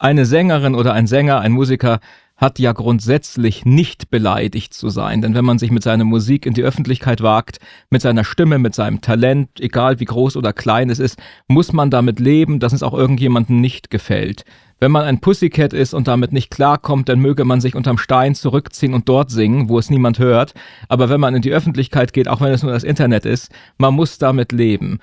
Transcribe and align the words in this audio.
eine 0.00 0.24
Sängerin 0.24 0.74
oder 0.74 0.94
ein 0.94 1.06
Sänger, 1.06 1.40
ein 1.40 1.52
Musiker 1.52 2.00
hat 2.40 2.58
ja 2.58 2.72
grundsätzlich 2.72 3.66
nicht 3.66 4.10
beleidigt 4.10 4.72
zu 4.72 4.88
sein. 4.88 5.20
Denn 5.20 5.34
wenn 5.34 5.44
man 5.44 5.58
sich 5.58 5.70
mit 5.70 5.82
seiner 5.82 6.04
Musik 6.04 6.46
in 6.46 6.54
die 6.54 6.62
Öffentlichkeit 6.62 7.20
wagt, 7.20 7.58
mit 7.90 8.00
seiner 8.00 8.24
Stimme, 8.24 8.58
mit 8.58 8.74
seinem 8.74 9.02
Talent, 9.02 9.60
egal 9.60 10.00
wie 10.00 10.06
groß 10.06 10.38
oder 10.38 10.54
klein 10.54 10.88
es 10.88 11.00
ist, 11.00 11.18
muss 11.48 11.74
man 11.74 11.90
damit 11.90 12.18
leben, 12.18 12.58
dass 12.58 12.72
es 12.72 12.82
auch 12.82 12.94
irgendjemandem 12.94 13.60
nicht 13.60 13.90
gefällt. 13.90 14.46
Wenn 14.78 14.90
man 14.90 15.04
ein 15.04 15.20
Pussycat 15.20 15.74
ist 15.74 15.92
und 15.92 16.08
damit 16.08 16.32
nicht 16.32 16.50
klarkommt, 16.50 17.10
dann 17.10 17.20
möge 17.20 17.44
man 17.44 17.60
sich 17.60 17.74
unterm 17.74 17.98
Stein 17.98 18.34
zurückziehen 18.34 18.94
und 18.94 19.06
dort 19.06 19.30
singen, 19.30 19.68
wo 19.68 19.78
es 19.78 19.90
niemand 19.90 20.18
hört. 20.18 20.54
Aber 20.88 21.10
wenn 21.10 21.20
man 21.20 21.34
in 21.34 21.42
die 21.42 21.52
Öffentlichkeit 21.52 22.14
geht, 22.14 22.26
auch 22.26 22.40
wenn 22.40 22.54
es 22.54 22.62
nur 22.62 22.72
das 22.72 22.84
Internet 22.84 23.26
ist, 23.26 23.52
man 23.76 23.92
muss 23.92 24.16
damit 24.16 24.52
leben. 24.52 24.98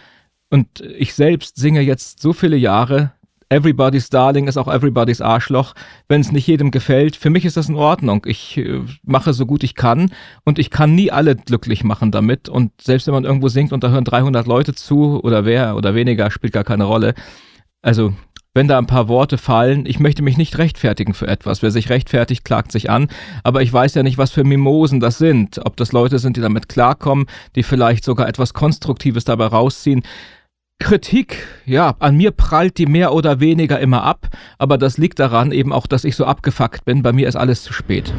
Und 0.50 0.82
ich 0.98 1.14
selbst 1.14 1.58
singe 1.58 1.82
jetzt 1.82 2.20
so 2.20 2.34
viele 2.34 2.58
Jahre, 2.58 3.12
Everybody's 3.50 4.10
Darling 4.10 4.48
ist 4.48 4.58
auch 4.58 4.68
Everybody's 4.68 5.22
Arschloch. 5.22 5.74
Wenn 6.08 6.22
es 6.22 6.32
nicht 6.32 6.48
jedem 6.48 6.72
gefällt, 6.72 7.16
für 7.16 7.30
mich 7.30 7.46
ist 7.46 7.58
das 7.58 7.70
in 7.70 7.76
Ordnung. 7.76 8.26
Ich 8.28 8.58
äh, 8.58 8.82
mache 9.04 9.34
so 9.34 9.46
gut 9.46 9.64
ich 9.64 9.76
kann 9.76 10.12
und 10.44 10.60
ich 10.60 10.70
kann 10.70 10.96
nie 10.96 11.12
alle 11.12 11.36
glücklich 11.36 11.84
machen 11.84 12.12
damit. 12.12 12.50
Und 12.50 12.72
selbst 12.82 13.08
wenn 13.08 13.14
man 13.14 13.24
irgendwo 13.24 13.48
singt 13.48 13.72
und 13.72 13.84
da 13.84 13.90
hören 13.90 14.04
300 14.04 14.48
Leute 14.48 14.74
zu 14.74 15.22
oder 15.24 15.46
wer 15.46 15.76
oder 15.78 15.96
weniger, 15.96 16.30
spielt 16.30 16.54
gar 16.54 16.66
keine 16.66 16.84
Rolle. 16.84 17.14
Also 17.82 18.14
wenn 18.58 18.68
da 18.68 18.80
ein 18.80 18.88
paar 18.88 19.08
Worte 19.08 19.38
fallen, 19.38 19.86
ich 19.86 20.00
möchte 20.00 20.24
mich 20.24 20.36
nicht 20.36 20.58
rechtfertigen 20.58 21.14
für 21.14 21.28
etwas. 21.28 21.62
Wer 21.62 21.70
sich 21.70 21.90
rechtfertigt, 21.90 22.44
klagt 22.44 22.72
sich 22.72 22.90
an. 22.90 23.08
Aber 23.44 23.62
ich 23.62 23.72
weiß 23.72 23.94
ja 23.94 24.02
nicht, 24.02 24.18
was 24.18 24.32
für 24.32 24.44
Mimosen 24.44 25.00
das 25.00 25.20
sind. 25.20 25.60
Ob 25.64 25.78
das 25.78 25.92
Leute 25.92 26.18
sind, 26.18 26.38
die 26.38 26.42
damit 26.42 26.68
klarkommen, 26.68 27.28
die 27.56 27.62
vielleicht 27.62 28.04
sogar 28.04 28.28
etwas 28.28 28.56
Konstruktives 28.56 29.26
dabei 29.26 29.46
rausziehen. 29.46 30.02
Kritik, 30.80 31.48
ja, 31.66 31.96
an 32.00 32.18
mir 32.18 32.32
prallt 32.32 32.78
die 32.78 32.86
mehr 32.86 33.12
oder 33.12 33.40
weniger 33.40 33.80
immer 33.80 34.04
ab, 34.04 34.28
aber 34.60 34.78
das 34.78 34.98
liegt 34.98 35.20
daran 35.20 35.52
eben 35.52 35.74
auch, 35.74 35.88
dass 35.88 36.04
ich 36.04 36.16
so 36.16 36.26
abgefuckt 36.26 36.86
bin. 36.86 37.02
Bei 37.02 37.12
mir 37.12 37.28
ist 37.28 37.36
alles 37.36 37.64
zu 37.64 37.74
spät. 37.74 38.14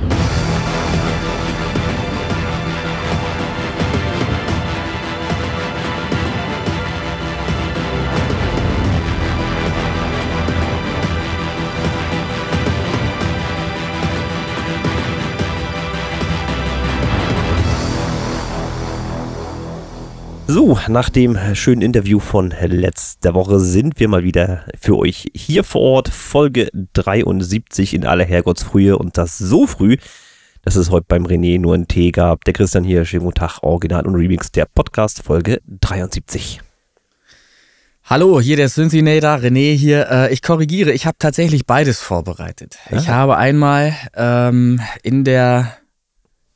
So, 20.50 20.78
nach 20.88 21.10
dem 21.10 21.38
schönen 21.54 21.82
Interview 21.82 22.20
von 22.20 22.54
letzter 22.58 23.34
Woche 23.34 23.60
sind 23.60 24.00
wir 24.00 24.08
mal 24.08 24.24
wieder 24.24 24.64
für 24.80 24.96
euch 24.96 25.26
hier 25.34 25.62
vor 25.62 25.82
Ort. 25.82 26.08
Folge 26.08 26.70
73 26.94 27.92
in 27.92 28.06
aller 28.06 28.24
Herrgottsfrühe 28.24 28.96
und 28.96 29.18
das 29.18 29.36
so 29.36 29.66
früh, 29.66 29.98
dass 30.62 30.74
es 30.76 30.90
heute 30.90 31.04
beim 31.06 31.26
René 31.26 31.60
nur 31.60 31.74
einen 31.74 31.86
Tee 31.86 32.12
gab. 32.12 32.46
Der 32.46 32.54
Christian 32.54 32.82
hier, 32.82 33.04
schönen 33.04 33.24
guten 33.24 33.34
Tag, 33.34 33.58
Original 33.62 34.06
und 34.06 34.14
Remix 34.14 34.50
der 34.50 34.64
Podcast, 34.64 35.22
Folge 35.22 35.60
73. 35.66 36.62
Hallo, 38.04 38.40
hier 38.40 38.56
der 38.56 38.70
Synthinator, 38.70 39.32
René 39.32 39.74
hier. 39.74 40.08
Äh, 40.10 40.32
ich 40.32 40.40
korrigiere, 40.40 40.92
ich 40.92 41.04
habe 41.04 41.18
tatsächlich 41.18 41.66
beides 41.66 42.00
vorbereitet. 42.00 42.78
Ja. 42.90 42.96
Ich 42.96 43.10
habe 43.10 43.36
einmal 43.36 43.92
ähm, 44.16 44.80
in 45.02 45.24
der 45.24 45.76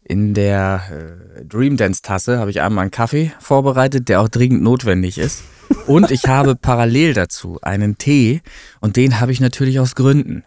in 0.05 0.34
der 0.34 0.83
äh, 0.91 1.45
Dream 1.45 1.77
Dance 1.77 2.03
Tasse 2.03 2.39
habe 2.39 2.50
ich 2.50 2.61
einmal 2.61 2.83
einen 2.83 2.91
Kaffee 2.91 3.33
vorbereitet, 3.41 4.08
der 4.08 4.20
auch 4.20 4.28
dringend 4.28 4.62
notwendig 4.62 5.19
ist. 5.19 5.42
Und 5.86 6.11
ich 6.11 6.27
habe 6.27 6.56
parallel 6.61 7.14
dazu 7.14 7.58
einen 7.62 7.98
Tee 7.98 8.42
und 8.80 8.97
den 8.97 9.20
habe 9.20 9.33
ich 9.33 9.41
natürlich 9.41 9.78
aus 9.78 9.95
Gründen. 9.95 10.45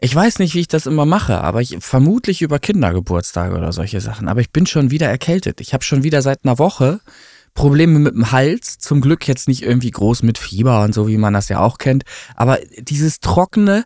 Ich 0.00 0.14
weiß 0.14 0.40
nicht, 0.40 0.54
wie 0.54 0.60
ich 0.60 0.68
das 0.68 0.86
immer 0.86 1.06
mache, 1.06 1.40
aber 1.40 1.62
ich 1.62 1.76
vermutlich 1.80 2.42
über 2.42 2.58
Kindergeburtstage 2.58 3.56
oder 3.56 3.72
solche 3.72 4.00
Sachen. 4.00 4.28
Aber 4.28 4.40
ich 4.40 4.50
bin 4.50 4.66
schon 4.66 4.90
wieder 4.90 5.08
erkältet. 5.08 5.60
Ich 5.60 5.72
habe 5.74 5.84
schon 5.84 6.02
wieder 6.02 6.22
seit 6.22 6.44
einer 6.44 6.58
Woche 6.58 7.00
Probleme 7.54 7.98
mit 7.98 8.14
dem 8.14 8.30
Hals. 8.30 8.78
Zum 8.78 9.00
Glück 9.00 9.26
jetzt 9.26 9.48
nicht 9.48 9.62
irgendwie 9.62 9.90
groß 9.90 10.22
mit 10.22 10.38
Fieber 10.38 10.82
und 10.82 10.92
so, 10.92 11.08
wie 11.08 11.18
man 11.18 11.34
das 11.34 11.48
ja 11.48 11.60
auch 11.60 11.78
kennt. 11.78 12.04
Aber 12.36 12.58
dieses 12.78 13.20
trockene 13.20 13.84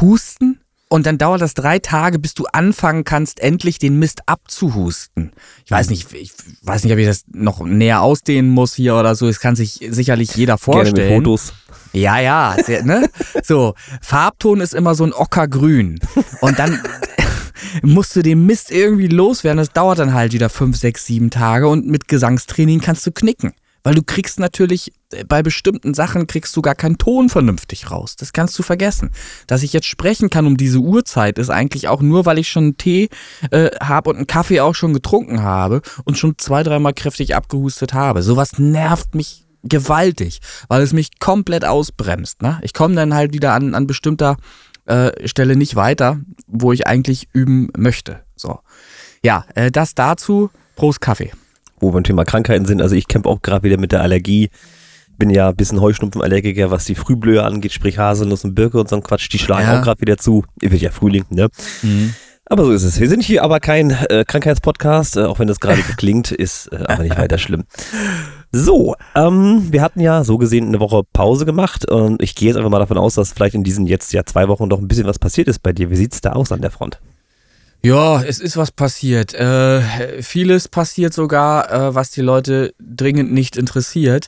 Husten 0.00 0.60
und 0.88 1.06
dann 1.06 1.18
dauert 1.18 1.42
das 1.42 1.54
drei 1.54 1.78
Tage, 1.78 2.18
bis 2.18 2.34
du 2.34 2.46
anfangen 2.46 3.04
kannst, 3.04 3.40
endlich 3.40 3.78
den 3.78 3.98
Mist 3.98 4.22
abzuhusten. 4.26 5.32
Ich 5.64 5.70
weiß 5.70 5.90
nicht, 5.90 6.12
ich 6.12 6.32
weiß 6.62 6.84
nicht, 6.84 6.92
ob 6.92 6.98
ich 6.98 7.06
das 7.06 7.24
noch 7.30 7.60
näher 7.60 8.00
ausdehnen 8.00 8.50
muss 8.50 8.74
hier 8.74 8.96
oder 8.96 9.14
so. 9.14 9.26
Das 9.26 9.40
kann 9.40 9.54
sich 9.54 9.80
sicherlich 9.90 10.34
jeder 10.34 10.56
vorstellen. 10.56 10.94
Gerne 10.94 11.10
mit 11.10 11.18
Fotos. 11.18 11.52
Ja, 11.92 12.18
ja, 12.20 12.56
sehr, 12.64 12.84
ne? 12.84 13.08
So, 13.42 13.74
Farbton 14.00 14.60
ist 14.60 14.74
immer 14.74 14.94
so 14.94 15.04
ein 15.04 15.12
Ockergrün. 15.12 16.00
Und 16.40 16.58
dann 16.58 16.80
musst 17.82 18.16
du 18.16 18.22
den 18.22 18.46
Mist 18.46 18.70
irgendwie 18.70 19.08
loswerden. 19.08 19.58
Das 19.58 19.72
dauert 19.72 19.98
dann 19.98 20.14
halt 20.14 20.32
wieder 20.32 20.48
fünf, 20.48 20.76
sechs, 20.76 21.04
sieben 21.04 21.30
Tage 21.30 21.68
und 21.68 21.86
mit 21.86 22.08
Gesangstraining 22.08 22.80
kannst 22.80 23.06
du 23.06 23.12
knicken. 23.12 23.52
Weil 23.82 23.94
du 23.94 24.02
kriegst 24.02 24.40
natürlich, 24.40 24.92
äh, 25.12 25.24
bei 25.24 25.42
bestimmten 25.42 25.94
Sachen 25.94 26.26
kriegst 26.26 26.56
du 26.56 26.62
gar 26.62 26.74
keinen 26.74 26.98
Ton 26.98 27.28
vernünftig 27.28 27.90
raus. 27.90 28.16
Das 28.16 28.32
kannst 28.32 28.58
du 28.58 28.62
vergessen. 28.62 29.10
Dass 29.46 29.62
ich 29.62 29.72
jetzt 29.72 29.86
sprechen 29.86 30.30
kann 30.30 30.46
um 30.46 30.56
diese 30.56 30.78
Uhrzeit, 30.78 31.38
ist 31.38 31.50
eigentlich 31.50 31.88
auch 31.88 32.00
nur, 32.00 32.26
weil 32.26 32.38
ich 32.38 32.48
schon 32.48 32.64
einen 32.64 32.76
Tee 32.76 33.08
äh, 33.50 33.70
habe 33.80 34.10
und 34.10 34.16
einen 34.16 34.26
Kaffee 34.26 34.60
auch 34.60 34.74
schon 34.74 34.92
getrunken 34.92 35.42
habe 35.42 35.82
und 36.04 36.18
schon 36.18 36.36
zwei, 36.38 36.62
dreimal 36.62 36.94
kräftig 36.94 37.34
abgehustet 37.34 37.94
habe. 37.94 38.22
Sowas 38.22 38.58
nervt 38.58 39.14
mich 39.14 39.44
gewaltig, 39.62 40.40
weil 40.68 40.82
es 40.82 40.92
mich 40.92 41.18
komplett 41.18 41.64
ausbremst. 41.64 42.42
Ne? 42.42 42.60
Ich 42.62 42.74
komme 42.74 42.94
dann 42.94 43.14
halt 43.14 43.32
wieder 43.32 43.52
an, 43.54 43.74
an 43.74 43.86
bestimmter 43.86 44.36
äh, 44.86 45.28
Stelle 45.28 45.56
nicht 45.56 45.76
weiter, 45.76 46.20
wo 46.46 46.72
ich 46.72 46.86
eigentlich 46.86 47.28
üben 47.32 47.68
möchte. 47.76 48.20
So. 48.36 48.60
Ja, 49.22 49.44
äh, 49.54 49.70
das 49.70 49.94
dazu. 49.94 50.50
Prost 50.76 51.00
Kaffee 51.00 51.32
wo 51.80 51.88
wir 51.88 51.92
beim 51.94 52.04
Thema 52.04 52.24
Krankheiten 52.24 52.66
sind. 52.66 52.82
Also 52.82 52.94
ich 52.94 53.08
kämpfe 53.08 53.28
auch 53.28 53.42
gerade 53.42 53.62
wieder 53.62 53.78
mit 53.78 53.92
der 53.92 54.02
Allergie. 54.02 54.50
Bin 55.18 55.30
ja 55.30 55.48
ein 55.48 55.56
bisschen 55.56 55.80
Heuschnupfenallergiker, 55.80 56.70
was 56.70 56.84
die 56.84 56.94
Frühblöhe 56.94 57.42
angeht, 57.42 57.72
sprich 57.72 57.98
Haselnuss 57.98 58.44
und 58.44 58.54
Birke 58.54 58.78
und 58.78 58.88
so 58.88 58.96
ein 58.96 59.02
Quatsch. 59.02 59.28
Die 59.32 59.38
schlagen 59.38 59.66
ja. 59.66 59.78
auch 59.78 59.82
gerade 59.82 60.00
wieder 60.00 60.16
zu. 60.16 60.44
Ihr 60.60 60.70
wird 60.70 60.82
ja 60.82 60.90
Frühling, 60.90 61.24
ne? 61.30 61.48
Mhm. 61.82 62.14
Aber 62.50 62.64
so 62.64 62.72
ist 62.72 62.82
es. 62.82 62.98
Wir 62.98 63.08
sind 63.08 63.22
hier 63.22 63.44
aber 63.44 63.60
kein 63.60 63.90
äh, 63.90 64.24
Krankheitspodcast, 64.26 65.18
äh, 65.18 65.24
auch 65.24 65.38
wenn 65.38 65.48
das 65.48 65.60
gerade 65.60 65.82
so 65.82 65.92
klingt, 65.96 66.30
ist 66.30 66.68
äh, 66.72 66.84
aber 66.86 67.02
nicht 67.02 67.18
weiter 67.18 67.36
schlimm. 67.36 67.64
So, 68.50 68.94
ähm, 69.14 69.68
wir 69.70 69.82
hatten 69.82 70.00
ja 70.00 70.24
so 70.24 70.38
gesehen 70.38 70.68
eine 70.68 70.80
Woche 70.80 71.02
Pause 71.12 71.44
gemacht 71.44 71.90
und 71.90 72.22
ich 72.22 72.34
gehe 72.34 72.48
jetzt 72.48 72.56
einfach 72.56 72.70
mal 72.70 72.78
davon 72.78 72.96
aus, 72.96 73.14
dass 73.14 73.32
vielleicht 73.32 73.54
in 73.54 73.64
diesen 73.64 73.86
jetzt 73.86 74.12
ja 74.14 74.24
zwei 74.24 74.48
Wochen 74.48 74.70
doch 74.70 74.78
ein 74.78 74.88
bisschen 74.88 75.06
was 75.06 75.18
passiert 75.18 75.48
ist 75.48 75.62
bei 75.62 75.72
dir. 75.72 75.90
Wie 75.90 75.96
sieht's 75.96 76.22
da 76.22 76.32
aus 76.32 76.50
an 76.50 76.62
der 76.62 76.70
Front? 76.70 76.98
Ja, 77.80 78.20
es 78.22 78.40
ist 78.40 78.56
was 78.56 78.72
passiert. 78.72 79.34
Äh, 79.34 80.20
vieles 80.20 80.66
passiert 80.66 81.14
sogar, 81.14 81.70
äh, 81.70 81.94
was 81.94 82.10
die 82.10 82.22
Leute 82.22 82.74
dringend 82.80 83.32
nicht 83.32 83.56
interessiert. 83.56 84.26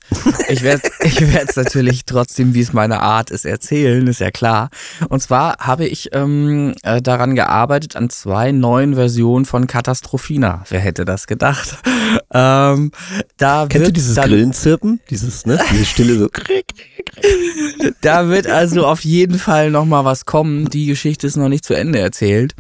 Ich 0.49 0.63
werde 0.63 0.83
ich 1.01 1.21
es 1.21 1.57
natürlich 1.57 2.05
trotzdem, 2.05 2.55
wie 2.55 2.61
es 2.61 2.73
meine 2.73 3.01
Art 3.01 3.33
ist, 3.33 3.45
erzählen, 3.45 4.07
ist 4.07 4.21
ja 4.21 4.31
klar. 4.31 4.71
Und 5.09 5.21
zwar 5.21 5.57
habe 5.59 5.85
ich 5.87 6.11
ähm, 6.13 6.75
äh, 6.85 7.03
daran 7.03 7.35
gearbeitet, 7.35 7.97
an 7.97 8.09
zwei 8.09 8.53
neuen 8.53 8.95
Versionen 8.95 9.45
von 9.47 9.67
Katastrophina. 9.67 10.63
Wer 10.69 10.81
hätte 10.81 11.05
das 11.05 11.27
gedacht? 11.27 11.79
Ähm, 12.33 12.91
da 13.37 13.67
Kennst 13.69 13.89
du 13.89 13.93
dieses 13.93 14.17
Grillenzirpen? 14.17 15.01
Dieses, 15.11 15.47
ne? 15.47 15.61
Diese 15.71 15.85
Stille 15.85 16.19
so. 16.19 16.29
da 18.01 18.29
wird 18.29 18.49
also 18.49 18.87
auf 18.87 19.05
jeden 19.05 19.39
Fall 19.39 19.71
nochmal 19.71 20.05
was 20.05 20.25
kommen. 20.25 20.69
Die 20.71 20.87
Geschichte 20.87 21.29
ist 21.29 21.37
noch 21.37 21.49
nicht 21.49 21.65
zu 21.65 21.75
Ende 21.75 22.01
erzählt. 22.01 22.55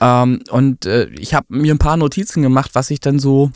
Ähm, 0.00 0.42
und 0.50 0.86
äh, 0.86 1.08
ich 1.10 1.34
habe 1.34 1.46
mir 1.48 1.74
ein 1.74 1.78
paar 1.78 1.96
Notizen 1.96 2.42
gemacht, 2.42 2.70
was 2.74 2.90
ich 2.90 3.00
dann 3.00 3.18
so 3.18 3.50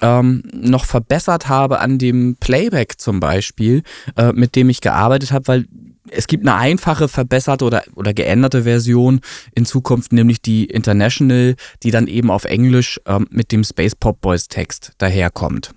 ähm, 0.00 0.42
noch 0.52 0.84
verbessert 0.84 1.48
habe 1.48 1.80
an 1.80 1.98
dem 1.98 2.36
Playback 2.38 3.00
zum 3.00 3.20
Beispiel, 3.20 3.82
äh, 4.16 4.32
mit 4.32 4.56
dem 4.56 4.68
ich 4.68 4.80
gearbeitet 4.80 5.32
habe, 5.32 5.48
weil 5.48 5.66
es 6.10 6.26
gibt 6.26 6.46
eine 6.46 6.56
einfache, 6.56 7.08
verbesserte 7.08 7.64
oder, 7.64 7.82
oder 7.94 8.12
geänderte 8.12 8.64
Version 8.64 9.20
in 9.54 9.64
Zukunft, 9.64 10.12
nämlich 10.12 10.42
die 10.42 10.66
International, 10.66 11.56
die 11.82 11.90
dann 11.90 12.06
eben 12.06 12.30
auf 12.30 12.44
Englisch 12.44 13.00
ähm, 13.06 13.26
mit 13.30 13.52
dem 13.52 13.64
Space 13.64 13.94
Pop 13.94 14.20
Boys 14.20 14.48
Text 14.48 14.92
daherkommt. 14.98 15.72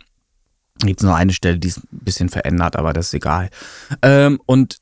Gibt 0.80 1.00
es 1.00 1.06
nur 1.06 1.16
eine 1.16 1.34
Stelle, 1.34 1.58
die 1.58 1.70
ist 1.70 1.78
ein 1.78 2.00
bisschen 2.04 2.30
verändert, 2.30 2.76
aber 2.76 2.94
das 2.94 3.08
ist 3.08 3.14
egal. 3.16 3.50
Ähm, 4.02 4.40
und 4.46 4.78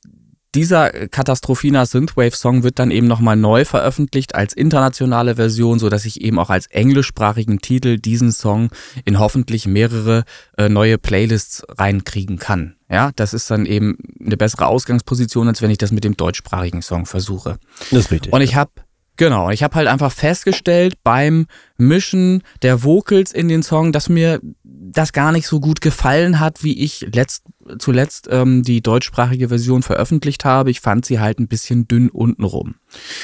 dieser 0.56 0.90
Katastrophina 1.10 1.86
Synthwave-Song 1.86 2.63
wird 2.63 2.80
dann 2.80 2.90
eben 2.90 3.07
nochmal 3.07 3.36
neu 3.36 3.66
veröffentlicht 3.66 4.36
als 4.36 4.54
internationale 4.54 5.36
Version, 5.36 5.80
so 5.80 5.90
dass 5.90 6.06
ich 6.06 6.22
eben 6.22 6.40
auch 6.40 6.50
als 6.50 6.68
englischsprachigen 6.68 7.60
Titel 7.60 7.98
diesen 7.98 8.31
Song 8.31 8.69
in 9.04 9.19
hoffentlich 9.19 9.68
mehrere 9.68 10.24
äh, 10.57 10.69
neue 10.69 10.98
Playlists 10.98 11.63
reinkriegen 11.68 12.40
kann. 12.40 12.75
Ja, 12.90 13.12
das 13.16 13.34
ist 13.34 13.52
dann 13.52 13.66
eben 13.66 13.98
eine 14.24 14.38
bessere 14.38 14.68
Ausgangsposition, 14.68 15.48
als 15.48 15.62
wenn 15.62 15.72
ich 15.72 15.78
das 15.78 15.92
mit 15.92 16.04
dem 16.04 16.16
deutschsprachigen 16.16 16.81
Song 16.81 17.06
versuche. 17.06 17.58
Das 17.92 18.06
ist 18.06 18.12
richtig. 18.12 18.31
Und 18.31 18.42
ich 18.42 18.56
habe 18.56 18.72
Genau, 19.18 19.50
ich 19.50 19.64
habe 19.64 19.76
halt 19.76 19.88
einfach 19.88 20.12
festgestellt 20.12 20.96
beim 21.04 21.48
Mischen 21.78 22.44
der 22.62 22.84
Vocals 22.84 23.32
in 23.32 23.48
den 23.48 23.64
Song, 23.64 23.92
dass 23.92 24.10
mir 24.10 24.42
das 24.64 25.14
gar 25.14 25.32
nicht 25.32 25.48
so 25.48 25.60
gut 25.60 25.82
gefallen 25.82 26.40
hat, 26.40 26.64
wie 26.64 26.84
ich 26.84 27.08
letzt, 27.14 27.44
zuletzt 27.80 28.28
ähm, 28.32 28.64
die 28.64 28.82
deutschsprachige 28.82 29.50
Version 29.50 29.84
veröffentlicht 29.84 30.46
habe. 30.46 30.70
Ich 30.70 30.82
fand 30.82 31.06
sie 31.06 31.20
halt 31.20 31.40
ein 31.40 31.48
bisschen 31.48 31.88
dünn 31.88 32.10
untenrum. 32.10 32.76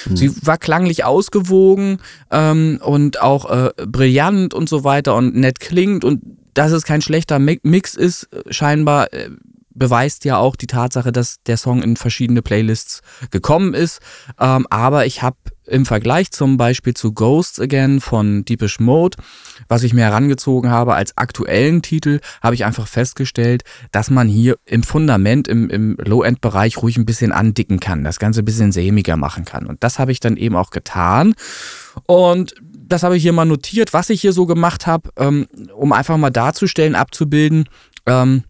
Mhm. 0.06 0.16
Sie 0.16 0.46
war 0.46 0.58
klanglich 0.58 1.04
ausgewogen 1.04 2.00
ähm, 2.30 2.80
und 2.84 3.22
auch 3.22 3.50
äh, 3.50 3.72
brillant 3.86 4.54
und 4.54 4.70
so 4.70 4.84
weiter 4.84 5.16
und 5.16 5.36
nett 5.36 5.60
klingt 5.60 6.04
und 6.06 6.22
dass 6.54 6.72
es 6.72 6.84
kein 6.84 7.02
schlechter 7.02 7.40
Mix 7.40 7.96
ist, 7.96 8.28
scheinbar 8.50 9.14
äh, 9.14 9.30
beweist 9.74 10.26
ja 10.26 10.38
auch 10.38 10.56
die 10.56 10.68
Tatsache, 10.68 11.12
dass 11.12 11.42
der 11.44 11.58
Song 11.58 11.82
in 11.82 11.96
verschiedene 11.96 12.42
Playlists 12.42 13.02
gekommen 13.32 13.74
ist. 13.74 14.00
Ähm, 14.40 14.68
aber 14.70 15.06
ich 15.06 15.22
habe 15.22 15.38
im 15.72 15.86
Vergleich 15.86 16.32
zum 16.32 16.58
Beispiel 16.58 16.94
zu 16.94 17.14
Ghosts 17.14 17.60
Again 17.60 18.02
von 18.02 18.46
Deepish 18.46 18.80
Mode, 18.80 19.18
was 19.68 19.84
ich 19.84 19.94
mir 19.94 20.02
herangezogen 20.02 20.70
habe 20.70 20.96
als 20.96 21.18
aktuellen 21.18 21.82
Titel, 21.82 22.20
habe 22.42 22.56
ich 22.56 22.66
einfach 22.66 22.88
festgestellt, 22.88 23.64
dass 23.92 24.10
man 24.10 24.28
hier 24.28 24.58
im 24.66 24.84
Fundament, 24.84 25.48
im, 25.48 25.70
im 25.70 25.98
Low-End-Bereich 25.98 26.78
ruhig 26.82 26.98
ein 26.98 27.06
bisschen 27.06 27.32
andicken 27.32 27.80
kann, 27.80 28.04
das 28.04 28.20
Ganze 28.20 28.42
ein 28.42 28.46
bisschen 28.46 28.72
sämiger 28.72 29.18
machen 29.18 29.46
kann. 29.46 29.66
Und 29.66 29.84
das 29.84 29.98
habe 29.98 30.12
ich 30.12 30.20
dann 30.20 30.38
eben 30.38 30.56
auch 30.56 30.72
getan. 30.72 31.34
Und 32.06 32.56
das 32.64 33.04
habe 33.04 33.16
ich 33.16 33.24
hier 33.24 33.34
mal 33.34 33.46
notiert, 33.46 33.94
was 33.94 34.10
ich 34.10 34.22
hier 34.22 34.34
so 34.34 34.46
gemacht 34.46 34.88
habe, 34.88 35.10
ähm, 35.18 35.48
um 35.74 35.94
einfach 35.94 36.18
mal 36.18 36.30
darzustellen, 36.30 36.96
abzubilden, 36.96 37.70
ähm, 38.06 38.44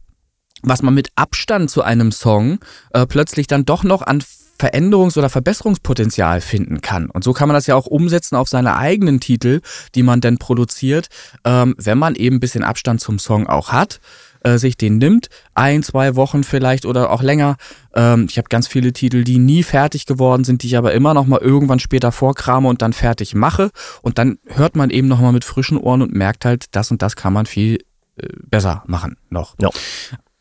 was 0.64 0.82
man 0.82 0.94
mit 0.94 1.10
Abstand 1.16 1.70
zu 1.70 1.84
einem 1.84 2.12
Song 2.12 2.60
äh, 2.92 3.06
plötzlich 3.06 3.48
dann 3.48 3.66
doch 3.66 3.84
noch 3.84 4.02
an 4.02 4.24
Veränderungs- 4.62 5.18
oder 5.18 5.30
Verbesserungspotenzial 5.30 6.42
finden 6.42 6.81
kann. 6.81 7.10
Und 7.10 7.24
so 7.24 7.34
kann 7.34 7.48
man 7.48 7.56
das 7.56 7.68
ja 7.68 7.75
auch 7.75 7.88
umsetzen 7.88 8.36
auf 8.36 8.48
seine 8.48 8.78
eigenen 8.78 9.19
Titel, 9.19 9.62
die 9.96 10.04
man 10.04 10.22
dann 10.22 10.38
produziert, 10.38 11.08
ähm, 11.46 11.75
wenn 11.78 11.98
man 11.98 12.16
eben 12.16 12.38
ein 12.38 12.40
bisschen 12.40 12.63
Abstand 12.63 13.02
zum 13.02 13.19
Song 13.19 13.48
auch 13.48 13.72
hat, 13.72 14.00
äh, 14.44 14.58
sich 14.58 14.78
den 14.78 14.98
nimmt, 14.98 15.30
ein, 15.54 15.84
zwei 15.84 16.16
Wochen 16.16 16.44
vielleicht 16.44 16.86
oder 16.86 17.12
auch 17.12 17.22
länger. 17.22 17.58
Ähm, 17.94 18.28
ich 18.30 18.38
habe 18.38 18.50
ganz 18.50 18.68
viele 18.68 18.94
Titel, 18.94 19.24
die 19.24 19.40
nie 19.40 19.63
fertig 19.63 20.06
geworden 20.06 20.44
sind, 20.44 20.63
die 20.63 20.68
ich 20.68 20.78
aber 20.78 20.94
immer 20.94 21.13
noch 21.13 21.25
mal 21.25 21.40
irgendwann 21.40 21.80
später 21.80 22.12
vorkrame 22.12 22.68
und 22.68 22.81
dann 22.81 22.94
fertig 22.94 23.36
mache. 23.36 23.72
Und 24.02 24.18
dann 24.18 24.40
hört 24.46 24.75
man 24.75 24.90
eben 24.90 25.08
noch 25.08 25.19
mal 25.19 25.31
mit 25.31 25.46
frischen 25.46 25.78
Ohren 25.78 26.02
und 26.02 26.13
merkt 26.13 26.46
halt, 26.46 26.66
das 26.72 26.92
und 26.92 27.02
das 27.02 27.16
kann 27.16 27.34
man 27.34 27.46
viel 27.46 27.84
äh, 28.18 28.28
besser 28.48 28.84
machen 28.88 29.18
noch. 29.30 29.56
Ja. 29.60 29.69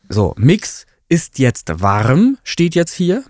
So, 0.09 0.33
Mix 0.37 0.85
ist 1.07 1.39
jetzt 1.39 1.81
warm, 1.81 2.37
steht 2.43 2.75
jetzt 2.75 2.93
hier. 2.93 3.23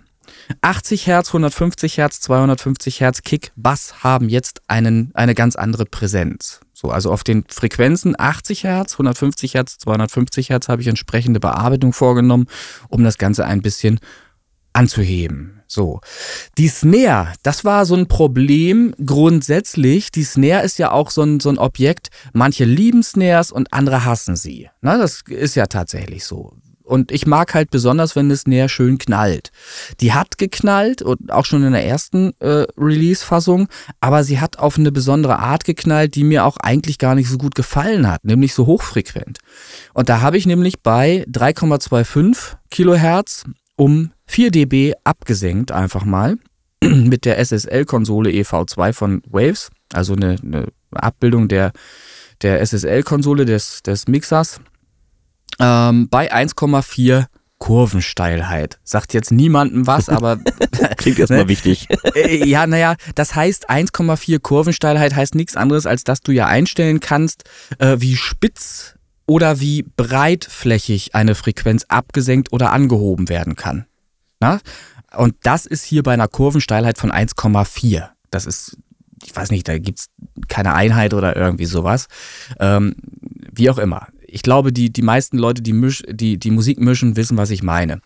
80 0.62 1.07
Hertz, 1.07 1.30
150 1.30 1.98
Hertz, 1.98 2.19
250 2.21 3.01
Hertz 3.01 3.21
Kick, 3.21 3.51
Bass 3.56 4.03
haben 4.03 4.30
jetzt 4.30 4.62
einen, 4.68 5.12
eine 5.13 5.36
ganz 5.36 5.56
andere 5.56 5.86
Präsenz. 5.86 6.62
So, 6.74 6.89
also 6.89 7.12
auf 7.12 7.24
den 7.24 7.45
Frequenzen 7.48 8.15
80 8.18 8.63
Hertz, 8.63 8.94
150 8.94 9.53
Hertz, 9.53 9.77
250 9.77 10.50
Hertz 10.50 10.68
habe 10.68 10.81
ich 10.81 10.88
entsprechende 10.88 11.39
Bearbeitung 11.39 11.94
vorgenommen, 11.94 12.48
um 12.89 13.03
das 13.03 13.18
Ganze 13.18 13.45
ein 13.45 13.62
bisschen 13.62 14.00
anzuheben. 14.74 15.62
So. 15.68 16.01
Die 16.57 16.68
Snare, 16.68 17.33
das 17.44 17.63
war 17.63 17.86
so 17.86 17.95
ein 17.95 18.07
Problem 18.07 18.94
grundsätzlich. 19.06 20.12
Die 20.12 20.24
Snare 20.24 20.63
ist 20.63 20.80
ja 20.80 20.92
auch 20.92 21.12
so 21.12 21.21
ein, 21.21 21.39
so 21.39 21.50
ein 21.50 21.57
Objekt. 21.57 22.09
Manche 22.33 22.65
lieben 22.65 23.03
Snares 23.03 23.51
und 23.51 23.71
andere 23.74 24.03
hassen 24.03 24.36
sie. 24.36 24.69
Na, 24.81 24.98
das 24.98 25.21
ist 25.27 25.56
ja 25.56 25.68
tatsächlich 25.68 26.25
so. 26.25 26.53
Und 26.91 27.13
ich 27.13 27.25
mag 27.25 27.53
halt 27.53 27.71
besonders, 27.71 28.17
wenn 28.17 28.29
es 28.31 28.47
näher 28.47 28.67
schön 28.67 28.97
knallt. 28.97 29.51
Die 30.01 30.11
hat 30.11 30.38
geknallt 30.38 31.01
und 31.01 31.31
auch 31.31 31.45
schon 31.45 31.63
in 31.63 31.71
der 31.71 31.85
ersten 31.85 32.33
äh, 32.41 32.65
Release-Fassung, 32.77 33.69
aber 34.01 34.25
sie 34.25 34.41
hat 34.41 34.59
auf 34.59 34.77
eine 34.77 34.91
besondere 34.91 35.39
Art 35.39 35.63
geknallt, 35.63 36.15
die 36.15 36.25
mir 36.25 36.43
auch 36.43 36.57
eigentlich 36.57 36.97
gar 36.97 37.15
nicht 37.15 37.29
so 37.29 37.38
gut 37.38 37.55
gefallen 37.55 38.11
hat, 38.11 38.25
nämlich 38.25 38.53
so 38.53 38.65
hochfrequent. 38.65 39.39
Und 39.93 40.09
da 40.09 40.19
habe 40.19 40.38
ich 40.38 40.45
nämlich 40.45 40.81
bei 40.81 41.25
3,25 41.31 42.57
Kilohertz 42.69 43.45
um 43.77 44.11
4 44.27 44.51
dB 44.51 44.91
abgesenkt 45.05 45.71
einfach 45.71 46.03
mal 46.03 46.39
mit 46.83 47.23
der 47.23 47.39
SSL-Konsole 47.39 48.31
EV2 48.31 48.91
von 48.91 49.21
Waves, 49.29 49.69
also 49.93 50.11
eine, 50.11 50.35
eine 50.43 50.67
Abbildung 50.91 51.47
der, 51.47 51.71
der 52.41 52.59
SSL-Konsole 52.59 53.45
des, 53.45 53.81
des 53.81 54.09
Mixers 54.09 54.59
ähm, 55.61 56.09
bei 56.09 56.33
1,4 56.33 57.27
Kurvensteilheit. 57.61 58.79
Sagt 58.83 59.13
jetzt 59.13 59.31
niemandem 59.31 59.85
was, 59.85 60.09
aber. 60.09 60.39
Klingt 60.97 61.19
erstmal 61.19 61.39
ne? 61.43 61.47
wichtig. 61.47 61.87
Äh, 62.15 62.43
ja, 62.47 62.65
naja, 62.65 62.95
das 63.15 63.35
heißt 63.35 63.69
1,4 63.69 64.39
Kurvensteilheit 64.39 65.15
heißt 65.15 65.35
nichts 65.35 65.55
anderes, 65.55 65.85
als 65.85 66.03
dass 66.03 66.21
du 66.21 66.31
ja 66.31 66.47
einstellen 66.47 66.99
kannst, 66.99 67.43
äh, 67.77 67.97
wie 67.99 68.15
spitz 68.15 68.95
oder 69.27 69.59
wie 69.59 69.83
breitflächig 69.83 71.13
eine 71.13 71.35
Frequenz 71.35 71.85
abgesenkt 71.87 72.51
oder 72.51 72.71
angehoben 72.73 73.29
werden 73.29 73.55
kann. 73.55 73.85
Na? 74.39 74.59
Und 75.15 75.35
das 75.43 75.65
ist 75.67 75.83
hier 75.83 76.03
bei 76.03 76.13
einer 76.13 76.27
Kurvensteilheit 76.27 76.97
von 76.97 77.11
1,4. 77.11 78.09
Das 78.31 78.45
ist, 78.47 78.77
ich 79.23 79.35
weiß 79.35 79.51
nicht, 79.51 79.67
da 79.67 79.77
gibt's 79.77 80.07
keine 80.47 80.73
Einheit 80.73 81.13
oder 81.13 81.35
irgendwie 81.35 81.65
sowas. 81.65 82.07
Ähm, 82.59 82.95
wie 83.53 83.69
auch 83.69 83.77
immer 83.77 84.07
ich 84.31 84.41
glaube, 84.41 84.71
die, 84.71 84.91
die 84.91 85.01
meisten 85.01 85.37
Leute, 85.37 85.61
die, 85.61 85.73
misch, 85.73 86.03
die, 86.09 86.37
die 86.37 86.51
Musik 86.51 86.79
mischen, 86.79 87.15
wissen, 87.15 87.37
was 87.37 87.51
ich 87.51 87.63
meine. 87.63 88.01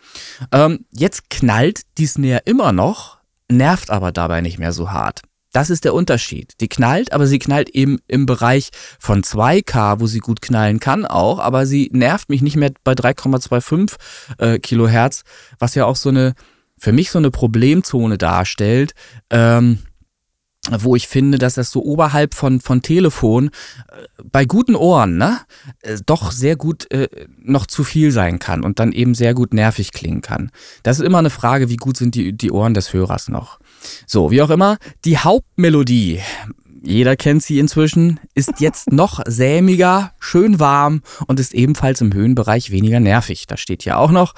Ähm, 0.52 0.86
jetzt 0.92 1.30
knallt 1.30 1.82
die 1.98 2.06
Snare 2.06 2.42
immer 2.44 2.72
noch, 2.72 3.18
nervt 3.48 3.90
aber 3.90 4.12
dabei 4.12 4.40
nicht 4.40 4.58
mehr 4.58 4.72
so 4.72 4.90
hart. 4.90 5.22
Das 5.52 5.70
ist 5.70 5.84
der 5.84 5.94
Unterschied. 5.94 6.52
Die 6.60 6.68
knallt, 6.68 7.12
aber 7.12 7.26
sie 7.26 7.38
knallt 7.38 7.70
eben 7.70 7.98
im 8.08 8.26
Bereich 8.26 8.70
von 8.98 9.22
2K, 9.22 10.00
wo 10.00 10.06
sie 10.06 10.18
gut 10.18 10.42
knallen 10.42 10.80
kann 10.80 11.06
auch, 11.06 11.38
aber 11.38 11.64
sie 11.64 11.88
nervt 11.92 12.28
mich 12.28 12.42
nicht 12.42 12.56
mehr 12.56 12.72
bei 12.84 12.92
3,25 12.92 13.94
äh, 14.38 14.58
Kilohertz, 14.58 15.22
was 15.58 15.74
ja 15.74 15.86
auch 15.86 15.96
so 15.96 16.10
eine, 16.10 16.34
für 16.76 16.92
mich 16.92 17.10
so 17.10 17.18
eine 17.18 17.30
Problemzone 17.30 18.18
darstellt. 18.18 18.92
Ähm, 19.30 19.78
wo 20.78 20.96
ich 20.96 21.08
finde, 21.08 21.38
dass 21.38 21.54
das 21.54 21.70
so 21.70 21.82
oberhalb 21.82 22.34
von, 22.34 22.60
von 22.60 22.82
Telefon 22.82 23.48
äh, 23.48 24.22
bei 24.24 24.44
guten 24.44 24.74
Ohren 24.74 25.16
ne, 25.16 25.40
äh, 25.82 25.98
doch 26.04 26.30
sehr 26.30 26.56
gut 26.56 26.90
äh, 26.90 27.08
noch 27.38 27.66
zu 27.66 27.84
viel 27.84 28.10
sein 28.10 28.38
kann 28.38 28.64
und 28.64 28.78
dann 28.78 28.92
eben 28.92 29.14
sehr 29.14 29.34
gut 29.34 29.54
nervig 29.54 29.92
klingen 29.92 30.22
kann. 30.22 30.50
Das 30.82 30.98
ist 30.98 31.04
immer 31.04 31.18
eine 31.18 31.30
Frage, 31.30 31.68
wie 31.68 31.76
gut 31.76 31.96
sind 31.96 32.14
die, 32.14 32.32
die 32.32 32.50
Ohren 32.50 32.74
des 32.74 32.92
Hörers 32.92 33.28
noch. 33.28 33.58
So, 34.06 34.30
wie 34.30 34.42
auch 34.42 34.50
immer, 34.50 34.78
die 35.04 35.18
Hauptmelodie 35.18 36.20
jeder 36.86 37.16
kennt 37.16 37.42
sie 37.42 37.58
inzwischen, 37.58 38.20
ist 38.34 38.60
jetzt 38.60 38.92
noch 38.92 39.20
sämiger, 39.26 40.12
schön 40.20 40.60
warm 40.60 41.02
und 41.26 41.40
ist 41.40 41.52
ebenfalls 41.52 42.00
im 42.00 42.14
Höhenbereich 42.14 42.70
weniger 42.70 43.00
nervig. 43.00 43.46
Das 43.46 43.60
steht 43.60 43.82
hier 43.82 43.98
auch 43.98 44.12
noch. 44.12 44.34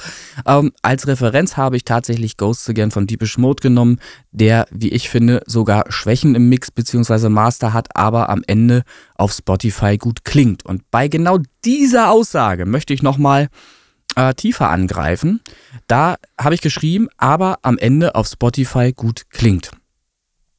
Ähm, 0.47 0.73
als 0.83 1.07
Referenz 1.07 1.57
habe 1.57 1.77
ich 1.77 1.85
tatsächlich 1.85 2.37
Ghosts 2.37 2.71
Again 2.71 2.91
von 2.91 3.07
Deepish 3.07 3.39
Mode 3.39 3.61
genommen, 3.61 4.01
der, 4.33 4.67
wie 4.71 4.89
ich 4.89 5.11
finde, 5.11 5.43
sogar 5.47 5.85
Schwächen 5.91 6.35
im 6.35 6.49
Mix 6.49 6.71
bzw. 6.71 7.29
Master 7.29 7.73
hat, 7.73 7.95
aber 7.95 8.31
am 8.31 8.43
Ende 8.47 8.83
auf 9.15 9.33
Spotify 9.33 9.99
gut 9.99 10.25
klingt. 10.25 10.65
Und 10.65 10.91
bei 10.91 11.09
genau 11.09 11.39
dieser 11.65 12.11
Aussage 12.11 12.65
möchte 12.65 12.95
ich 12.95 13.03
nochmal 13.03 13.49
äh, 14.17 14.33
tiefer 14.35 14.71
angreifen. 14.71 15.41
Da 15.87 16.17
habe 16.41 16.55
ich 16.55 16.63
geschrieben, 16.63 17.09
aber 17.19 17.59
am 17.63 17.77
Ende 17.77 18.15
auf 18.15 18.27
Spotify 18.27 18.93
gut 18.93 19.25
klingt. 19.31 19.71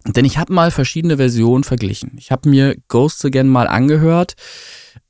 Denn 0.05 0.25
ich 0.25 0.37
habe 0.37 0.53
mal 0.53 0.71
verschiedene 0.71 1.17
Versionen 1.17 1.63
verglichen. 1.63 2.13
Ich 2.17 2.31
habe 2.31 2.49
mir 2.49 2.75
Ghosts 2.87 3.25
Again 3.25 3.47
mal 3.47 3.67
angehört. 3.67 4.35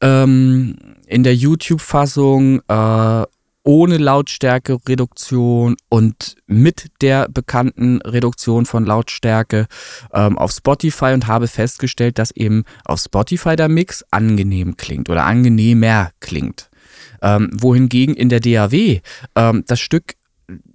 Ähm, 0.01 0.75
in 1.07 1.23
der 1.23 1.35
YouTube-Fassung 1.35 2.61
äh, 2.67 3.25
ohne 3.63 3.97
Lautstärke-Reduktion 3.97 5.75
und 5.89 6.35
mit 6.47 6.87
der 7.01 7.27
bekannten 7.29 8.01
Reduktion 8.01 8.65
von 8.65 8.85
Lautstärke 8.85 9.67
ähm, 10.13 10.37
auf 10.37 10.51
Spotify 10.51 11.13
und 11.13 11.27
habe 11.27 11.47
festgestellt, 11.47 12.17
dass 12.17 12.31
eben 12.31 12.63
auf 12.85 12.99
Spotify 12.99 13.55
der 13.55 13.69
Mix 13.69 14.03
angenehm 14.11 14.75
klingt 14.77 15.09
oder 15.09 15.25
angenehmer 15.25 16.09
klingt. 16.19 16.69
Ähm, 17.21 17.51
wohingegen 17.53 18.15
in 18.15 18.29
der 18.29 18.39
DAW 18.39 19.01
ähm, 19.35 19.63
das 19.67 19.79
Stück 19.79 20.13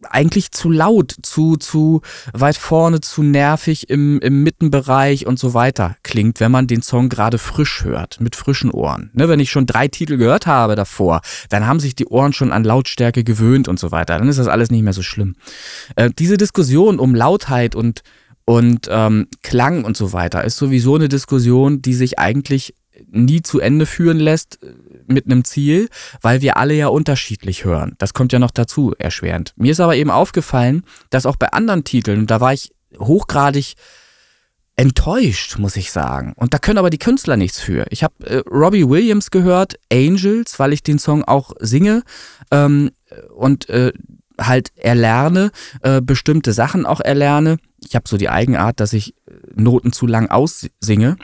eigentlich 0.09 0.53
zu 0.53 0.71
laut, 0.71 1.15
zu, 1.23 1.57
zu 1.57 2.01
weit 2.33 2.57
vorne, 2.57 3.01
zu 3.01 3.23
nervig 3.23 3.91
im, 3.91 4.21
im 4.21 4.43
Mittenbereich 4.43 5.27
und 5.27 5.39
so 5.39 5.55
weiter 5.55 5.97
klingt, 6.03 6.41
wenn 6.41 6.53
man 6.53 6.67
den 6.67 6.83
Song 6.83 7.09
gerade 7.09 7.39
frisch 7.39 7.85
hört, 7.85 8.21
mit 8.21 8.37
frischen 8.37 8.71
Ohren. 8.71 9.11
Ne, 9.15 9.29
wenn 9.29 9.41
ich 9.41 9.51
schon 9.51 9.67
drei 9.67 9.89
Titel 9.89 10.17
gehört 10.17 10.47
habe 10.47 10.77
davor, 10.77 11.21
dann 11.49 11.67
haben 11.67 11.81
sich 11.81 11.95
die 11.95 12.07
Ohren 12.07 12.33
schon 12.33 12.53
an 12.53 12.65
Lautstärke 12.65 13.25
gewöhnt 13.25 13.69
und 13.69 13.79
so 13.79 13.91
weiter. 13.91 14.19
Dann 14.19 14.29
ist 14.29 14.39
das 14.39 14.49
alles 14.49 14.71
nicht 14.71 14.83
mehr 14.83 14.93
so 14.93 15.03
schlimm. 15.03 15.37
Äh, 15.97 16.11
diese 16.19 16.37
Diskussion 16.37 16.99
um 16.99 17.15
Lautheit 17.15 17.75
und, 17.75 18.03
und 18.45 18.89
ähm, 18.91 19.29
Klang 19.43 19.85
und 19.85 19.97
so 19.97 20.13
weiter 20.13 20.45
ist 20.45 20.57
sowieso 20.57 20.97
eine 20.97 21.09
Diskussion, 21.09 21.83
die 21.83 21.95
sich 21.95 22.19
eigentlich 22.19 22.75
nie 23.11 23.43
zu 23.43 23.61
Ende 23.61 23.87
führen 23.87 24.19
lässt, 24.19 24.59
mit 25.07 25.27
einem 25.27 25.45
Ziel, 25.45 25.89
weil 26.21 26.41
wir 26.41 26.57
alle 26.57 26.75
ja 26.75 26.89
unterschiedlich 26.89 27.65
hören. 27.65 27.95
Das 27.99 28.15
kommt 28.15 28.33
ja 28.33 28.39
noch 28.39 28.51
dazu, 28.51 28.95
erschwerend. 28.99 29.53
Mir 29.57 29.73
ist 29.73 29.81
aber 29.81 29.97
eben 29.97 30.11
aufgefallen, 30.11 30.85
dass 31.11 31.27
auch 31.27 31.37
bei 31.37 31.49
anderen 31.49 31.85
Titeln, 31.85 32.27
da 32.27 32.41
war 32.41 32.53
ich 32.53 32.73
hochgradig 32.99 33.75
enttäuscht, 34.77 35.59
muss 35.59 35.77
ich 35.77 35.93
sagen. 35.93 36.33
Und 36.37 36.53
da 36.53 36.59
können 36.59 36.79
aber 36.79 36.91
die 36.91 36.99
Künstler 36.99 37.37
nichts 37.37 37.61
für. 37.61 37.87
Ich 37.91 38.03
habe 38.03 38.15
äh, 38.27 38.43
Robbie 38.49 38.89
Williams 38.89 39.31
gehört, 39.31 39.75
Angels, 39.93 40.59
weil 40.59 40.73
ich 40.73 40.83
den 40.83 40.99
Song 40.99 41.23
auch 41.25 41.53
singe 41.61 42.03
ähm, 42.51 42.91
und 43.35 43.69
äh, 43.69 43.93
halt 44.41 44.73
erlerne, 44.77 45.53
äh, 45.83 46.01
bestimmte 46.01 46.53
Sachen 46.53 46.87
auch 46.87 47.01
erlerne. 47.01 47.59
Ich 47.87 47.95
habe 47.95 48.09
so 48.09 48.17
die 48.17 48.29
Eigenart, 48.29 48.81
dass 48.81 48.93
ich 48.93 49.15
äh, 49.27 49.33
Noten 49.55 49.93
zu 49.93 50.07
lang 50.07 50.29
aussinge. 50.29 51.17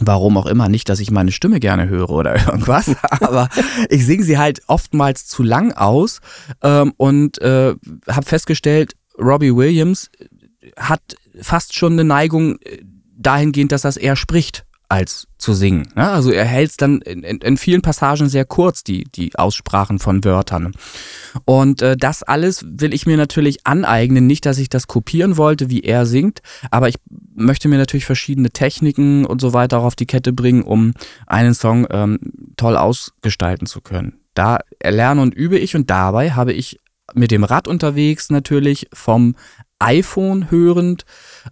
Warum 0.00 0.36
auch 0.36 0.46
immer, 0.46 0.68
nicht, 0.68 0.88
dass 0.88 0.98
ich 0.98 1.10
meine 1.10 1.30
Stimme 1.30 1.60
gerne 1.60 1.88
höre 1.88 2.10
oder 2.10 2.34
irgendwas, 2.46 2.90
aber 3.20 3.48
ich 3.88 4.04
singe 4.04 4.24
sie 4.24 4.38
halt 4.38 4.62
oftmals 4.66 5.26
zu 5.26 5.42
lang 5.42 5.72
aus 5.72 6.20
ähm, 6.62 6.92
und 6.96 7.40
äh, 7.40 7.74
habe 8.08 8.26
festgestellt, 8.26 8.94
Robbie 9.18 9.54
Williams 9.54 10.10
hat 10.76 11.16
fast 11.40 11.74
schon 11.74 11.92
eine 11.92 12.04
Neigung 12.04 12.58
äh, 12.62 12.82
dahingehend, 13.16 13.70
dass 13.70 13.82
das 13.82 13.96
eher 13.96 14.16
spricht 14.16 14.64
als 14.88 15.26
zu 15.38 15.54
singen. 15.54 15.88
Ne? 15.94 16.08
Also 16.08 16.30
er 16.30 16.44
hält 16.44 16.70
es 16.70 16.76
dann 16.76 17.00
in, 17.00 17.22
in, 17.22 17.38
in, 17.38 17.56
vielen 17.56 17.82
Passagen 17.82 18.28
sehr 18.28 18.44
kurz, 18.44 18.84
die, 18.84 19.04
die 19.04 19.34
Aussprachen 19.34 19.98
von 19.98 20.24
Wörtern. 20.24 20.72
Und 21.44 21.82
äh, 21.82 21.96
das 21.96 22.22
alles 22.22 22.64
will 22.66 22.94
ich 22.94 23.06
mir 23.06 23.16
natürlich 23.16 23.66
aneignen. 23.66 24.26
Nicht, 24.26 24.46
dass 24.46 24.58
ich 24.58 24.68
das 24.68 24.86
kopieren 24.86 25.36
wollte, 25.36 25.70
wie 25.70 25.80
er 25.80 26.06
singt, 26.06 26.40
aber 26.70 26.88
ich 26.88 26.96
möchte 27.34 27.68
mir 27.68 27.78
natürlich 27.78 28.06
verschiedene 28.06 28.50
Techniken 28.50 29.24
und 29.24 29.40
so 29.40 29.52
weiter 29.52 29.80
auf 29.80 29.96
die 29.96 30.06
Kette 30.06 30.32
bringen, 30.32 30.62
um 30.62 30.94
einen 31.26 31.54
Song 31.54 31.86
ähm, 31.90 32.18
toll 32.56 32.76
ausgestalten 32.76 33.66
zu 33.66 33.80
können. 33.80 34.20
Da 34.34 34.58
erlerne 34.78 35.22
und 35.22 35.34
übe 35.34 35.58
ich 35.58 35.76
und 35.76 35.90
dabei 35.90 36.32
habe 36.32 36.52
ich 36.52 36.80
mit 37.14 37.30
dem 37.30 37.44
Rad 37.44 37.68
unterwegs 37.68 38.30
natürlich 38.30 38.88
vom 38.92 39.34
iPhone 39.78 40.50
hörend 40.50 41.04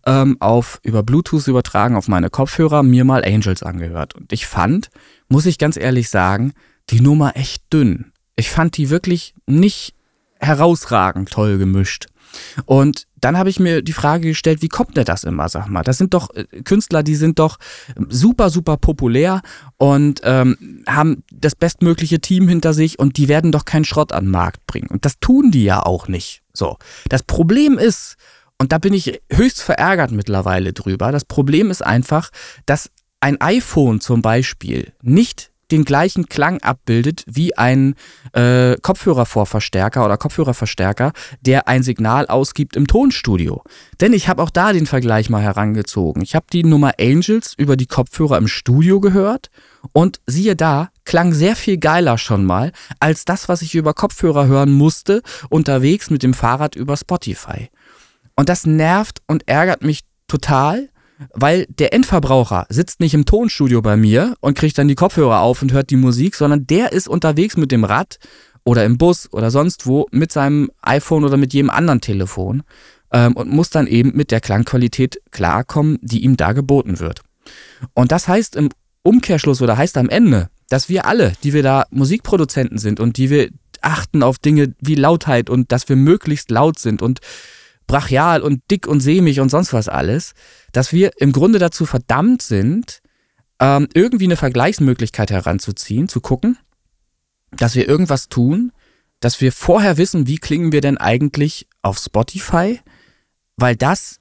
ähm, 0.07 0.37
auf 0.41 0.81
über 0.83 1.03
Bluetooth 1.03 1.49
übertragen 1.49 1.97
auf 1.97 2.09
meine 2.09 2.31
Kopfhörer 2.31 2.83
mir 2.83 3.05
mal 3.05 3.25
Angels 3.25 3.63
angehört 3.63 4.15
und 4.15 4.33
ich 4.33 4.47
fand, 4.47 4.91
muss 5.29 5.47
ich 5.47 5.59
ganz 5.59 5.77
ehrlich 5.77 6.09
sagen, 6.09 6.53
die 6.91 7.01
Nummer 7.01 7.37
echt 7.37 7.73
dünn. 7.73 8.13
Ich 8.37 8.51
fand 8.51 8.77
die 8.77 8.91
wirklich 8.91 9.35
nicht 9.47 9.95
herausragend 10.39 11.31
toll 11.31 11.59
gemischt. 11.59 12.07
Und 12.65 13.07
dann 13.21 13.37
habe 13.37 13.51
ich 13.51 13.61
mir 13.61 13.83
die 13.83 13.93
Frage 13.93 14.29
gestellt, 14.29 14.63
wie 14.63 14.69
kommt 14.69 14.97
denn 14.97 15.05
das 15.05 15.25
immer, 15.25 15.49
sag 15.49 15.69
mal? 15.69 15.83
Das 15.83 15.99
sind 15.99 16.15
doch 16.15 16.35
äh, 16.35 16.45
Künstler, 16.65 17.03
die 17.03 17.15
sind 17.15 17.39
doch 17.39 17.59
super, 18.09 18.51
super 18.51 18.77
populär 18.77 19.43
und 19.77 20.21
ähm, 20.25 20.83
haben 20.89 21.23
das 21.33 21.55
bestmögliche 21.55 22.21
Team 22.21 22.49
hinter 22.49 22.73
sich 22.73 22.99
und 22.99 23.17
die 23.17 23.29
werden 23.29 23.53
doch 23.53 23.65
keinen 23.65 23.85
Schrott 23.85 24.13
an 24.13 24.25
den 24.25 24.31
Markt 24.31 24.67
bringen. 24.67 24.89
Und 24.89 25.05
das 25.05 25.19
tun 25.21 25.51
die 25.51 25.65
ja 25.65 25.85
auch 25.85 26.09
nicht. 26.09 26.43
So. 26.53 26.79
Das 27.09 27.23
Problem 27.23 27.79
ist, 27.79 28.17
und 28.63 28.71
da 28.71 28.79
bin 28.79 28.95
ich 28.95 29.21
höchst 29.29 29.61
verärgert 29.61 30.13
mittlerweile 30.13 30.73
drüber, 30.73 31.11
das 31.11 31.25
Problem 31.25 31.69
ist 31.69 31.85
einfach, 31.85 32.31
dass 32.65 32.93
ein 33.19 33.41
iPhone 33.41 34.01
zum 34.01 34.23
Beispiel 34.23 34.93
nicht 35.03 35.51
den 35.73 35.85
gleichen 35.85 36.29
Klang 36.29 36.63
abbildet 36.63 37.25
wie 37.27 37.59
ein 37.59 37.97
äh, 38.35 38.77
Kopfhörervorverstärker 38.81 40.05
oder 40.05 40.17
Kopfhörerverstärker, 40.17 41.11
der 41.41 41.67
ein 41.67 41.83
Signal 41.83 42.29
ausgibt 42.29 42.77
im 42.77 42.87
Tonstudio. 42.87 43.65
Denn 44.01 44.13
ich 44.13 44.29
habe 44.29 44.41
auch 44.45 44.51
da 44.51 44.73
den 44.73 44.87
Vergleich 44.87 45.29
mal 45.29 45.43
herangezogen. 45.43 46.23
Ich 46.23 46.37
habe 46.37 46.47
die 46.53 46.63
Nummer 46.63 46.93
Angels 47.01 47.55
über 47.57 47.77
die 47.77 47.87
Kopfhörer 47.87 48.39
im 48.39 48.47
Studio 48.47 49.01
gehört 49.01 49.51
und 49.91 50.21
siehe 50.27 50.55
da, 50.55 50.91
klang 51.05 51.33
sehr 51.33 51.57
viel 51.57 51.79
geiler 51.79 52.17
schon 52.17 52.45
mal 52.45 52.71
als 53.01 53.25
das, 53.25 53.49
was 53.49 53.61
ich 53.63 53.75
über 53.75 53.93
Kopfhörer 53.93 54.47
hören 54.47 54.71
musste, 54.71 55.21
unterwegs 55.49 56.11
mit 56.11 56.23
dem 56.23 56.33
Fahrrad 56.33 56.77
über 56.77 56.97
Spotify. 56.97 57.71
Und 58.37 58.49
das 58.49 58.67
nervt 58.67 59.21
und 59.27 59.49
ärgert 59.49 59.83
mich 59.83 60.01
total, 60.29 60.89
weil 61.35 61.67
der 61.69 61.93
Endverbraucher 61.93 62.67
sitzt 62.69 63.01
nicht 63.01 63.15
im 63.15 63.25
Tonstudio 63.25 63.83
bei 63.83 63.97
mir 63.97 64.35
und 64.41 64.57
kriegt 64.57 64.79
dann 64.79 64.89
die 64.89 64.95
Kopfhörer 64.95 65.41
auf 65.41 65.63
und 65.63 65.73
hört 65.73 65.91
die 65.91 65.97
Musik, 65.97 66.35
sondern 66.35 66.67
der 66.67 66.93
ist 66.93 67.09
unterwegs 67.09 67.57
mit 67.57 67.71
dem 67.71 67.85
Rad 67.85 68.19
oder 68.65 68.85
im 68.85 68.99
Bus 68.99 69.33
oder 69.33 69.51
sonst 69.51 69.87
wo 69.87 70.07
mit 70.11 70.33
seinem 70.33 70.71
iPhone 70.83 71.25
oder 71.25 71.37
mit 71.37 71.53
jedem 71.53 71.71
anderen 71.71 72.01
Telefon 72.01 72.63
ähm, 73.13 73.35
und 73.35 73.51
muss 73.51 73.71
dann 73.71 73.87
eben 73.87 74.17
mit 74.17 74.31
der 74.31 74.41
Klangqualität 74.41 75.21
klarkommen, 75.31 75.99
die 76.01 76.25
ihm 76.25 76.37
da 76.37 76.53
geboten 76.53 76.99
wird. 76.99 77.21
Und 77.95 78.13
das 78.13 78.29
heißt 78.29 78.57
im 78.57 78.71
Umkehrschluss 79.03 79.63
oder 79.63 79.77
heißt 79.77 79.97
am 79.97 80.09
Ende, 80.09 80.49
dass 80.69 80.89
wir 80.89 81.07
alle, 81.07 81.33
die 81.43 81.53
wir 81.53 81.63
da 81.63 81.85
Musikproduzenten 81.91 82.79
sind 82.79 83.01
und 83.01 83.17
die 83.17 83.31
wir 83.31 83.51
achten 83.81 84.23
auf 84.23 84.39
Dinge 84.39 84.75
wie 84.81 84.95
Lautheit 84.95 85.51
und 85.51 85.73
dass 85.73 85.89
wir 85.89 85.97
möglichst 85.97 86.51
laut 86.51 86.79
sind 86.79 87.03
und 87.03 87.19
brachial 87.93 88.41
und 88.41 88.63
dick 88.71 88.87
und 88.87 89.01
sämig 89.01 89.39
und 89.41 89.51
sonst 89.51 89.75
was 89.75 89.87
alles, 89.87 90.33
dass 90.73 90.95
wir 90.95 91.11
im 91.19 91.31
Grunde 91.31 91.59
dazu 91.59 91.85
verdammt 91.85 92.41
sind, 92.41 93.03
ähm, 93.61 93.87
irgendwie 93.93 94.25
eine 94.25 94.39
Vergleichsmöglichkeit 94.39 95.31
heranzuziehen, 95.31 96.09
zu 96.09 96.23
gucken, 96.23 96.57
dass 97.51 97.75
wir 97.75 97.87
irgendwas 97.87 98.31
tun, 98.31 98.73
dass 99.21 99.43
wir 99.43 99.53
vorher 99.53 99.99
wissen, 99.99 100.27
wie 100.27 100.39
klingen 100.39 100.73
wir 100.73 100.81
denn 100.81 100.97
eigentlich 100.97 101.69
auf 101.83 101.99
Spotify, 101.99 102.81
weil 103.59 103.77
das, 103.77 104.21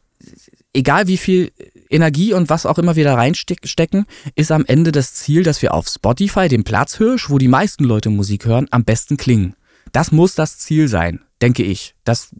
egal 0.74 1.08
wie 1.08 1.16
viel 1.18 1.54
Energie 1.90 2.34
und 2.34 2.50
was 2.50 2.66
auch 2.66 2.78
immer 2.78 2.98
wir 2.98 3.06
da 3.06 3.16
reinstecken, 3.16 4.06
ist 4.36 4.52
am 4.52 4.66
Ende 4.66 4.92
das 4.92 5.14
Ziel, 5.14 5.44
dass 5.44 5.62
wir 5.62 5.74
auf 5.74 5.88
Spotify, 5.88 6.50
dem 6.50 6.66
Platzhirsch, 6.66 7.30
wo 7.30 7.38
die 7.38 7.48
meisten 7.48 7.86
Leute 7.86 8.10
Musik 8.10 8.44
hören, 8.44 8.68
am 8.70 8.84
besten 8.84 9.16
klingen. 9.16 9.56
Das 9.94 10.12
muss 10.12 10.36
das 10.36 10.58
Ziel 10.58 10.90
sein, 10.90 11.22
denke 11.42 11.64
ich. 11.64 11.96
Das 12.04 12.32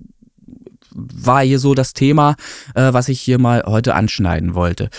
war 0.94 1.42
hier 1.42 1.60
so 1.60 1.74
das 1.74 1.94
Thema, 1.94 2.36
äh, 2.76 2.94
was 2.94 3.10
ich 3.10 3.20
hier 3.20 3.40
mal 3.40 3.64
heute 3.66 3.96
anschneiden 3.96 4.56
wollte. 4.56 4.90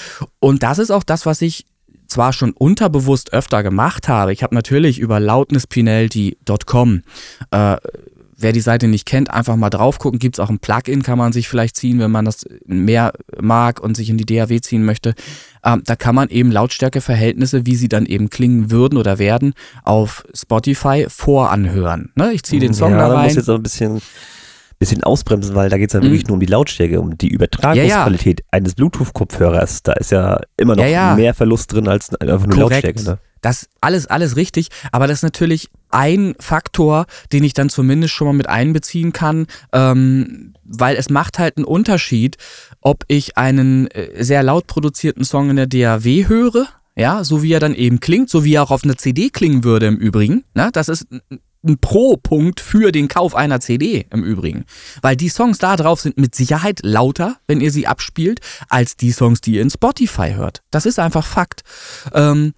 Und 0.40 0.62
das 0.62 0.78
ist 0.78 0.90
auch 0.90 1.02
das, 1.02 1.26
was 1.26 1.42
ich 1.42 1.66
zwar 2.06 2.32
schon 2.32 2.52
unterbewusst 2.52 3.32
öfter 3.32 3.62
gemacht 3.62 4.08
habe. 4.08 4.32
Ich 4.32 4.42
habe 4.42 4.54
natürlich 4.54 4.98
über 4.98 5.18
loudnesspinelli.com 5.18 7.02
äh, 7.50 7.76
Wer 8.42 8.52
die 8.52 8.60
Seite 8.60 8.88
nicht 8.88 9.06
kennt, 9.06 9.30
einfach 9.30 9.54
mal 9.54 9.70
drauf 9.70 10.00
gucken. 10.00 10.18
Gibt 10.18 10.34
es 10.34 10.40
auch 10.40 10.50
ein 10.50 10.58
Plugin, 10.58 11.04
kann 11.04 11.16
man 11.16 11.32
sich 11.32 11.48
vielleicht 11.48 11.76
ziehen, 11.76 12.00
wenn 12.00 12.10
man 12.10 12.24
das 12.24 12.44
mehr 12.66 13.12
mag 13.40 13.80
und 13.80 13.96
sich 13.96 14.10
in 14.10 14.18
die 14.18 14.26
DAW 14.26 14.60
ziehen 14.60 14.84
möchte. 14.84 15.14
Ähm, 15.64 15.82
da 15.86 15.94
kann 15.94 16.16
man 16.16 16.28
eben 16.28 16.50
Lautstärkeverhältnisse, 16.50 17.66
wie 17.66 17.76
sie 17.76 17.88
dann 17.88 18.04
eben 18.04 18.30
klingen 18.30 18.72
würden 18.72 18.98
oder 18.98 19.20
werden, 19.20 19.54
auf 19.84 20.24
Spotify 20.34 21.06
voranhören. 21.08 22.10
Ne? 22.16 22.32
Ich 22.32 22.42
ziehe 22.42 22.60
den 22.60 22.74
Song 22.74 22.90
ja, 22.90 22.98
da 22.98 23.14
rein. 23.14 23.26
muss 23.26 23.36
jetzt 23.36 23.48
auch 23.48 23.54
ein 23.54 23.62
bisschen 23.62 24.02
bisschen 24.82 25.04
ausbremsen, 25.04 25.54
weil 25.54 25.70
da 25.70 25.78
geht 25.78 25.90
es 25.90 25.94
ja 25.94 26.00
mhm. 26.00 26.04
wirklich 26.06 26.26
nur 26.26 26.34
um 26.34 26.40
die 26.40 26.46
Lautstärke, 26.46 27.00
um 27.00 27.16
die 27.16 27.28
Übertragungsqualität 27.28 28.40
ja, 28.40 28.44
ja. 28.44 28.58
eines 28.58 28.74
Bluetooth-Kopfhörers. 28.74 29.84
Da 29.84 29.92
ist 29.92 30.10
ja 30.10 30.40
immer 30.56 30.74
noch 30.74 30.84
ja, 30.84 31.14
mehr 31.14 31.34
Verlust 31.34 31.72
drin 31.72 31.86
als 31.86 32.12
einfach 32.16 32.46
nur 32.46 32.58
Korrekt. 32.58 32.84
Lautstärke. 32.86 33.02
Ne? 33.04 33.18
Das 33.42 33.68
alles, 33.80 34.06
alles 34.06 34.36
richtig, 34.36 34.68
aber 34.90 35.06
das 35.06 35.18
ist 35.18 35.22
natürlich 35.22 35.68
ein 35.90 36.34
Faktor, 36.38 37.06
den 37.32 37.44
ich 37.44 37.54
dann 37.54 37.68
zumindest 37.68 38.14
schon 38.14 38.26
mal 38.26 38.32
mit 38.32 38.48
einbeziehen 38.48 39.12
kann, 39.12 39.46
ähm, 39.72 40.54
weil 40.64 40.96
es 40.96 41.10
macht 41.10 41.38
halt 41.38 41.56
einen 41.56 41.64
Unterschied, 41.64 42.36
ob 42.80 43.04
ich 43.08 43.36
einen 43.36 43.88
äh, 43.88 44.22
sehr 44.22 44.42
laut 44.42 44.66
produzierten 44.66 45.24
Song 45.24 45.50
in 45.50 45.56
der 45.56 45.66
DAW 45.66 46.28
höre, 46.28 46.66
ja, 46.96 47.24
so 47.24 47.42
wie 47.42 47.52
er 47.52 47.60
dann 47.60 47.74
eben 47.74 48.00
klingt, 48.00 48.30
so 48.30 48.44
wie 48.44 48.54
er 48.54 48.62
auch 48.62 48.70
auf 48.70 48.84
einer 48.84 48.96
CD 48.96 49.30
klingen 49.30 49.64
würde 49.64 49.86
im 49.86 49.96
Übrigen. 49.96 50.44
Ne? 50.54 50.70
Das 50.72 50.88
ist 50.88 51.06
ein 51.64 51.78
Pro-Punkt 51.78 52.60
für 52.60 52.92
den 52.92 53.08
Kauf 53.08 53.34
einer 53.34 53.60
CD 53.60 54.06
im 54.10 54.24
Übrigen. 54.24 54.64
Weil 55.00 55.16
die 55.16 55.28
Songs 55.28 55.58
da 55.58 55.76
drauf 55.76 56.00
sind 56.00 56.18
mit 56.18 56.34
Sicherheit 56.34 56.80
lauter, 56.82 57.36
wenn 57.46 57.60
ihr 57.60 57.70
sie 57.70 57.86
abspielt, 57.86 58.40
als 58.68 58.96
die 58.96 59.12
Songs, 59.12 59.40
die 59.40 59.54
ihr 59.54 59.62
in 59.62 59.70
Spotify 59.70 60.32
hört. 60.34 60.62
Das 60.70 60.86
ist 60.86 60.98
einfach 60.98 61.26
Fakt. 61.26 61.62
Ähm, 62.12 62.54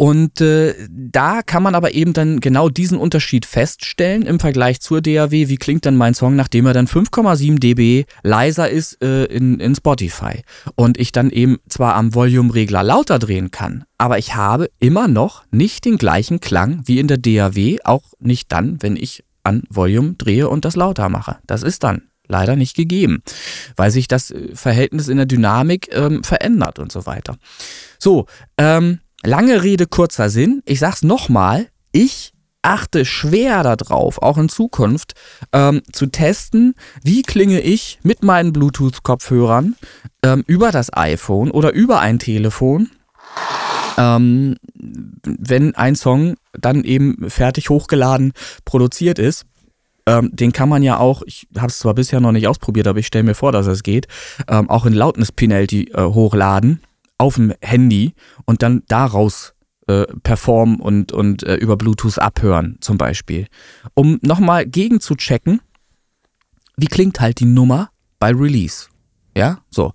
und 0.00 0.40
äh, 0.40 0.74
da 0.88 1.42
kann 1.42 1.62
man 1.62 1.74
aber 1.74 1.92
eben 1.92 2.14
dann 2.14 2.40
genau 2.40 2.70
diesen 2.70 2.96
Unterschied 2.96 3.44
feststellen 3.44 4.22
im 4.22 4.40
Vergleich 4.40 4.80
zur 4.80 5.02
DAW. 5.02 5.30
Wie 5.30 5.58
klingt 5.58 5.84
dann 5.84 5.98
mein 5.98 6.14
Song, 6.14 6.36
nachdem 6.36 6.64
er 6.64 6.72
dann 6.72 6.86
5,7 6.86 7.58
dB 7.58 8.06
leiser 8.22 8.70
ist 8.70 9.02
äh, 9.02 9.26
in, 9.26 9.60
in 9.60 9.74
Spotify? 9.74 10.42
Und 10.74 10.98
ich 10.98 11.12
dann 11.12 11.28
eben 11.28 11.58
zwar 11.68 11.96
am 11.96 12.14
Volume-Regler 12.14 12.82
lauter 12.82 13.18
drehen 13.18 13.50
kann, 13.50 13.84
aber 13.98 14.16
ich 14.16 14.34
habe 14.34 14.70
immer 14.78 15.06
noch 15.06 15.44
nicht 15.50 15.84
den 15.84 15.98
gleichen 15.98 16.40
Klang 16.40 16.80
wie 16.86 16.98
in 16.98 17.06
der 17.06 17.18
DAW, 17.18 17.80
auch 17.84 18.04
nicht 18.20 18.50
dann, 18.52 18.78
wenn 18.80 18.96
ich 18.96 19.22
an 19.42 19.64
Volume 19.68 20.14
drehe 20.14 20.48
und 20.48 20.64
das 20.64 20.76
lauter 20.76 21.10
mache. 21.10 21.40
Das 21.46 21.62
ist 21.62 21.84
dann 21.84 22.04
leider 22.26 22.56
nicht 22.56 22.74
gegeben, 22.74 23.22
weil 23.76 23.90
sich 23.90 24.08
das 24.08 24.30
äh, 24.30 24.54
Verhältnis 24.54 25.08
in 25.08 25.18
der 25.18 25.26
Dynamik 25.26 25.94
ähm, 25.94 26.24
verändert 26.24 26.78
und 26.78 26.90
so 26.90 27.04
weiter. 27.04 27.36
So, 27.98 28.24
ähm, 28.56 29.00
Lange 29.22 29.62
Rede, 29.62 29.86
kurzer 29.86 30.30
Sinn. 30.30 30.62
Ich 30.64 30.78
sag's 30.80 31.02
nochmal. 31.02 31.68
Ich 31.92 32.32
achte 32.62 33.04
schwer 33.04 33.62
darauf, 33.62 34.22
auch 34.22 34.38
in 34.38 34.48
Zukunft 34.48 35.14
ähm, 35.52 35.82
zu 35.92 36.06
testen, 36.06 36.74
wie 37.02 37.22
klinge 37.22 37.60
ich 37.60 37.98
mit 38.02 38.22
meinen 38.22 38.52
Bluetooth-Kopfhörern 38.52 39.76
ähm, 40.22 40.44
über 40.46 40.70
das 40.70 40.94
iPhone 40.94 41.50
oder 41.50 41.72
über 41.72 42.00
ein 42.00 42.18
Telefon, 42.18 42.90
ähm, 43.96 44.56
wenn 44.74 45.74
ein 45.74 45.96
Song 45.96 46.36
dann 46.52 46.84
eben 46.84 47.30
fertig 47.30 47.70
hochgeladen 47.70 48.32
produziert 48.64 49.18
ist. 49.18 49.46
ähm, 50.06 50.30
den 50.32 50.52
kann 50.52 50.68
man 50.68 50.82
ja 50.82 50.98
auch, 50.98 51.22
ich 51.26 51.46
habe 51.56 51.68
es 51.68 51.78
zwar 51.78 51.94
bisher 51.94 52.20
noch 52.20 52.32
nicht 52.32 52.48
ausprobiert, 52.48 52.88
aber 52.88 52.98
ich 52.98 53.06
stelle 53.06 53.24
mir 53.24 53.34
vor, 53.34 53.52
dass 53.52 53.66
es 53.66 53.82
geht, 53.82 54.06
ähm, 54.48 54.68
auch 54.68 54.84
in 54.86 54.92
Loudness 54.92 55.32
Penalty 55.32 55.90
äh, 55.94 56.02
hochladen 56.02 56.80
auf 57.20 57.36
dem 57.36 57.52
Handy 57.60 58.14
und 58.46 58.62
dann 58.62 58.82
daraus 58.88 59.54
äh, 59.86 60.06
performen 60.22 60.80
und, 60.80 61.12
und 61.12 61.42
äh, 61.42 61.56
über 61.56 61.76
Bluetooth 61.76 62.18
abhören 62.18 62.78
zum 62.80 62.98
Beispiel. 62.98 63.46
Um 63.94 64.18
nochmal 64.22 64.66
gegen 64.66 65.00
zu 65.00 65.14
checken, 65.14 65.60
wie 66.76 66.86
klingt 66.86 67.20
halt 67.20 67.40
die 67.40 67.44
Nummer 67.44 67.90
bei 68.18 68.30
Release. 68.32 68.86
Ja, 69.36 69.58
so. 69.70 69.92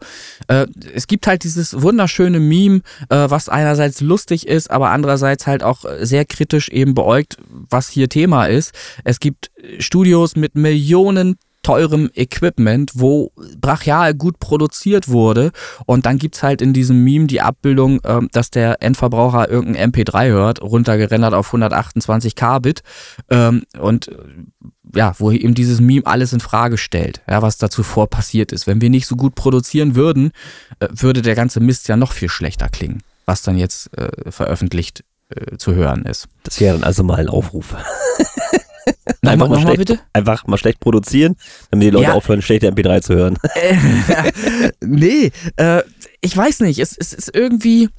Äh, 0.48 0.68
es 0.94 1.08
gibt 1.08 1.28
halt 1.28 1.44
dieses 1.44 1.82
wunderschöne 1.82 2.40
Meme, 2.40 2.82
äh, 3.10 3.30
was 3.30 3.50
einerseits 3.50 4.00
lustig 4.02 4.48
ist, 4.48 4.72
aber 4.72 4.92
andererseits 4.92 5.46
halt 5.46 5.62
auch 5.62 5.84
sehr 6.00 6.26
kritisch 6.26 6.70
eben 6.70 6.94
beäugt, 6.94 7.38
was 7.50 7.90
hier 7.90 8.08
Thema 8.08 8.46
ist. 8.46 8.74
Es 9.04 9.20
gibt 9.20 9.52
Studios 9.80 10.36
mit 10.36 10.56
Millionen 10.56 11.38
teurem 11.66 12.12
Equipment, 12.14 12.92
wo 12.94 13.32
brachial 13.60 14.14
gut 14.14 14.38
produziert 14.38 15.10
wurde. 15.10 15.52
Und 15.88 16.06
dann 16.06 16.20
gibt's 16.20 16.44
halt 16.44 16.62
in 16.62 16.74
diesem 16.74 17.04
Meme 17.04 17.26
die 17.26 17.42
Abbildung, 17.42 18.02
äh, 18.04 18.22
dass 18.32 18.52
der 18.52 18.84
Endverbraucher 18.84 19.50
irgendein 19.50 19.92
MP3 19.92 20.28
hört, 20.28 20.62
runtergerendert 20.62 21.34
auf 21.34 21.48
128 21.48 22.36
Kbit. 22.36 22.84
Ähm, 23.32 23.64
und 23.80 24.10
äh, 24.10 24.16
ja, 24.94 25.16
wo 25.18 25.32
eben 25.32 25.56
dieses 25.56 25.82
Meme 25.82 26.06
alles 26.06 26.34
in 26.34 26.40
Frage 26.40 26.78
stellt, 26.78 27.24
ja, 27.28 27.42
was 27.42 27.58
da 27.58 27.72
zuvor 27.72 28.12
passiert 28.12 28.52
ist. 28.52 28.68
Wenn 28.68 28.80
wir 28.80 28.92
nicht 28.92 29.08
so 29.08 29.16
gut 29.16 29.34
produzieren 29.34 29.96
würden, 29.96 30.34
äh, 30.80 30.88
würde 30.92 31.24
der 31.24 31.34
ganze 31.34 31.62
Mist 31.62 31.88
ja 31.88 31.98
noch 31.98 32.12
viel 32.12 32.30
schlechter 32.30 32.70
klingen, 32.70 33.02
was 33.26 33.42
dann 33.42 33.58
jetzt 33.58 33.90
äh, 33.98 34.30
veröffentlicht 34.30 35.04
äh, 35.30 35.58
zu 35.58 35.74
hören 35.74 36.06
ist. 36.06 36.28
Das 36.44 36.60
wäre 36.60 36.76
dann 36.76 36.84
also 36.84 37.02
mal 37.02 37.16
ein 37.16 37.30
Aufruf. 37.30 37.76
Einfach, 39.22 39.50
mal 39.50 39.62
schlecht, 39.62 39.78
bitte? 39.78 40.00
einfach 40.14 40.46
mal 40.48 40.58
schlecht 40.58 40.80
produzieren, 40.80 41.36
damit 41.72 41.88
die 41.88 41.92
Leute 41.92 42.10
ja. 42.10 42.14
aufhören, 42.14 42.42
schlechte 42.42 42.70
MP3 42.72 43.02
zu 43.02 43.16
hören. 43.16 43.38
Äh, 43.56 44.72
nee, 44.82 45.32
äh, 45.56 45.82
ich 46.22 46.36
weiß 46.36 46.60
nicht. 46.62 46.80
Es, 46.80 46.98
es 46.98 47.14
ist 47.14 47.34
irgendwie. 47.34 47.90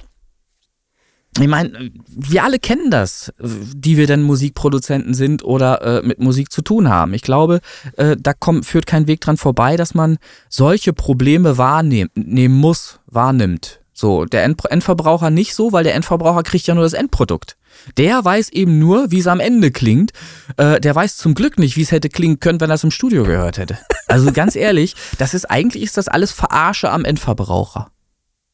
Ich 1.39 1.47
meine, 1.47 1.91
wir 2.07 2.43
alle 2.43 2.59
kennen 2.59 2.89
das, 2.89 3.33
die 3.39 3.97
wir 3.97 4.07
denn 4.07 4.23
Musikproduzenten 4.23 5.13
sind 5.13 5.43
oder 5.43 6.01
äh, 6.01 6.05
mit 6.05 6.19
Musik 6.19 6.51
zu 6.51 6.61
tun 6.61 6.89
haben. 6.89 7.13
Ich 7.13 7.21
glaube, 7.21 7.59
äh, 7.97 8.15
da 8.19 8.33
kommt, 8.33 8.65
führt 8.65 8.87
kein 8.87 9.07
Weg 9.07 9.21
dran 9.21 9.37
vorbei, 9.37 9.77
dass 9.77 9.93
man 9.93 10.17
solche 10.49 10.93
Probleme 10.93 11.57
wahrnehmen 11.57 12.09
nehmen 12.15 12.55
muss, 12.55 12.99
wahrnimmt. 13.07 13.81
So, 13.93 14.25
der 14.25 14.43
End 14.43 14.63
Endverbraucher 14.69 15.31
nicht 15.31 15.55
so, 15.55 15.71
weil 15.71 15.83
der 15.83 15.95
Endverbraucher 15.95 16.43
kriegt 16.43 16.67
ja 16.67 16.75
nur 16.75 16.83
das 16.83 16.93
Endprodukt. 16.93 17.57
Der 17.97 18.23
weiß 18.23 18.49
eben 18.49 18.79
nur, 18.79 19.11
wie 19.11 19.19
es 19.19 19.27
am 19.27 19.39
Ende 19.39 19.71
klingt. 19.71 20.11
Äh, 20.57 20.79
der 20.79 20.95
weiß 20.95 21.17
zum 21.17 21.33
Glück 21.33 21.59
nicht, 21.59 21.77
wie 21.77 21.81
es 21.81 21.91
hätte 21.91 22.09
klingen 22.09 22.39
können, 22.39 22.61
wenn 22.61 22.69
er 22.69 22.75
es 22.75 22.83
im 22.83 22.91
Studio 22.91 23.23
gehört 23.23 23.57
hätte. 23.57 23.77
Also 24.07 24.31
ganz 24.31 24.55
ehrlich, 24.55 24.95
das 25.17 25.33
ist 25.33 25.45
eigentlich 25.45 25.83
ist 25.83 25.97
das 25.97 26.07
alles 26.07 26.31
Verarsche 26.31 26.89
am 26.89 27.05
Endverbraucher. 27.05 27.91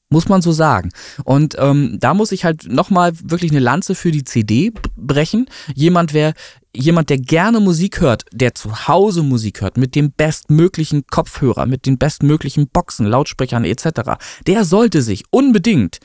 Muss 0.09 0.29
man 0.29 0.41
so 0.41 0.51
sagen. 0.51 0.91
Und 1.23 1.55
ähm, 1.57 1.97
da 1.99 2.13
muss 2.13 2.31
ich 2.31 2.45
halt 2.45 2.67
nochmal 2.67 3.13
wirklich 3.23 3.51
eine 3.51 3.59
Lanze 3.59 3.95
für 3.95 4.11
die 4.11 4.23
CD 4.23 4.71
brechen. 4.95 5.47
Jemand, 5.73 6.13
wer, 6.13 6.33
jemand, 6.75 7.09
der 7.09 7.17
gerne 7.17 7.59
Musik 7.59 7.99
hört, 7.99 8.25
der 8.31 8.53
zu 8.53 8.87
Hause 8.87 9.23
Musik 9.23 9.61
hört, 9.61 9.77
mit 9.77 9.95
dem 9.95 10.11
bestmöglichen 10.11 11.07
Kopfhörer, 11.07 11.65
mit 11.65 11.85
den 11.87 11.97
bestmöglichen 11.97 12.67
Boxen, 12.67 13.07
Lautsprechern 13.07 13.65
etc., 13.65 14.19
der 14.45 14.65
sollte 14.65 15.01
sich 15.01 15.23
unbedingt 15.31 15.99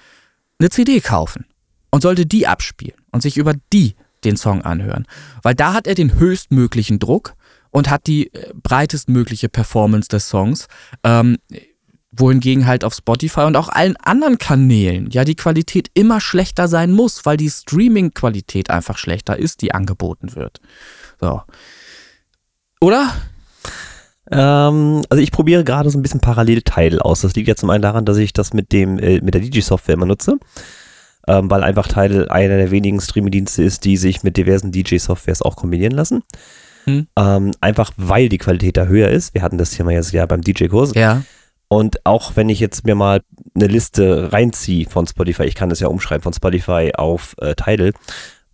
eine 0.59 0.71
CD 0.71 1.01
kaufen 1.01 1.45
und 1.91 2.03
sollte 2.03 2.25
die 2.25 2.47
abspielen 2.47 2.99
und 3.13 3.23
sich 3.23 3.37
über 3.37 3.55
die 3.73 3.95
den 4.25 4.37
Song 4.37 4.63
anhören. 4.63 5.07
Weil 5.43 5.55
da 5.55 5.75
hat 5.75 5.87
er 5.87 5.95
den 5.95 6.19
höchstmöglichen 6.19 6.99
Druck 6.99 7.35
und 7.71 7.91
hat 7.91 8.07
die 8.07 8.33
äh, 8.33 8.53
breitestmögliche 8.55 9.49
Performance 9.49 10.09
des 10.09 10.29
Songs. 10.29 10.67
Ähm, 11.05 11.39
wohingegen 12.11 12.67
halt 12.67 12.85
auf 12.85 12.95
Spotify 12.95 13.43
und 13.43 13.57
auch 13.57 13.69
allen 13.69 13.97
anderen 13.97 14.39
Kanälen 14.39 15.11
ja 15.11 15.25
die 15.25 15.37
Qualität 15.37 15.91
immer 15.95 16.21
schlechter 16.21 16.67
sein 16.67 16.91
muss, 16.91 17.27
weil 17.27 17.37
die 17.37 17.51
Streaming-Qualität 17.51 18.71
einfach 18.71 18.97
schlechter 18.99 19.39
ist, 19.39 19.61
die 19.63 19.73
angeboten 19.73 20.35
wird. 20.35 20.61
So. 21.21 21.43
Oder? 22.81 23.13
Ähm, 24.31 25.03
also 25.09 25.23
ich 25.23 25.33
probiere 25.33 25.65
gerade 25.65 25.91
so 25.91 25.99
ein 25.99 26.03
bisschen 26.03 26.21
Parallelteil 26.21 26.99
aus. 26.99 27.21
Das 27.21 27.35
liegt 27.35 27.49
ja 27.49 27.57
zum 27.57 27.71
einen 27.71 27.83
daran, 27.83 28.05
dass 28.05 28.17
ich 28.17 28.33
das 28.33 28.53
mit 28.53 28.73
dem 28.73 28.99
äh, 28.99 29.21
mit 29.21 29.35
der 29.35 29.43
DJ-Software 29.43 29.95
immer 29.95 30.07
nutze 30.07 30.39
ähm, 31.29 31.51
weil 31.51 31.63
einfach 31.63 31.87
Teil 31.87 32.29
einer 32.29 32.57
der 32.57 32.71
wenigen 32.71 33.01
Streaming-Dienste 33.01 33.63
ist, 33.63 33.85
die 33.85 33.97
sich 33.97 34.23
mit 34.23 34.37
diversen 34.37 34.73
DJ-Softwares 34.73 35.43
auch 35.43 35.57
kombinieren 35.57 35.93
lassen. 35.93 36.25
Hm. 36.85 37.07
Ähm, 37.17 37.51
einfach 37.61 37.93
weil 37.97 38.29
die 38.31 38.39
Qualität 38.39 38.79
da 38.79 38.87
höher 38.87 39.11
ist. 39.11 39.35
Wir 39.35 39.43
hatten 39.43 39.59
das 39.59 39.71
Thema 39.71 39.93
jetzt 39.93 40.13
ja 40.13 40.25
beim 40.25 40.41
DJ-Kurs. 40.41 40.95
Ja. 40.95 41.23
Und 41.69 42.07
auch 42.07 42.35
wenn 42.35 42.49
ich 42.49 42.61
jetzt 42.61 42.87
mir 42.87 42.95
mal 42.95 43.21
eine 43.55 43.67
Liste 43.67 44.33
reinziehe 44.33 44.89
von 44.89 45.07
Spotify, 45.07 45.45
ich 45.45 45.55
kann 45.55 45.69
das 45.69 45.81
ja 45.81 45.89
umschreiben 45.89 46.23
von 46.23 46.33
Spotify 46.33 46.93
auf 46.97 47.37
äh, 47.43 47.55
Tidal, 47.55 47.93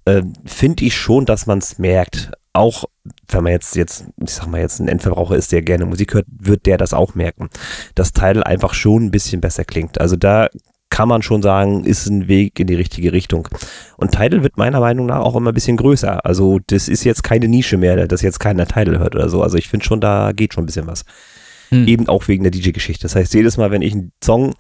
äh, 0.04 0.22
finde 0.44 0.84
ich 0.84 0.96
schon, 0.96 1.26
dass 1.26 1.46
man 1.46 1.58
es 1.58 1.78
merkt. 1.78 2.32
Auch 2.52 2.84
wenn 3.28 3.44
man 3.44 3.52
jetzt, 3.52 3.76
jetzt, 3.76 4.06
ich 4.20 4.30
sag 4.30 4.48
mal, 4.48 4.60
jetzt 4.60 4.80
ein 4.80 4.88
Endverbraucher 4.88 5.36
ist, 5.36 5.52
der 5.52 5.62
gerne 5.62 5.86
Musik 5.86 6.14
hört, 6.14 6.26
wird 6.28 6.66
der 6.66 6.76
das 6.76 6.92
auch 6.92 7.14
merken, 7.14 7.50
dass 7.94 8.12
Tidal 8.12 8.42
einfach 8.42 8.74
schon 8.74 9.04
ein 9.04 9.10
bisschen 9.12 9.40
besser 9.40 9.64
klingt. 9.64 10.00
Also 10.00 10.16
da 10.16 10.48
kann 10.94 11.08
man 11.08 11.22
schon 11.22 11.42
sagen, 11.42 11.82
ist 11.82 12.06
ein 12.06 12.28
Weg 12.28 12.60
in 12.60 12.68
die 12.68 12.76
richtige 12.76 13.12
Richtung. 13.12 13.48
Und 13.96 14.12
Tidal 14.12 14.44
wird 14.44 14.56
meiner 14.58 14.78
Meinung 14.78 15.06
nach 15.06 15.22
auch 15.22 15.34
immer 15.34 15.50
ein 15.50 15.54
bisschen 15.54 15.76
größer. 15.76 16.24
Also 16.24 16.60
das 16.68 16.86
ist 16.86 17.02
jetzt 17.02 17.24
keine 17.24 17.48
Nische 17.48 17.76
mehr, 17.78 18.06
dass 18.06 18.22
jetzt 18.22 18.38
keiner 18.38 18.64
Tidal 18.64 19.00
hört 19.00 19.16
oder 19.16 19.28
so. 19.28 19.42
Also 19.42 19.58
ich 19.58 19.68
finde 19.68 19.84
schon, 19.84 20.00
da 20.00 20.30
geht 20.30 20.54
schon 20.54 20.62
ein 20.62 20.66
bisschen 20.66 20.86
was. 20.86 21.04
Hm. 21.70 21.88
Eben 21.88 22.08
auch 22.08 22.28
wegen 22.28 22.44
der 22.44 22.52
DJ-Geschichte. 22.52 23.02
Das 23.02 23.16
heißt, 23.16 23.34
jedes 23.34 23.56
Mal, 23.56 23.72
wenn 23.72 23.82
ich 23.82 23.92
einen 23.92 24.12
Song 24.22 24.54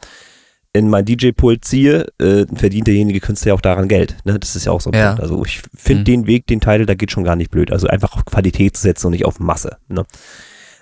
in 0.72 0.90
mein 0.90 1.04
DJ-Pult 1.04 1.64
ziehe, 1.64 2.08
äh, 2.20 2.46
verdient 2.52 2.88
derjenige 2.88 3.20
Künstler 3.20 3.50
ja 3.50 3.54
auch 3.54 3.60
daran 3.60 3.86
Geld. 3.86 4.16
Ne? 4.24 4.36
Das 4.40 4.56
ist 4.56 4.66
ja 4.66 4.72
auch 4.72 4.80
so 4.80 4.90
ja. 4.90 5.14
Also 5.14 5.44
ich 5.44 5.62
finde 5.72 6.00
hm. 6.00 6.04
den 6.04 6.26
Weg, 6.26 6.48
den 6.48 6.58
Tidal, 6.58 6.86
da 6.86 6.94
geht 6.94 7.12
schon 7.12 7.22
gar 7.22 7.36
nicht 7.36 7.52
blöd. 7.52 7.70
Also 7.70 7.86
einfach 7.86 8.16
auf 8.16 8.24
Qualität 8.24 8.76
zu 8.76 8.82
setzen 8.82 9.06
und 9.06 9.12
nicht 9.12 9.24
auf 9.24 9.38
Masse. 9.38 9.76
Ne? 9.86 10.04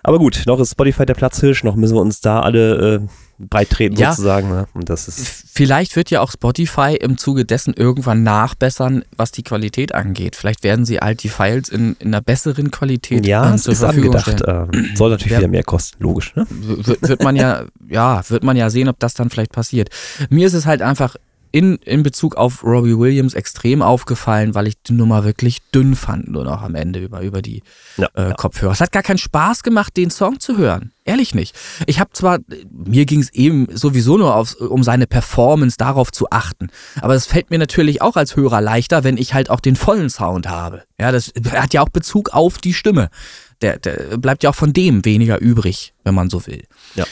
Aber 0.04 0.18
gut, 0.18 0.42
noch 0.46 0.58
ist 0.58 0.72
Spotify 0.72 1.06
der 1.06 1.14
Platzhirsch, 1.14 1.62
noch 1.62 1.76
müssen 1.76 1.94
wir 1.94 2.00
uns 2.00 2.20
da 2.20 2.40
alle 2.40 2.94
äh, 2.94 3.00
breit 3.38 3.70
treten 3.70 3.96
ja, 3.96 4.10
sozusagen. 4.10 4.48
Ne? 4.48 4.66
Und 4.74 4.88
das 4.88 5.08
ist 5.08 5.44
vielleicht 5.52 5.96
wird 5.96 6.10
ja 6.10 6.20
auch 6.20 6.32
Spotify 6.32 6.96
im 7.00 7.18
Zuge 7.18 7.44
dessen 7.44 7.74
irgendwann 7.74 8.22
nachbessern, 8.22 9.04
was 9.16 9.30
die 9.30 9.42
Qualität 9.42 9.94
angeht. 9.94 10.34
Vielleicht 10.36 10.64
werden 10.64 10.84
sie 10.84 10.98
halt 10.98 11.22
die 11.22 11.28
Files 11.28 11.68
in, 11.68 11.96
in 12.00 12.08
einer 12.08 12.20
besseren 12.20 12.70
Qualität 12.70 13.26
ja, 13.26 13.48
ähm, 13.48 13.58
zur 13.58 13.76
Verfügung 13.76 14.16
angedacht. 14.16 14.40
stellen. 14.40 14.70
Ähm, 14.72 14.96
soll 14.96 15.10
natürlich 15.10 15.32
ja. 15.32 15.38
wieder 15.38 15.48
mehr 15.48 15.64
kosten, 15.64 16.02
logisch. 16.02 16.34
Ne? 16.34 16.46
Wird 16.48 17.22
man 17.22 17.36
ja, 17.36 17.64
ja, 17.88 18.22
wird 18.28 18.42
man 18.42 18.56
ja 18.56 18.70
sehen, 18.70 18.88
ob 18.88 18.98
das 18.98 19.14
dann 19.14 19.30
vielleicht 19.30 19.52
passiert. 19.52 19.88
Mir 20.30 20.46
ist 20.46 20.54
es 20.54 20.66
halt 20.66 20.82
einfach 20.82 21.16
in, 21.52 21.76
in 21.76 22.02
Bezug 22.02 22.34
auf 22.36 22.64
Robbie 22.64 22.98
Williams 22.98 23.34
extrem 23.34 23.82
aufgefallen, 23.82 24.54
weil 24.54 24.66
ich 24.66 24.82
die 24.82 24.94
Nummer 24.94 25.24
wirklich 25.24 25.58
dünn 25.74 25.94
fand, 25.94 26.28
nur 26.28 26.44
noch 26.44 26.62
am 26.62 26.74
Ende 26.74 27.00
über, 27.00 27.20
über 27.20 27.42
die 27.42 27.62
ja, 27.98 28.08
äh, 28.14 28.30
ja. 28.30 28.34
Kopfhörer. 28.34 28.72
Es 28.72 28.80
hat 28.80 28.90
gar 28.90 29.02
keinen 29.02 29.18
Spaß 29.18 29.62
gemacht, 29.62 29.96
den 29.96 30.10
Song 30.10 30.40
zu 30.40 30.56
hören. 30.56 30.92
Ehrlich 31.04 31.34
nicht. 31.34 31.54
Ich 31.86 32.00
habe 32.00 32.10
zwar, 32.12 32.38
mir 32.70 33.04
ging 33.06 33.20
es 33.20 33.32
eben 33.34 33.66
sowieso 33.74 34.16
nur 34.16 34.34
auf, 34.34 34.54
um 34.54 34.82
seine 34.82 35.06
Performance 35.06 35.76
darauf 35.76 36.10
zu 36.10 36.30
achten. 36.30 36.70
Aber 37.00 37.14
es 37.14 37.26
fällt 37.26 37.50
mir 37.50 37.58
natürlich 37.58 38.00
auch 38.00 38.16
als 38.16 38.34
Hörer 38.34 38.60
leichter, 38.60 39.04
wenn 39.04 39.18
ich 39.18 39.34
halt 39.34 39.50
auch 39.50 39.60
den 39.60 39.76
vollen 39.76 40.10
Sound 40.10 40.48
habe. 40.48 40.84
Ja, 40.98 41.12
das 41.12 41.32
hat 41.50 41.74
ja 41.74 41.82
auch 41.82 41.90
Bezug 41.90 42.30
auf 42.30 42.58
die 42.58 42.72
Stimme. 42.72 43.10
Der, 43.60 43.78
der 43.78 44.16
bleibt 44.16 44.42
ja 44.42 44.50
auch 44.50 44.54
von 44.54 44.72
dem 44.72 45.04
weniger 45.04 45.40
übrig, 45.40 45.92
wenn 46.02 46.14
man 46.14 46.30
so 46.30 46.46
will. 46.46 46.64
Ja. 46.94 47.04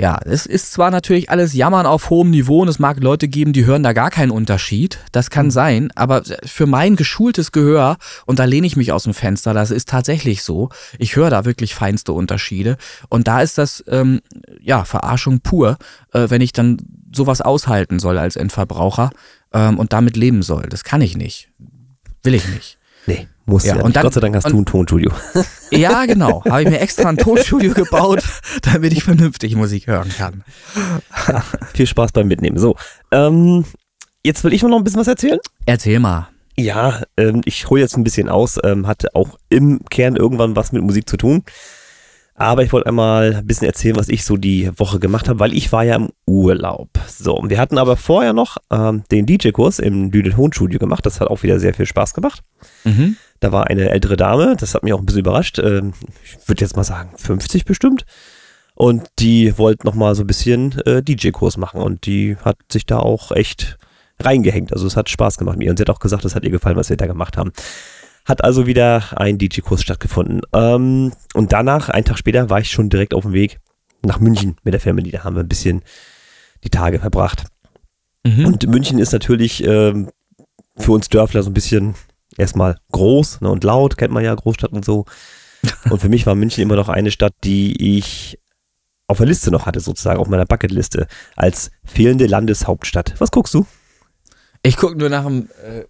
Ja, 0.00 0.20
es 0.24 0.46
ist 0.46 0.70
zwar 0.70 0.92
natürlich 0.92 1.28
alles 1.28 1.54
Jammern 1.54 1.84
auf 1.84 2.08
hohem 2.08 2.30
Niveau 2.30 2.62
und 2.62 2.68
es 2.68 2.78
mag 2.78 3.02
Leute 3.02 3.26
geben, 3.26 3.52
die 3.52 3.66
hören 3.66 3.82
da 3.82 3.92
gar 3.92 4.10
keinen 4.10 4.30
Unterschied. 4.30 5.00
Das 5.10 5.28
kann 5.28 5.46
mhm. 5.46 5.50
sein, 5.50 5.90
aber 5.96 6.22
für 6.44 6.66
mein 6.66 6.94
geschultes 6.94 7.50
Gehör, 7.50 7.96
und 8.24 8.38
da 8.38 8.44
lehne 8.44 8.68
ich 8.68 8.76
mich 8.76 8.92
aus 8.92 9.02
dem 9.02 9.14
Fenster, 9.14 9.54
das 9.54 9.72
ist 9.72 9.88
tatsächlich 9.88 10.44
so, 10.44 10.68
ich 11.00 11.16
höre 11.16 11.30
da 11.30 11.44
wirklich 11.44 11.74
feinste 11.74 12.12
Unterschiede. 12.12 12.76
Und 13.08 13.26
da 13.26 13.42
ist 13.42 13.58
das, 13.58 13.82
ähm, 13.88 14.20
ja, 14.60 14.84
Verarschung 14.84 15.40
pur, 15.40 15.78
äh, 16.12 16.30
wenn 16.30 16.42
ich 16.42 16.52
dann 16.52 16.76
sowas 17.12 17.40
aushalten 17.40 17.98
soll 17.98 18.18
als 18.18 18.36
Endverbraucher 18.36 19.10
ähm, 19.52 19.80
und 19.80 19.92
damit 19.92 20.16
leben 20.16 20.42
soll. 20.42 20.66
Das 20.70 20.84
kann 20.84 21.00
ich 21.00 21.16
nicht. 21.16 21.50
Will 22.22 22.34
ich 22.34 22.46
nicht. 22.46 22.78
Nee. 23.06 23.26
Muss 23.48 23.64
ja, 23.64 23.76
ja 23.76 23.82
und 23.82 23.96
dann, 23.96 24.02
Gott 24.02 24.12
sei 24.12 24.20
Dank 24.20 24.36
hast 24.36 24.44
und, 24.44 24.52
du 24.52 24.58
ein 24.58 24.66
Tonstudio. 24.66 25.10
Ja, 25.70 26.06
genau. 26.06 26.42
Habe 26.44 26.62
ich 26.62 26.68
mir 26.70 26.80
extra 26.80 27.10
ein 27.10 27.18
Tonstudio 27.18 27.74
gebaut, 27.74 28.22
damit 28.62 28.92
ich 28.92 29.04
vernünftig 29.04 29.54
Musik 29.54 29.86
hören 29.86 30.08
kann. 30.08 30.42
Ja, 31.26 31.42
viel 31.74 31.86
Spaß 31.86 32.12
beim 32.12 32.26
Mitnehmen. 32.26 32.58
So, 32.58 32.76
ähm, 33.10 33.64
jetzt 34.24 34.44
will 34.44 34.54
ich 34.54 34.62
noch 34.62 34.76
ein 34.76 34.84
bisschen 34.84 35.00
was 35.00 35.08
erzählen. 35.08 35.38
Erzähl 35.66 35.98
mal. 35.98 36.28
Ja, 36.56 37.02
ähm, 37.18 37.42
ich 37.44 37.68
hole 37.68 37.82
jetzt 37.82 37.96
ein 37.98 38.04
bisschen 38.04 38.28
aus. 38.30 38.58
Ähm, 38.64 38.86
hatte 38.86 39.14
auch 39.14 39.38
im 39.50 39.80
Kern 39.90 40.16
irgendwann 40.16 40.56
was 40.56 40.72
mit 40.72 40.82
Musik 40.82 41.08
zu 41.08 41.18
tun. 41.18 41.44
Aber 42.34 42.62
ich 42.62 42.72
wollte 42.72 42.86
einmal 42.86 43.34
ein 43.34 43.46
bisschen 43.46 43.66
erzählen, 43.66 43.96
was 43.96 44.08
ich 44.08 44.24
so 44.24 44.36
die 44.36 44.70
Woche 44.78 45.00
gemacht 45.00 45.28
habe, 45.28 45.40
weil 45.40 45.52
ich 45.52 45.72
war 45.72 45.84
ja 45.84 45.96
im 45.96 46.10
Urlaub. 46.24 46.88
So, 47.08 47.42
wir 47.44 47.58
hatten 47.58 47.78
aber 47.78 47.96
vorher 47.96 48.32
noch 48.32 48.58
ähm, 48.70 49.02
den 49.10 49.26
DJ-Kurs 49.26 49.80
im 49.80 50.10
Lüde 50.10 50.30
Tonstudio 50.30 50.78
gemacht. 50.78 51.04
Das 51.04 51.20
hat 51.20 51.28
auch 51.28 51.42
wieder 51.42 51.58
sehr 51.58 51.74
viel 51.74 51.86
Spaß 51.86 52.14
gemacht. 52.14 52.42
Mhm. 52.84 53.16
Da 53.40 53.52
war 53.52 53.68
eine 53.68 53.90
ältere 53.90 54.16
Dame, 54.16 54.56
das 54.58 54.74
hat 54.74 54.82
mich 54.82 54.92
auch 54.92 54.98
ein 54.98 55.06
bisschen 55.06 55.20
überrascht. 55.20 55.58
Ähm, 55.58 55.92
ich 56.24 56.48
würde 56.48 56.62
jetzt 56.62 56.76
mal 56.76 56.84
sagen 56.84 57.10
50 57.16 57.64
bestimmt. 57.64 58.04
Und 58.74 59.08
die 59.18 59.58
wollte 59.58 59.86
nochmal 59.86 60.14
so 60.14 60.22
ein 60.22 60.28
bisschen 60.28 60.78
äh, 60.86 61.02
DJ-Kurs 61.02 61.56
machen 61.56 61.80
und 61.80 62.06
die 62.06 62.36
hat 62.36 62.58
sich 62.70 62.86
da 62.86 63.00
auch 63.00 63.32
echt 63.32 63.76
reingehängt. 64.20 64.72
Also 64.72 64.86
es 64.86 64.96
hat 64.96 65.08
Spaß 65.08 65.36
gemacht 65.36 65.58
mit 65.58 65.66
ihr 65.66 65.70
und 65.70 65.78
sie 65.78 65.82
hat 65.82 65.90
auch 65.90 65.98
gesagt, 65.98 66.24
es 66.24 66.36
hat 66.36 66.44
ihr 66.44 66.50
gefallen, 66.50 66.76
was 66.76 66.88
wir 66.88 66.96
da 66.96 67.06
gemacht 67.06 67.36
haben. 67.36 67.52
Hat 68.24 68.44
also 68.44 68.66
wieder 68.66 69.02
ein 69.16 69.38
DJ-Kurs 69.38 69.82
stattgefunden. 69.82 70.42
Ähm, 70.52 71.12
und 71.34 71.52
danach, 71.52 71.88
einen 71.88 72.04
Tag 72.04 72.18
später, 72.18 72.50
war 72.50 72.60
ich 72.60 72.70
schon 72.70 72.88
direkt 72.88 73.14
auf 73.14 73.22
dem 73.22 73.32
Weg 73.32 73.58
nach 74.04 74.20
München 74.20 74.56
mit 74.62 74.74
der 74.74 74.80
Family. 74.80 75.10
Da 75.10 75.24
haben 75.24 75.34
wir 75.34 75.42
ein 75.42 75.48
bisschen 75.48 75.82
die 76.62 76.70
Tage 76.70 77.00
verbracht. 77.00 77.44
Mhm. 78.24 78.46
Und 78.46 78.68
München 78.68 78.98
ist 78.98 79.12
natürlich 79.12 79.64
ähm, 79.64 80.10
für 80.76 80.92
uns 80.92 81.08
Dörfler 81.08 81.42
so 81.42 81.50
ein 81.50 81.54
bisschen 81.54 81.94
erstmal 82.38 82.78
groß 82.92 83.42
ne, 83.42 83.50
und 83.50 83.64
laut, 83.64 83.98
kennt 83.98 84.12
man 84.12 84.24
ja 84.24 84.34
Großstadt 84.34 84.72
und 84.72 84.84
so. 84.84 85.04
Und 85.90 85.98
für 85.98 86.08
mich 86.08 86.24
war 86.24 86.36
München 86.36 86.62
immer 86.62 86.76
noch 86.76 86.88
eine 86.88 87.10
Stadt, 87.10 87.34
die 87.42 87.98
ich 87.98 88.38
auf 89.08 89.18
der 89.18 89.26
Liste 89.26 89.50
noch 89.50 89.66
hatte, 89.66 89.80
sozusagen, 89.80 90.20
auf 90.20 90.28
meiner 90.28 90.46
Bucketliste, 90.46 91.08
als 91.34 91.72
fehlende 91.84 92.26
Landeshauptstadt. 92.26 93.14
Was 93.18 93.32
guckst 93.32 93.54
du? 93.54 93.66
Ich 94.62 94.76
gucke 94.76 94.96
nur 94.96 95.08
nach 95.08 95.24
dem 95.24 95.48
äh, 95.64 95.82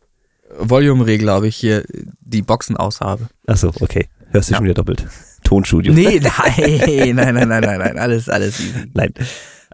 Volume-Regler, 0.58 1.36
ob 1.36 1.44
ich 1.44 1.56
hier 1.56 1.84
die 2.20 2.40
Boxen 2.40 2.78
aushabe. 2.78 3.28
Achso, 3.46 3.72
okay. 3.80 4.08
Hörst 4.30 4.48
du 4.48 4.52
ja. 4.52 4.56
schon 4.56 4.64
wieder 4.64 4.74
doppelt. 4.74 5.06
Tonstudio. 5.44 5.92
Nee, 5.92 6.20
nein, 6.56 7.14
nein, 7.14 7.34
nein, 7.34 7.48
nein, 7.48 7.60
nein, 7.60 7.78
nein, 7.78 7.98
alles, 7.98 8.28
alles 8.28 8.60
easy. 8.60 8.90
Nein. 8.94 9.12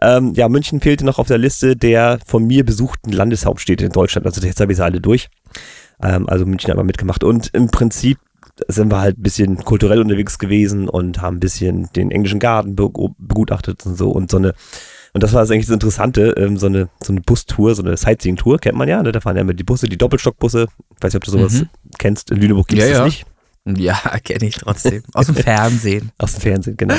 Ähm, 0.01 0.33
ja, 0.35 0.49
München 0.49 0.81
fehlte 0.81 1.05
noch 1.05 1.19
auf 1.19 1.27
der 1.27 1.37
Liste 1.37 1.75
der 1.75 2.19
von 2.25 2.45
mir 2.45 2.65
besuchten 2.65 3.11
Landeshauptstädte 3.11 3.85
in 3.85 3.91
Deutschland. 3.91 4.25
Also 4.25 4.45
jetzt 4.45 4.59
habe 4.59 4.71
ich 4.71 4.77
sie 4.77 4.83
alle 4.83 4.99
durch. 4.99 5.29
Ähm, 6.01 6.27
also 6.29 6.45
München 6.45 6.71
aber 6.71 6.83
mitgemacht. 6.83 7.23
Und 7.23 7.49
im 7.53 7.67
Prinzip 7.67 8.19
sind 8.67 8.91
wir 8.91 9.01
halt 9.01 9.17
ein 9.17 9.23
bisschen 9.23 9.57
kulturell 9.57 9.99
unterwegs 9.99 10.39
gewesen 10.39 10.87
und 10.87 11.21
haben 11.21 11.37
ein 11.37 11.41
bisschen 11.41 11.89
den 11.95 12.11
englischen 12.11 12.39
Garten 12.39 12.75
begutachtet 12.75 13.85
und 13.85 13.97
so 13.97 14.11
und 14.11 14.31
so 14.31 14.37
eine 14.37 14.53
und 15.15 15.23
das 15.23 15.31
war 15.31 15.41
das 15.41 15.49
eigentlich 15.49 15.67
das 15.67 15.73
Interessante, 15.73 16.35
ähm, 16.37 16.57
so 16.57 16.65
eine 16.65 16.89
so 17.01 17.13
eine 17.13 17.21
Bustour, 17.21 17.73
so 17.73 17.81
eine 17.81 17.95
Sightseeing-Tour, 17.95 18.59
kennt 18.59 18.77
man 18.77 18.89
ja, 18.89 19.01
ne? 19.01 19.13
Da 19.13 19.21
fahren 19.21 19.37
ja 19.37 19.43
immer 19.43 19.53
die 19.53 19.63
Busse, 19.63 19.87
die 19.87 19.97
Doppelstockbusse. 19.97 20.67
Ich 20.93 21.03
weiß 21.03 21.13
nicht, 21.13 21.15
ob 21.15 21.23
du 21.23 21.31
sowas 21.31 21.53
mhm. 21.53 21.69
kennst. 21.97 22.31
In 22.31 22.37
Lüneburg 22.41 22.67
gibt 22.67 22.81
es 22.81 22.89
ja, 22.89 22.93
das 22.95 22.99
ja. 22.99 23.05
nicht. 23.05 23.25
Ja, 23.81 23.93
kenne 24.25 24.45
ich 24.45 24.57
trotzdem. 24.57 25.03
Aus 25.13 25.27
dem 25.27 25.35
Fernsehen. 25.35 26.11
Aus 26.17 26.33
dem 26.33 26.41
Fernsehen, 26.41 26.75
genau. 26.75 26.95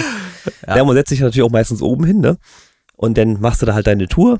Ja, 0.67 0.77
ja 0.77 0.85
man 0.85 0.97
setzt 0.97 1.11
sich 1.11 1.21
natürlich 1.21 1.43
auch 1.43 1.51
meistens 1.51 1.83
oben 1.83 2.05
hin, 2.05 2.21
ne? 2.21 2.39
Und 2.97 3.19
dann 3.19 3.39
machst 3.41 3.61
du 3.61 3.67
da 3.67 3.75
halt 3.75 3.87
deine 3.87 4.09
Tour. 4.09 4.39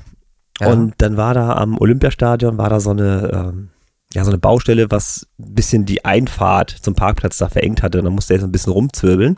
Ja. 0.59 0.71
Und 0.71 0.95
dann 0.97 1.15
war 1.15 1.35
da 1.35 1.53
am 1.53 1.77
Olympiastadion, 1.77 2.57
war 2.57 2.71
da 2.71 2.79
so 2.79 2.89
eine, 2.89 3.29
ähm, 3.31 3.69
ja, 4.17 4.23
so 4.23 4.31
eine 4.31 4.39
Baustelle, 4.39 4.89
was 4.89 5.27
ein 5.37 5.53
bisschen 5.53 5.85
die 5.85 6.03
Einfahrt 6.03 6.71
zum 6.71 6.95
Parkplatz 6.95 7.37
da 7.37 7.49
verengt 7.49 7.83
hatte. 7.83 7.99
Und 7.99 8.05
dann 8.05 8.15
musste 8.15 8.33
er 8.33 8.39
so 8.39 8.47
ein 8.47 8.51
bisschen 8.51 8.73
rumzwirbeln. 8.73 9.37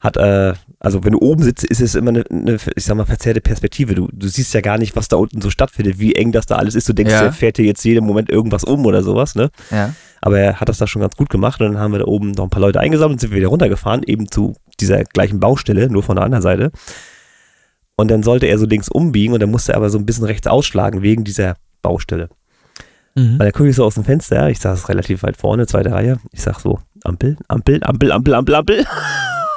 Hat, 0.00 0.16
äh, 0.16 0.54
also 0.80 1.04
wenn 1.04 1.12
du 1.12 1.20
oben 1.20 1.44
sitzt, 1.44 1.62
ist 1.62 1.80
es 1.80 1.94
immer 1.94 2.08
eine, 2.08 2.24
eine, 2.28 2.58
ich 2.74 2.84
sag 2.84 2.96
mal, 2.96 3.06
verzerrte 3.06 3.40
Perspektive. 3.40 3.94
Du, 3.94 4.08
du 4.12 4.26
siehst 4.26 4.52
ja 4.54 4.60
gar 4.60 4.76
nicht, 4.76 4.96
was 4.96 5.06
da 5.06 5.18
unten 5.18 5.40
so 5.40 5.50
stattfindet, 5.50 6.00
wie 6.00 6.16
eng 6.16 6.32
das 6.32 6.46
da 6.46 6.56
alles 6.56 6.74
ist. 6.74 6.88
Du 6.88 6.94
denkst, 6.94 7.12
ja. 7.12 7.26
er 7.26 7.32
fährt 7.32 7.58
dir 7.58 7.64
jetzt 7.64 7.84
jeden 7.84 8.04
Moment 8.04 8.28
irgendwas 8.28 8.64
um 8.64 8.84
oder 8.86 9.04
sowas, 9.04 9.36
ne? 9.36 9.50
Ja. 9.70 9.94
Aber 10.20 10.40
er 10.40 10.58
hat 10.58 10.68
das 10.68 10.78
da 10.78 10.88
schon 10.88 11.02
ganz 11.02 11.14
gut 11.14 11.30
gemacht 11.30 11.60
und 11.60 11.72
dann 11.72 11.80
haben 11.80 11.92
wir 11.92 12.00
da 12.00 12.06
oben 12.06 12.32
noch 12.32 12.44
ein 12.44 12.50
paar 12.50 12.60
Leute 12.60 12.80
eingesammelt 12.80 13.18
und 13.18 13.20
sind 13.20 13.32
wieder 13.32 13.48
runtergefahren, 13.48 14.02
eben 14.04 14.28
zu 14.32 14.56
dieser 14.80 15.04
gleichen 15.04 15.38
Baustelle, 15.38 15.88
nur 15.88 16.02
von 16.02 16.16
der 16.16 16.24
anderen 16.24 16.42
Seite. 16.42 16.72
Und 17.94 18.10
dann 18.10 18.24
sollte 18.24 18.46
er 18.46 18.58
so 18.58 18.66
links 18.66 18.88
umbiegen 18.88 19.32
und 19.32 19.40
dann 19.40 19.50
musste 19.50 19.72
er 19.72 19.76
aber 19.76 19.90
so 19.90 19.98
ein 19.98 20.06
bisschen 20.06 20.24
rechts 20.24 20.48
ausschlagen 20.48 21.02
wegen 21.02 21.22
dieser 21.22 21.54
Baustelle. 21.82 22.30
Mhm. 23.20 23.38
Weil 23.38 23.46
da 23.46 23.52
gucke 23.52 23.68
ich 23.68 23.76
so 23.76 23.84
aus 23.84 23.94
dem 23.94 24.04
Fenster, 24.04 24.48
ich 24.48 24.58
saß 24.58 24.88
relativ 24.88 25.22
weit 25.22 25.36
vorne, 25.36 25.66
zweite 25.66 25.92
Reihe. 25.92 26.18
Ich 26.32 26.42
sag 26.42 26.60
so, 26.60 26.80
Ampel, 27.04 27.36
Ampel, 27.48 27.82
Ampel, 27.82 28.12
Ampel, 28.12 28.34
Ampel, 28.34 28.54
Ampel. 28.54 28.78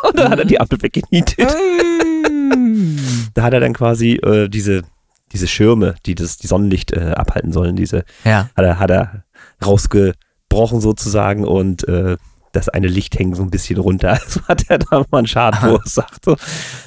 Und 0.04 0.18
dann 0.18 0.28
mhm. 0.28 0.32
hat 0.32 0.40
er 0.40 0.46
die 0.46 0.60
Ampel 0.60 0.82
weggenietet. 0.82 1.40
da 3.34 3.44
hat 3.44 3.54
er 3.54 3.60
dann 3.60 3.74
quasi 3.74 4.14
äh, 4.16 4.50
diese, 4.50 4.82
diese 5.32 5.48
Schirme, 5.48 5.96
die 6.06 6.16
das 6.16 6.38
die 6.38 6.48
Sonnenlicht 6.48 6.92
äh, 6.92 7.14
abhalten 7.16 7.54
sollen, 7.54 7.76
diese 7.76 8.04
ja. 8.26 8.50
hat 8.56 8.66
er, 8.66 8.80
hat 8.80 8.92
er 8.92 9.24
rausgebrochen 9.66 10.82
sozusagen 10.82 11.46
und 11.46 11.88
äh, 11.88 12.18
das 12.54 12.70
eine 12.70 12.88
Licht 12.88 13.18
hängt 13.18 13.36
so 13.36 13.42
ein 13.42 13.50
bisschen 13.50 13.80
runter. 13.80 14.20
Also 14.24 14.42
hat 14.48 14.64
er 14.70 14.78
da 14.78 15.04
mal 15.12 15.18
einen 15.18 15.28
Schaden 15.28 15.60
verursacht. 15.60 16.24
So. 16.24 16.38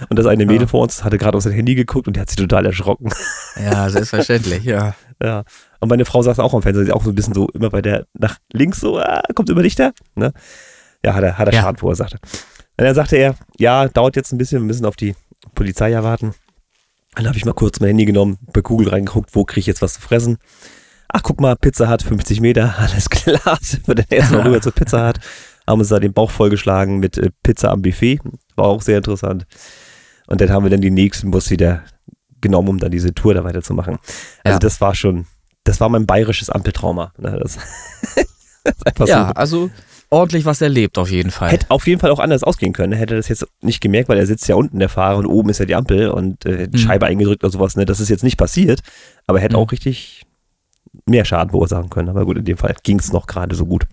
Und 0.09 0.19
das 0.19 0.27
eine 0.27 0.47
Mädel 0.47 0.63
ja. 0.63 0.67
vor 0.69 0.83
uns 0.83 1.05
hatte 1.05 1.19
gerade 1.19 1.37
auf 1.37 1.43
sein 1.43 1.53
Handy 1.53 1.75
geguckt 1.75 2.07
und 2.07 2.17
die 2.17 2.21
hat 2.21 2.31
sich 2.31 2.37
total 2.37 2.65
erschrocken. 2.65 3.13
Ja, 3.63 3.89
selbstverständlich, 3.89 4.65
ja. 4.65 4.95
Ja. 5.23 5.45
Und 5.81 5.89
meine 5.89 6.05
Frau 6.05 6.21
saß 6.21 6.39
auch 6.41 6.53
am 6.53 6.61
Fenster, 6.61 6.85
sie 6.85 6.93
auch 6.93 7.03
so 7.03 7.09
ein 7.09 7.15
bisschen 7.15 7.33
so 7.33 7.49
immer 7.49 7.71
bei 7.71 7.81
der 7.81 8.07
nach 8.13 8.37
links 8.53 8.81
so, 8.81 8.99
ah, 8.99 9.23
kommt 9.35 9.49
immer 9.49 9.63
Lichter. 9.63 9.93
Ne? 10.15 10.33
Ja, 11.03 11.15
hat 11.15 11.25
er, 11.25 11.39
hat 11.39 11.49
er 11.49 11.55
ja. 11.55 11.63
Schaden 11.63 11.79
verursacht. 11.79 12.13
Und 12.13 12.85
dann 12.85 12.95
sagte 12.95 13.17
er, 13.17 13.35
ja, 13.59 13.89
dauert 13.89 14.15
jetzt 14.15 14.33
ein 14.33 14.39
bisschen, 14.39 14.61
wir 14.61 14.67
müssen 14.67 14.85
auf 14.85 14.97
die 14.97 15.15
Polizei 15.55 15.91
erwarten. 15.91 16.35
Dann 17.15 17.27
habe 17.27 17.39
ich 17.39 17.47
mal 17.47 17.55
kurz 17.55 17.81
mein 17.81 17.89
Handy 17.89 18.05
genommen, 18.05 18.37
bei 18.53 18.61
Google 18.61 18.91
reingeguckt, 18.91 19.35
wo 19.35 19.45
kriege 19.45 19.61
ich 19.61 19.67
jetzt 19.67 19.81
was 19.81 19.95
zu 19.95 20.03
fressen. 20.03 20.37
Ach, 21.09 21.23
guck 21.23 21.41
mal, 21.41 21.57
Pizza 21.57 21.89
hat 21.89 22.03
50 22.03 22.43
Meter, 22.43 22.75
alles 22.79 23.09
klar. 23.09 23.59
Sind 23.63 23.89
wir 23.89 23.95
dann 23.95 24.07
erstmal 24.11 24.43
rüber 24.43 24.61
zur 24.61 24.73
Pizza 24.73 25.07
hat 25.07 25.21
haben 25.67 25.81
uns 25.81 25.89
da 25.89 25.99
den 25.99 26.13
Bauch 26.13 26.31
vollgeschlagen 26.31 26.99
mit 26.99 27.19
äh, 27.19 27.31
Pizza 27.43 27.71
am 27.71 27.83
Buffet. 27.83 28.21
War 28.55 28.67
auch 28.67 28.83
sehr 28.83 28.99
interessant. 28.99 29.47
Und 30.27 30.41
dann 30.41 30.51
haben 30.51 30.65
wir 30.65 30.71
dann 30.71 30.81
die 30.81 30.91
nächsten 30.91 31.31
Bus 31.31 31.51
wieder 31.51 31.83
genommen, 32.41 32.69
um 32.69 32.79
dann 32.79 32.91
diese 32.91 33.15
Tour 33.15 33.35
da 33.35 33.45
weiterzumachen. 33.45 33.99
Also 34.45 34.55
ja. 34.55 34.59
das 34.59 34.81
war 34.81 34.95
schon, 34.95 35.27
das 35.65 35.81
war 35.81 35.89
mein 35.89 36.07
bayerisches 36.07 36.51
Ampeltrauma. 36.51 37.13
Ne? 37.19 37.39
Das, 37.43 37.59
das 38.95 39.09
ja, 39.09 39.29
so. 39.29 39.35
also 39.35 39.71
ordentlich 40.11 40.45
was 40.45 40.61
erlebt 40.61 40.99
auf 40.99 41.11
jeden 41.11 41.31
Fall. 41.31 41.51
Hätte 41.51 41.67
auf 41.71 41.87
jeden 41.87 42.01
Fall 42.01 42.11
auch 42.11 42.19
anders 42.19 42.45
ausgehen 42.45 42.73
können. 42.73 42.93
Hätte 42.93 43.17
das 43.17 43.29
jetzt 43.29 43.47
nicht 43.61 43.81
gemerkt, 43.81 44.09
weil 44.09 44.19
er 44.19 44.27
sitzt 44.27 44.49
ja 44.49 44.55
unten 44.55 44.79
der 44.79 44.89
Fahrer 44.89 45.19
und 45.19 45.27
oben 45.27 45.49
ist 45.49 45.59
ja 45.59 45.65
die 45.65 45.75
Ampel 45.75 46.11
und 46.11 46.45
äh, 46.47 46.69
mhm. 46.71 46.77
Scheibe 46.77 47.07
eingedrückt 47.07 47.43
oder 47.45 47.53
sowas. 47.53 47.77
Ne? 47.77 47.85
Das 47.85 48.01
ist 48.01 48.09
jetzt 48.09 48.25
nicht 48.25 48.37
passiert, 48.37 48.81
aber 49.27 49.41
hätte 49.41 49.57
mhm. 49.57 49.63
auch 49.63 49.73
richtig 49.73 50.23
mehr 51.07 51.25
Schaden 51.25 51.51
verursachen 51.51 51.91
können. 51.91 52.09
Aber 52.09 52.25
gut, 52.25 52.39
in 52.39 52.45
dem 52.45 52.57
Fall 52.57 52.75
ging 52.83 52.99
es 52.99 53.13
noch 53.13 53.27
gerade 53.27 53.55
so 53.55 53.67
gut. 53.67 53.87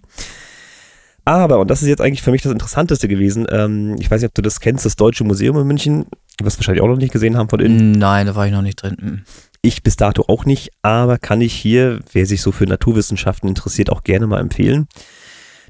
Aber, 1.26 1.60
und 1.60 1.70
das 1.70 1.82
ist 1.82 1.88
jetzt 1.88 2.02
eigentlich 2.02 2.22
für 2.22 2.32
mich 2.32 2.42
das 2.42 2.52
Interessanteste 2.52 3.08
gewesen, 3.08 3.48
ähm, 3.50 3.96
ich 4.00 4.12
weiß 4.12 4.22
nicht, 4.22 4.30
ob 4.30 4.36
du 4.36 4.42
das 4.42 4.60
kennst, 4.60 4.86
das 4.86 4.96
Deutsche 4.96 5.24
Museum 5.24 5.58
in 5.58 5.68
München, 5.68 6.06
was 6.42 6.58
wahrscheinlich 6.58 6.84
auch 6.84 6.88
noch 6.88 6.98
nicht 6.98 7.14
gesehen 7.14 7.38
haben 7.38 7.50
von 7.50 7.62
innen. 7.62 7.94
Nein, 7.94 8.26
da 8.26 8.36
war 8.36 8.46
ich 8.46 8.52
noch 8.52 8.62
nicht 8.62 8.82
drin. 8.82 8.98
Mhm. 9.00 9.22
Ich 9.62 9.84
bis 9.84 9.96
dato 9.96 10.26
auch 10.28 10.44
nicht, 10.44 10.72
aber 10.82 11.18
kann 11.18 11.40
ich 11.40 11.54
hier, 11.54 12.00
wer 12.12 12.26
sich 12.26 12.42
so 12.42 12.52
für 12.52 12.66
Naturwissenschaften 12.66 13.48
interessiert, 13.48 13.90
auch 13.90 14.04
gerne 14.04 14.28
mal 14.28 14.42
empfehlen. 14.42 14.88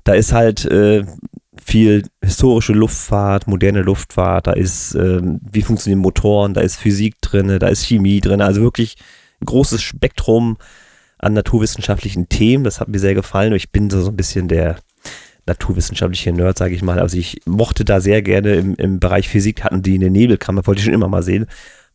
Da 0.04 0.14
ist 0.14 0.34
halt 0.34 0.66
äh, 0.66 1.06
viel 1.64 2.08
historische 2.24 2.74
Luftfahrt, 2.74 3.48
moderne 3.48 3.82
Luftfahrt, 3.82 4.48
da 4.48 4.54
ist, 4.54 4.96
äh, 4.96 5.22
wie 5.22 5.62
funktionieren 5.62 6.00
Motoren, 6.00 6.56
da 6.56 6.62
ist 6.62 6.78
Physik 6.78 7.22
drin, 7.22 7.60
da 7.60 7.68
ist 7.68 7.86
Chemie 7.86 8.20
drin, 8.22 8.42
also 8.42 8.62
wirklich 8.62 8.96
ein 9.40 9.46
großes 9.46 9.84
Spektrum 9.84 10.58
an 11.20 11.34
naturwissenschaftlichen 11.34 12.28
Themen. 12.28 12.64
Das 12.64 12.80
hat 12.80 12.88
mir 12.88 13.00
sehr 13.00 13.14
gefallen. 13.14 13.54
Ich 13.54 13.72
bin 13.72 13.90
so 13.90 14.08
ein 14.08 14.16
bisschen 14.16 14.48
der 14.48 14.78
naturwissenschaftliche 15.46 16.32
Nerd, 16.32 16.58
sage 16.58 16.74
ich 16.74 16.82
mal. 16.82 17.00
Also 17.00 17.18
ich 17.18 17.42
mochte 17.46 17.86
da 17.86 18.00
sehr 18.00 18.22
gerne 18.22 18.56
im, 18.56 18.76
im 18.76 19.00
Bereich 19.00 19.28
Physik 19.30 19.64
hatten 19.64 19.82
die 19.82 19.96
eine 19.96 20.10
Nebelkammer, 20.10 20.66
wollte 20.66 20.80
ich 20.80 20.86
schon 20.86 20.94
immer 20.94 21.10
mal 21.10 21.24
sehen, 21.24 21.48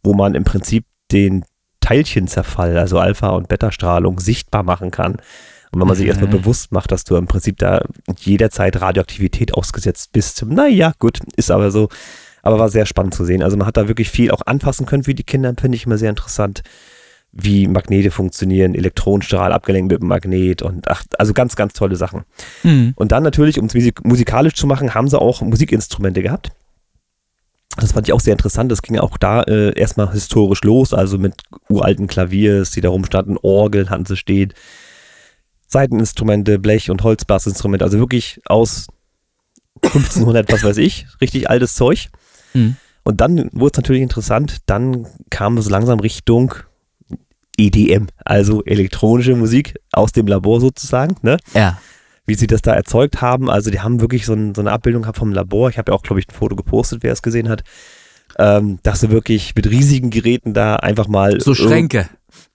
wo 0.03 0.15
man 0.15 0.35
im 0.35 0.45
Prinzip 0.45 0.85
den 1.11 1.45
Teilchenzerfall, 1.81 2.77
also 2.77 2.99
Alpha- 2.99 3.31
und 3.31 3.49
Beta-Strahlung, 3.49 4.21
sichtbar 4.21 4.63
machen 4.63 4.91
kann. 4.91 5.13
Und 5.71 5.81
wenn 5.81 5.87
man 5.89 5.97
sich 5.97 6.05
mhm. 6.05 6.11
erstmal 6.11 6.31
bewusst 6.31 6.73
macht, 6.73 6.93
dass 6.93 7.05
du 7.05 7.17
im 7.17 7.27
Prinzip 7.27 7.59
da 7.59 7.83
jederzeit 8.19 8.81
Radioaktivität 8.81 9.55
ausgesetzt 9.55 10.13
bist, 10.13 10.45
naja, 10.47 10.93
gut, 10.99 11.21
ist 11.37 11.51
aber 11.51 11.71
so. 11.71 11.89
Aber 12.43 12.59
war 12.59 12.69
sehr 12.69 12.87
spannend 12.87 13.15
zu 13.15 13.25
sehen. 13.25 13.43
Also 13.43 13.57
man 13.57 13.67
hat 13.67 13.77
da 13.77 13.89
wirklich 13.89 14.11
viel 14.11 14.31
auch 14.31 14.43
anfassen 14.47 14.87
können 14.87 15.03
für 15.03 15.15
die 15.15 15.25
Kinder, 15.25 15.53
finde 15.59 15.77
ich 15.77 15.87
immer 15.87 15.99
sehr 15.99 16.11
interessant 16.11 16.63
wie 17.33 17.69
Magnete 17.69 18.11
funktionieren, 18.11 18.75
Elektronenstrahl 18.75 19.53
abgelenkt 19.53 19.93
mit 19.93 20.01
dem 20.01 20.09
Magnet 20.09 20.63
und 20.63 20.89
ach, 20.89 21.05
also 21.19 21.35
ganz, 21.35 21.57
ganz 21.57 21.75
tolle 21.75 21.97
Sachen. 21.97 22.25
Mhm. 22.63 22.95
Und 22.97 23.13
dann 23.13 23.23
natürlich, 23.23 23.59
um 23.59 23.67
es 23.67 23.75
musikalisch 24.03 24.55
zu 24.55 24.67
machen, 24.67 24.95
haben 24.95 25.09
sie 25.09 25.21
auch 25.21 25.43
Musikinstrumente 25.43 26.23
gehabt. 26.23 26.51
Das 27.77 27.93
fand 27.93 28.09
ich 28.09 28.13
auch 28.13 28.21
sehr 28.21 28.33
interessant. 28.33 28.73
Das 28.73 28.83
ging 28.83 28.99
auch 28.99 29.19
da 29.19 29.43
äh, 29.43 29.79
erstmal 29.79 30.11
historisch 30.11 30.63
los, 30.63 30.93
also 30.93 31.19
mit 31.19 31.35
uralten 31.69 32.09
Klaviers, 32.09 32.73
die 32.73 32.81
da 32.81 32.89
rumstanden, 32.89 33.39
Orgeln 33.41 33.91
hatten 33.91 34.07
sie 34.07 34.17
stehen, 34.17 34.53
Seiteninstrumente, 35.71 36.59
Blech- 36.59 36.91
und 36.91 37.03
Holzblassinstrumente, 37.03 37.85
also 37.85 37.99
wirklich 37.99 38.41
aus 38.47 38.87
1500, 39.83 40.51
was 40.51 40.65
weiß 40.65 40.79
ich, 40.79 41.07
richtig 41.21 41.51
altes 41.51 41.75
Zeug. 41.75 42.09
Mhm. 42.55 42.77
Und 43.05 43.21
dann 43.21 43.51
wurde 43.53 43.73
es 43.73 43.77
natürlich 43.77 44.03
interessant, 44.03 44.59
dann 44.67 45.07
kam 45.31 45.57
es 45.59 45.69
langsam 45.69 46.01
Richtung 46.01 46.55
EDM, 47.59 48.07
also 48.25 48.65
elektronische 48.65 49.35
Musik 49.35 49.75
aus 49.93 50.13
dem 50.13 50.27
Labor 50.27 50.61
sozusagen, 50.61 51.17
ne? 51.23 51.37
Ja. 51.55 51.79
Wie 52.25 52.35
sie 52.35 52.47
das 52.47 52.63
da 52.63 52.75
erzeugt 52.75 53.21
haben. 53.21 53.51
Also 53.51 53.71
die 53.71 53.81
haben 53.81 54.01
wirklich 54.01 54.27
so, 54.27 54.35
ein, 54.35 54.55
so 54.55 54.61
eine 54.61 54.71
Abbildung 54.71 55.03
gehabt 55.03 55.19
vom 55.19 55.33
Labor. 55.33 55.71
Ich 55.71 55.79
habe 55.79 55.91
ja 55.91 55.97
auch, 55.97 56.03
glaube 56.03 56.21
ich, 56.21 56.29
ein 56.29 56.35
Foto 56.35 56.57
gepostet, 56.57 57.03
wer 57.03 57.13
es 57.13 57.23
gesehen 57.23 57.49
hat. 57.49 57.65
Ähm, 58.39 58.79
dass 58.83 59.01
sie 59.01 59.11
wirklich 59.11 59.55
mit 59.55 59.69
riesigen 59.71 60.11
Geräten 60.11 60.53
da 60.53 60.77
einfach 60.77 61.09
mal. 61.09 61.41
So 61.41 61.55
Schränke. 61.55 62.09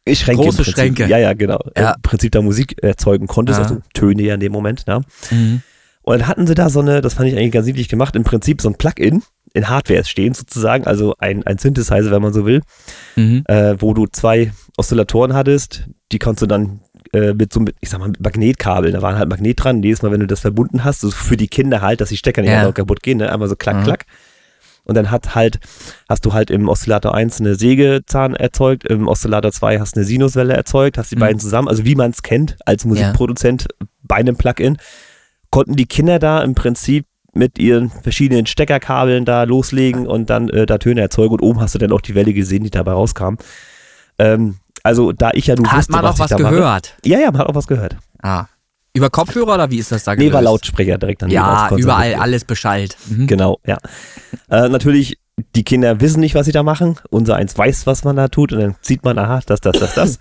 Schränke 0.08 0.44
große 0.44 0.64
Schränke. 0.64 1.08
Ja, 1.08 1.18
ja, 1.18 1.34
genau. 1.34 1.60
Ja. 1.76 1.94
Im 1.94 2.02
Prinzip 2.04 2.32
da 2.34 2.42
Musik 2.42 2.82
erzeugen 2.84 3.28
konntest, 3.28 3.58
Ja. 3.60 3.64
also 3.64 3.82
Töne 3.94 4.22
ja 4.22 4.36
in 4.36 4.40
dem 4.40 4.52
Moment, 4.52 4.86
ja. 4.88 5.02
Mhm. 5.32 5.62
Und 6.04 6.20
dann 6.20 6.28
hatten 6.28 6.46
sie 6.46 6.54
da 6.56 6.70
so 6.70 6.82
eine, 6.82 7.02
das 7.02 7.16
fand 7.16 7.30
ich 7.30 7.36
eigentlich 7.38 7.54
ganz 7.54 7.66
niedlich 7.66 7.90
gemacht, 7.90 8.16
im 8.16 8.24
Prinzip 8.24 8.62
so 8.62 8.70
ein 8.70 8.76
Plugin 8.76 9.24
in 9.54 9.70
Hardware 9.70 10.04
stehen 10.04 10.34
sozusagen, 10.34 10.86
also 10.88 11.16
ein, 11.20 11.44
ein 11.46 11.58
Synthesizer, 11.60 12.12
wenn 12.12 12.22
man 12.22 12.34
so 12.34 12.46
will, 12.46 12.62
Mhm. 13.16 13.44
äh, 13.48 13.76
wo 13.80 13.94
du 13.94 14.08
zwei 14.08 14.52
Oszillatoren 14.78 15.34
hattest, 15.34 15.88
die 16.12 16.20
konntest 16.20 16.42
du 16.44 16.48
dann 16.48 16.80
äh, 17.14 17.34
mit 17.34 17.54
so, 17.54 17.60
mit, 17.60 17.76
ich 17.80 17.90
sag 17.90 18.00
mal, 18.00 18.08
mit 18.10 18.22
Magnetkabel, 18.22 18.92
da 18.92 19.02
war 19.04 19.16
halt 19.16 19.30
Magnet 19.30 19.64
dran, 19.64 19.84
jedes 19.84 20.02
Mal, 20.02 20.12
wenn 20.12 20.22
du 20.22 20.26
das 20.28 20.40
verbunden 20.40 20.84
hast, 20.84 21.02
so 21.02 21.12
für 21.12 21.38
die 21.38 21.48
Kinder 21.48 21.82
halt, 21.82 22.02
dass 22.02 22.10
die 22.10 22.18
Stecker 22.18 22.42
nicht 22.42 22.50
Ja. 22.50 22.62
einfach 22.62 22.74
kaputt 22.74 23.04
gehen, 23.04 23.20
ne? 23.20 23.32
einmal 23.32 23.48
so 23.50 23.56
klack, 23.56 23.78
Mhm. 23.78 23.84
klack. 23.84 24.06
Und 24.86 24.96
dann 24.96 25.12
hat 25.12 25.36
halt, 25.36 25.60
hast 26.10 26.26
du 26.26 26.34
halt 26.34 26.50
im 26.50 26.68
Oszillator 26.68 27.14
1 27.14 27.40
eine 27.40 27.54
Sägezahn 27.56 28.36
erzeugt, 28.36 28.86
im 28.86 29.08
Oszillator 29.08 29.52
2 29.52 29.80
hast 29.80 29.96
du 29.96 30.00
eine 30.00 30.08
Sinuswelle 30.08 30.54
erzeugt, 30.56 30.98
hast 30.98 31.12
die 31.12 31.16
Mhm. 31.16 31.20
beiden 31.20 31.40
zusammen, 31.40 31.68
also 31.68 31.86
wie 31.86 31.96
man 31.96 32.10
es 32.12 32.24
kennt 32.24 32.58
als 32.66 32.84
Musikproduzent 32.84 33.68
bei 34.02 34.16
einem 34.16 34.36
Plugin, 34.36 34.78
konnten 35.52 35.76
die 35.76 35.86
Kinder 35.86 36.18
da 36.18 36.42
im 36.42 36.56
Prinzip 36.56 37.06
mit 37.34 37.58
ihren 37.60 37.90
verschiedenen 37.90 38.46
Steckerkabeln 38.46 39.26
da 39.26 39.44
loslegen 39.44 40.08
und 40.08 40.30
dann 40.30 40.50
äh, 40.50 40.66
da 40.66 40.78
Töne 40.78 41.02
erzeugen 41.02 41.34
und 41.34 41.42
oben 41.42 41.60
hast 41.62 41.74
du 41.76 41.80
dann 41.80 41.92
auch 41.92 42.02
die 42.02 42.16
Welle 42.16 42.34
gesehen, 42.34 42.64
die 42.64 42.70
dabei 42.70 42.92
rauskam. 42.92 43.36
Ähm, 44.20 44.58
also 44.84 45.12
da 45.12 45.32
ich 45.34 45.48
ja 45.48 45.56
nun 45.56 45.72
Hat 45.72 45.80
wusste, 45.80 45.92
man 45.94 46.04
was 46.04 46.12
auch 46.12 46.16
ich 46.16 46.20
was 46.22 46.30
da 46.30 46.40
mache- 46.40 46.56
gehört? 46.56 46.96
Ja, 47.06 47.20
ja, 47.20 47.32
man 47.32 47.40
hat 47.42 47.48
auch 47.48 47.56
was 47.56 47.68
gehört. 47.68 47.96
Ah. 48.22 48.46
Über 48.96 49.10
Kopfhörer 49.10 49.56
oder 49.56 49.72
wie 49.72 49.80
ist 49.80 49.92
das 49.92 50.04
da 50.04 50.12
Nee, 50.12 50.18
gelöst? 50.18 50.34
war 50.36 50.42
Lautsprecher 50.44 50.98
direkt 51.00 51.24
an 51.24 51.32
Ja, 51.32 51.70
überall 51.76 52.14
alles 52.14 52.46
beschallt. 52.46 52.96
Mhm. 53.10 53.26
Genau, 53.26 53.58
ja. 53.66 53.78
Äh, 54.52 54.70
natürlich, 54.70 55.18
die 55.56 55.64
Kinder 55.64 56.00
wissen 56.00 56.20
nicht, 56.20 56.36
was 56.36 56.46
sie 56.46 56.52
da 56.52 56.62
machen. 56.62 56.98
Unser 57.10 57.36
eins 57.38 57.58
weiß, 57.58 57.88
was 57.88 58.04
man 58.04 58.16
da 58.18 58.28
tut 58.28 58.54
und 58.54 58.60
dann 58.60 58.76
sieht 58.82 59.04
man, 59.04 59.18
aha, 59.18 59.40
das, 59.48 59.62
das, 59.62 59.80
das, 59.80 59.96
das. 59.96 60.20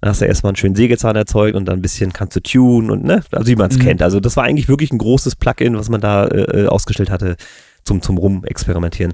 Dann 0.00 0.10
hast 0.10 0.20
du 0.20 0.24
erstmal 0.24 0.50
einen 0.50 0.56
schönen 0.56 0.74
Sägezahn 0.76 1.14
erzeugt 1.16 1.54
und 1.56 1.66
dann 1.66 1.78
ein 1.78 1.82
bisschen 1.82 2.12
kannst 2.12 2.34
du 2.36 2.40
tunen 2.40 2.90
und 2.90 3.04
ne, 3.04 3.22
also 3.32 3.46
wie 3.48 3.56
man 3.56 3.70
es 3.70 3.76
Mhm. 3.76 3.82
kennt. 3.82 4.02
Also 4.02 4.18
das 4.20 4.36
war 4.36 4.44
eigentlich 4.44 4.68
wirklich 4.68 4.92
ein 4.92 4.98
großes 4.98 5.36
Plugin, 5.36 5.76
was 5.76 5.88
man 5.90 6.00
da 6.00 6.26
äh, 6.26 6.62
äh, 6.62 6.66
ausgestellt 6.68 7.10
hatte 7.10 7.36
zum, 7.84 8.00
zum 8.02 8.16
Rumexperimentieren. 8.18 9.12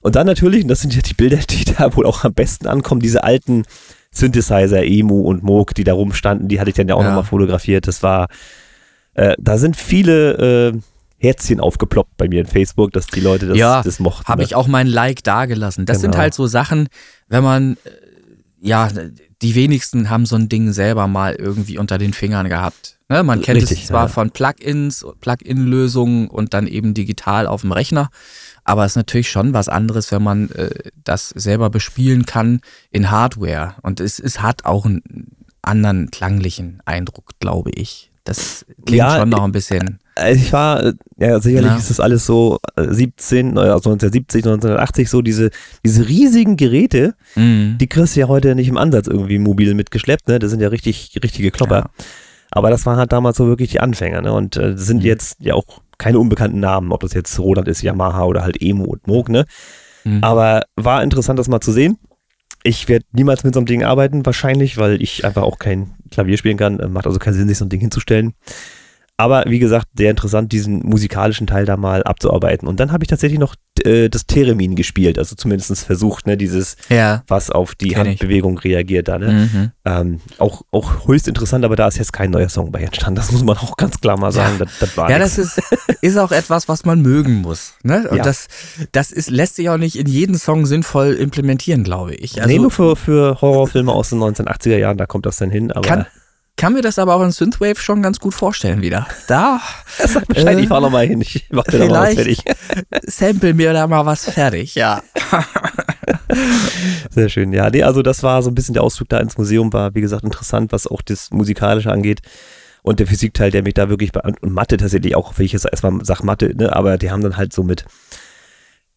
Und 0.00 0.16
dann 0.16 0.26
natürlich, 0.26 0.62
und 0.62 0.68
das 0.68 0.80
sind 0.80 0.94
ja 0.94 1.02
die 1.02 1.14
Bilder, 1.14 1.38
die 1.50 1.64
da 1.64 1.94
wohl 1.96 2.06
auch 2.06 2.24
am 2.24 2.34
besten 2.34 2.66
ankommen, 2.68 3.00
diese 3.00 3.24
alten 3.24 3.64
Synthesizer, 4.12 4.84
Emu 4.84 5.22
und 5.22 5.42
Moog, 5.42 5.74
die 5.74 5.84
da 5.84 5.94
rumstanden, 5.94 6.48
die 6.48 6.60
hatte 6.60 6.70
ich 6.70 6.76
dann 6.76 6.86
ja 6.88 6.94
auch 6.94 7.00
Ja. 7.00 7.08
nochmal 7.08 7.24
fotografiert. 7.24 7.88
Das 7.88 8.02
war, 8.02 8.28
äh, 9.14 9.34
da 9.38 9.58
sind 9.58 9.74
viele 9.76 10.72
äh, 10.74 10.78
Herzchen 11.18 11.60
aufgeploppt 11.60 12.16
bei 12.16 12.28
mir 12.28 12.40
in 12.40 12.46
Facebook, 12.46 12.92
dass 12.92 13.06
die 13.06 13.20
Leute 13.20 13.46
das, 13.46 13.56
Ja, 13.56 13.82
das 13.82 14.00
mochten. 14.00 14.26
Habe 14.28 14.40
ne? 14.40 14.44
ich 14.44 14.54
auch 14.54 14.66
mein 14.66 14.86
Like 14.86 15.22
dagelassen. 15.24 15.86
Das 15.86 16.00
sind 16.00 16.10
Genau. 16.12 16.22
halt 16.22 16.34
so 16.34 16.46
Sachen, 16.46 16.88
wenn 17.28 17.42
man, 17.42 17.72
äh, 17.84 17.90
ja, 18.60 18.88
die 19.42 19.54
wenigsten 19.54 20.08
haben 20.08 20.24
so 20.24 20.36
ein 20.36 20.48
Ding 20.48 20.72
selber 20.72 21.06
mal 21.08 21.34
irgendwie 21.34 21.78
unter 21.78 21.98
den 21.98 22.12
Fingern 22.12 22.48
gehabt. 22.48 22.98
Ne? 23.08 23.22
Man 23.22 23.42
kennt 23.42 23.60
Richtig, 23.60 23.80
es 23.80 23.86
zwar 23.88 24.04
ja. 24.04 24.08
von 24.08 24.30
Plugins, 24.30 25.04
Plugin-Lösungen 25.20 26.28
und 26.28 26.54
dann 26.54 26.66
eben 26.66 26.94
digital 26.94 27.46
auf 27.46 27.62
dem 27.62 27.72
Rechner, 27.72 28.08
aber 28.64 28.84
es 28.84 28.92
ist 28.92 28.96
natürlich 28.96 29.30
schon 29.30 29.52
was 29.52 29.68
anderes, 29.68 30.12
wenn 30.12 30.22
man 30.22 30.50
äh, 30.52 30.70
das 31.04 31.30
selber 31.30 31.68
bespielen 31.68 32.24
kann 32.24 32.60
in 32.90 33.10
Hardware. 33.10 33.74
Und 33.82 34.00
es, 34.00 34.18
es 34.18 34.40
hat 34.40 34.64
auch 34.64 34.86
einen 34.86 35.02
anderen 35.62 36.10
klanglichen 36.10 36.80
Eindruck, 36.84 37.32
glaube 37.40 37.70
ich. 37.74 38.12
Das 38.24 38.64
klingt 38.86 38.98
Ja, 38.98 39.18
schon 39.18 39.30
noch 39.30 39.42
ein 39.42 39.52
bisschen. 39.52 39.98
Also 40.14 40.40
ich 40.40 40.52
war, 40.52 40.82
äh, 40.84 40.92
ja, 41.18 41.40
sicherlich 41.40 41.70
Ja. 41.70 41.76
ist 41.78 41.88
das 41.90 42.00
alles 42.00 42.26
so 42.26 42.58
äh, 42.76 42.92
17, 42.92 43.56
äh, 43.56 43.60
also 43.60 43.90
1970, 43.90 44.44
1980, 44.44 45.08
so 45.08 45.22
diese, 45.22 45.50
diese 45.84 46.06
riesigen 46.08 46.56
Geräte, 46.56 47.14
Mhm. 47.34 47.76
die 47.80 47.86
kriegst 47.86 48.16
du 48.16 48.20
ja 48.20 48.28
heute 48.28 48.54
nicht 48.54 48.68
im 48.68 48.76
Ansatz 48.76 49.06
irgendwie 49.06 49.38
mobil 49.38 49.74
mitgeschleppt, 49.74 50.28
ne? 50.28 50.38
Das 50.38 50.50
sind 50.50 50.60
ja 50.60 50.68
richtig, 50.68 51.18
richtige 51.22 51.50
Klopper. 51.50 51.76
Ja. 51.76 51.90
Aber 52.50 52.68
das 52.70 52.84
waren 52.84 52.98
halt 52.98 53.12
damals 53.12 53.38
so 53.38 53.46
wirklich 53.46 53.70
die 53.70 53.80
Anfänger, 53.80 54.20
ne? 54.20 54.32
Und 54.32 54.56
äh, 54.56 54.72
das 54.72 54.86
sind 54.86 54.98
Mhm. 54.98 55.06
jetzt 55.06 55.36
ja 55.40 55.54
auch 55.54 55.64
keine 55.98 56.18
unbekannten 56.18 56.60
Namen, 56.60 56.92
ob 56.92 57.00
das 57.00 57.14
jetzt 57.14 57.38
Roland 57.38 57.68
ist, 57.68 57.80
Yamaha 57.82 58.24
oder 58.24 58.42
halt 58.42 58.60
Emo 58.60 58.84
und 58.84 59.06
Moog, 59.06 59.28
ne? 59.30 59.46
Mhm. 60.04 60.22
Aber 60.22 60.64
war 60.76 61.02
interessant, 61.02 61.38
das 61.38 61.48
mal 61.48 61.60
zu 61.60 61.72
sehen. 61.72 61.96
Ich 62.64 62.88
werde 62.88 63.06
niemals 63.12 63.42
mit 63.44 63.54
so 63.54 63.60
einem 63.60 63.66
Ding 63.66 63.82
arbeiten, 63.82 64.26
wahrscheinlich, 64.26 64.76
weil 64.76 65.00
ich 65.00 65.24
einfach 65.24 65.42
auch 65.42 65.58
kein 65.58 65.94
Klavier 66.10 66.36
spielen 66.36 66.56
kann. 66.58 66.78
Äh, 66.80 66.88
Macht 66.88 67.06
also 67.06 67.18
keinen 67.18 67.34
Sinn, 67.34 67.48
sich 67.48 67.56
so 67.58 67.64
ein 67.64 67.68
Ding 67.70 67.80
hinzustellen. 67.80 68.34
Aber 69.18 69.44
wie 69.46 69.58
gesagt, 69.60 69.86
sehr 69.96 70.10
interessant, 70.10 70.50
diesen 70.52 70.80
musikalischen 70.80 71.46
Teil 71.46 71.64
da 71.64 71.76
mal 71.76 72.02
abzuarbeiten. 72.02 72.66
Und 72.66 72.80
dann 72.80 72.90
habe 72.92 73.04
ich 73.04 73.08
tatsächlich 73.08 73.38
noch 73.38 73.54
äh, 73.84 74.08
das 74.08 74.26
Theremin 74.26 74.74
gespielt, 74.74 75.18
also 75.18 75.36
zumindest 75.36 75.84
versucht, 75.84 76.26
ne, 76.26 76.36
dieses, 76.36 76.76
Ja. 76.88 77.22
was 77.28 77.50
auf 77.50 77.74
die 77.74 77.88
Kenn 77.88 78.06
ich. 78.06 78.08
Handbewegung 78.20 78.58
reagiert 78.58 79.08
da. 79.08 79.18
Ne? 79.18 79.48
Mhm. 79.52 79.70
Ähm, 79.84 80.20
auch, 80.38 80.62
auch 80.72 81.06
höchst 81.06 81.28
interessant, 81.28 81.64
aber 81.64 81.76
da 81.76 81.86
ist 81.88 81.98
jetzt 81.98 82.12
kein 82.12 82.30
neuer 82.30 82.48
Song 82.48 82.72
bei 82.72 82.80
entstanden. 82.80 83.16
Das 83.16 83.30
muss 83.30 83.44
man 83.44 83.58
auch 83.58 83.76
ganz 83.76 84.00
klar 84.00 84.18
mal 84.18 84.32
sagen. 84.32 84.56
Ja. 84.58 84.64
Das, 84.64 84.78
das 84.80 84.96
war 84.96 85.10
Ja, 85.10 85.18
nix. 85.18 85.36
das 85.36 85.46
ist, 85.58 85.62
ist 86.00 86.16
auch 86.18 86.32
etwas, 86.32 86.68
was 86.68 86.84
man 86.84 87.00
mögen 87.02 87.34
muss. 87.42 87.74
Ne? 87.84 88.08
Und 88.10 88.16
Ja. 88.16 88.24
das, 88.24 88.48
das 88.92 89.12
ist, 89.12 89.30
lässt 89.30 89.56
sich 89.56 89.68
auch 89.68 89.76
nicht 89.78 89.96
in 89.96 90.06
jeden 90.08 90.36
Song 90.36 90.66
sinnvoll 90.66 91.12
implementieren, 91.14 91.84
glaube 91.84 92.14
ich. 92.14 92.38
Also 92.40 92.48
nee, 92.48 92.58
nur 92.58 92.70
für, 92.72 92.96
für 92.96 93.40
Horrorfilme 93.40 93.92
aus 93.92 94.08
den 94.10 94.18
1980er 94.20 94.78
Jahren, 94.78 94.96
da 94.96 95.06
kommt 95.06 95.26
das 95.26 95.36
dann 95.36 95.50
hin. 95.50 95.70
Aber 95.70 95.86
kann, 95.86 96.06
kann 96.56 96.74
mir 96.74 96.82
das 96.82 96.98
aber 96.98 97.14
auch 97.14 97.22
in 97.22 97.30
Synthwave 97.30 97.80
schon 97.80 98.02
ganz 98.02 98.20
gut 98.20 98.34
vorstellen 98.34 98.82
wieder. 98.82 99.06
Da 99.26 99.60
Bescheid, 100.28 100.58
ich 100.58 100.64
äh, 100.64 100.68
fahr 100.68 100.80
noch 100.80 100.90
mal 100.90 101.06
hin. 101.06 101.20
Ich 101.20 101.46
mach 101.50 101.64
dir 101.64 101.78
noch 101.78 101.88
mal 101.88 102.08
was 102.08 102.14
fertig. 102.14 102.44
sample 103.06 103.54
mir 103.54 103.72
da 103.72 103.86
mal 103.86 104.06
was 104.06 104.30
fertig, 104.30 104.74
ja. 104.74 105.02
Sehr 107.10 107.28
schön, 107.28 107.52
ja. 107.52 107.70
Nee, 107.70 107.82
also 107.82 108.02
das 108.02 108.22
war 108.22 108.42
so 108.42 108.50
ein 108.50 108.54
bisschen 108.54 108.74
der 108.74 108.82
Ausflug 108.82 109.08
da 109.08 109.18
ins 109.18 109.38
Museum, 109.38 109.72
war 109.72 109.94
wie 109.94 110.00
gesagt 110.00 110.24
interessant, 110.24 110.72
was 110.72 110.86
auch 110.86 111.02
das 111.02 111.30
Musikalische 111.30 111.90
angeht. 111.90 112.20
Und 112.82 112.98
der 112.98 113.06
Physikteil, 113.06 113.50
der 113.50 113.62
mich 113.62 113.74
da 113.74 113.88
wirklich 113.88 114.12
bei, 114.12 114.20
und 114.20 114.52
Mathe 114.52 114.76
tatsächlich 114.76 115.14
auch, 115.14 115.38
wenn 115.38 115.46
ich 115.46 115.52
jetzt 115.52 115.66
erstmal 115.66 116.04
sag 116.04 116.22
Mathe, 116.22 116.54
ne, 116.56 116.74
aber 116.74 116.98
die 116.98 117.10
haben 117.10 117.22
dann 117.22 117.36
halt 117.36 117.52
so 117.52 117.62
mit, 117.62 117.84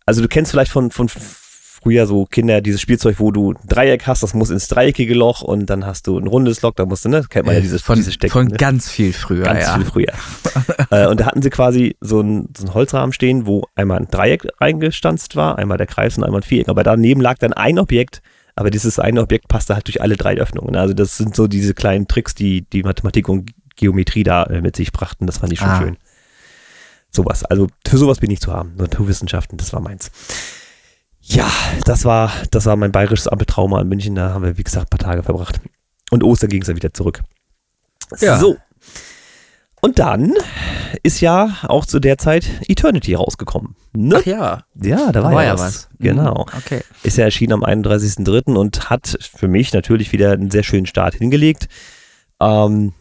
also 0.05 0.21
du 0.21 0.27
kennst 0.27 0.51
vielleicht 0.51 0.71
von, 0.71 0.91
von 0.91 1.07
früher 1.85 2.07
so 2.07 2.25
Kinder 2.25 2.61
dieses 2.61 2.81
Spielzeug, 2.81 3.19
wo 3.19 3.29
du 3.31 3.51
ein 3.51 3.67
Dreieck 3.67 4.07
hast, 4.07 4.23
das 4.23 4.33
muss 4.33 4.49
ins 4.49 4.67
dreieckige 4.67 5.13
Loch 5.13 5.43
und 5.43 5.67
dann 5.67 5.85
hast 5.85 6.07
du 6.07 6.17
ein 6.17 6.25
rundes 6.25 6.63
Loch, 6.63 6.73
da 6.75 6.83
musst 6.87 7.05
du, 7.05 7.09
ne, 7.09 7.23
kennt 7.29 7.45
man 7.45 7.53
ja 7.53 7.61
dieses, 7.61 7.83
von, 7.83 7.95
dieses 7.95 8.15
Stecken. 8.15 8.33
von 8.33 8.47
ne? 8.47 8.57
ganz 8.57 8.89
viel 8.89 9.13
früher, 9.13 9.43
Ganz 9.43 9.61
ja. 9.67 9.75
viel 9.75 9.85
früher. 9.85 10.13
äh, 10.89 11.05
und 11.05 11.19
da 11.19 11.27
hatten 11.27 11.43
sie 11.43 11.51
quasi 11.51 11.95
so 12.01 12.21
einen, 12.21 12.49
so 12.57 12.73
Holzrahmen 12.73 13.13
stehen, 13.13 13.45
wo 13.45 13.65
einmal 13.75 13.99
ein 13.99 14.07
Dreieck 14.09 14.47
reingestanzt 14.59 15.35
war, 15.35 15.59
einmal 15.59 15.77
der 15.77 15.85
Kreis 15.85 16.17
und 16.17 16.23
einmal 16.23 16.39
ein 16.39 16.43
Viereck. 16.43 16.69
Aber 16.69 16.81
daneben 16.81 17.21
lag 17.21 17.37
dann 17.37 17.53
ein 17.53 17.77
Objekt, 17.77 18.23
aber 18.55 18.71
dieses 18.71 18.97
eine 18.97 19.21
Objekt 19.21 19.47
passte 19.47 19.75
halt 19.75 19.85
durch 19.85 20.01
alle 20.01 20.17
drei 20.17 20.37
Öffnungen. 20.37 20.75
Also 20.75 20.95
das 20.95 21.17
sind 21.17 21.35
so 21.35 21.45
diese 21.47 21.75
kleinen 21.75 22.07
Tricks, 22.07 22.33
die 22.33 22.61
die 22.63 22.81
Mathematik 22.81 23.29
und 23.29 23.51
Geometrie 23.75 24.23
da 24.23 24.45
äh, 24.45 24.61
mit 24.61 24.75
sich 24.75 24.91
brachten. 24.91 25.27
Das 25.27 25.37
fand 25.37 25.53
ich 25.53 25.59
schon 25.59 25.69
Ah. 25.69 25.79
schön. 25.81 25.97
Sowas. 27.11 27.43
Also 27.43 27.67
für 27.87 27.99
sowas 27.99 28.17
bin 28.17 28.31
ich 28.31 28.39
zu 28.41 28.51
haben. 28.51 28.73
Naturwissenschaften, 28.75 29.59
das 29.59 29.71
war 29.71 29.81
meins. 29.81 30.09
Ja, 31.27 31.51
das 31.85 32.05
war, 32.05 32.31
das 32.51 32.65
war 32.65 32.75
mein 32.75 32.91
bayerisches 32.91 33.27
Ampeltrauma 33.27 33.81
in 33.81 33.87
München. 33.87 34.15
Da 34.15 34.29
haben 34.33 34.43
wir, 34.43 34.57
wie 34.57 34.63
gesagt, 34.63 34.87
ein 34.87 34.97
paar 34.97 35.09
Tage 35.09 35.23
verbracht. 35.23 35.59
Und 36.11 36.23
Ostern 36.23 36.49
ging 36.49 36.61
es 36.61 36.67
dann 36.67 36.75
wieder 36.75 36.93
zurück. 36.93 37.23
Ja. 38.19 38.37
So. 38.37 38.57
Und 39.81 39.99
dann 39.99 40.33
ist 41.03 41.21
ja 41.21 41.57
auch 41.63 41.85
zu 41.85 41.99
der 41.99 42.17
Zeit 42.17 42.47
Eternity 42.67 43.15
rausgekommen. 43.15 43.75
Ne? 43.93 44.17
Ach 44.19 44.25
ja, 44.25 44.63
ja, 44.81 45.11
da 45.11 45.23
war, 45.23 45.43
ja 45.43 45.57
was. 45.57 45.89
Genau. 45.99 46.45
Mhm, 46.51 46.57
Okay. 46.59 46.81
Ist 47.03 47.17
ja 47.17 47.25
erschienen 47.25 47.53
am 47.53 47.63
31.03. 47.63 48.55
und 48.55 48.89
hat 48.89 49.17
für 49.35 49.47
mich 49.47 49.73
natürlich 49.73 50.11
wieder 50.11 50.31
einen 50.31 50.51
sehr 50.51 50.63
schönen 50.63 50.85
Start 50.85 51.15
hingelegt. 51.15 51.67
Ähm, 52.39 52.93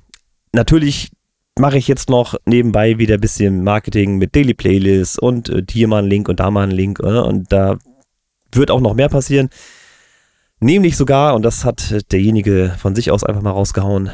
natürlich 0.52 1.10
mache 1.58 1.78
ich 1.78 1.88
jetzt 1.88 2.08
noch 2.10 2.34
nebenbei 2.46 2.98
wieder 2.98 3.14
ein 3.14 3.20
bisschen 3.20 3.62
Marketing 3.64 4.16
mit 4.16 4.34
Daily 4.34 4.54
Playlists 4.54 5.18
und 5.18 5.48
äh, 5.50 5.62
hier 5.70 5.88
mal 5.88 5.98
einen 5.98 6.08
Link 6.08 6.28
und 6.28 6.40
da 6.40 6.50
mal 6.50 6.62
einen 6.62 6.72
Link. 6.72 7.00
Äh, 7.00 7.18
und 7.20 7.52
da 7.52 7.78
wird 8.56 8.70
auch 8.70 8.80
noch 8.80 8.94
mehr 8.94 9.08
passieren. 9.08 9.48
Nämlich 10.60 10.96
sogar, 10.96 11.34
und 11.34 11.42
das 11.42 11.64
hat 11.64 11.94
derjenige 12.12 12.74
von 12.78 12.94
sich 12.94 13.10
aus 13.10 13.24
einfach 13.24 13.42
mal 13.42 13.50
rausgehauen, 13.50 14.10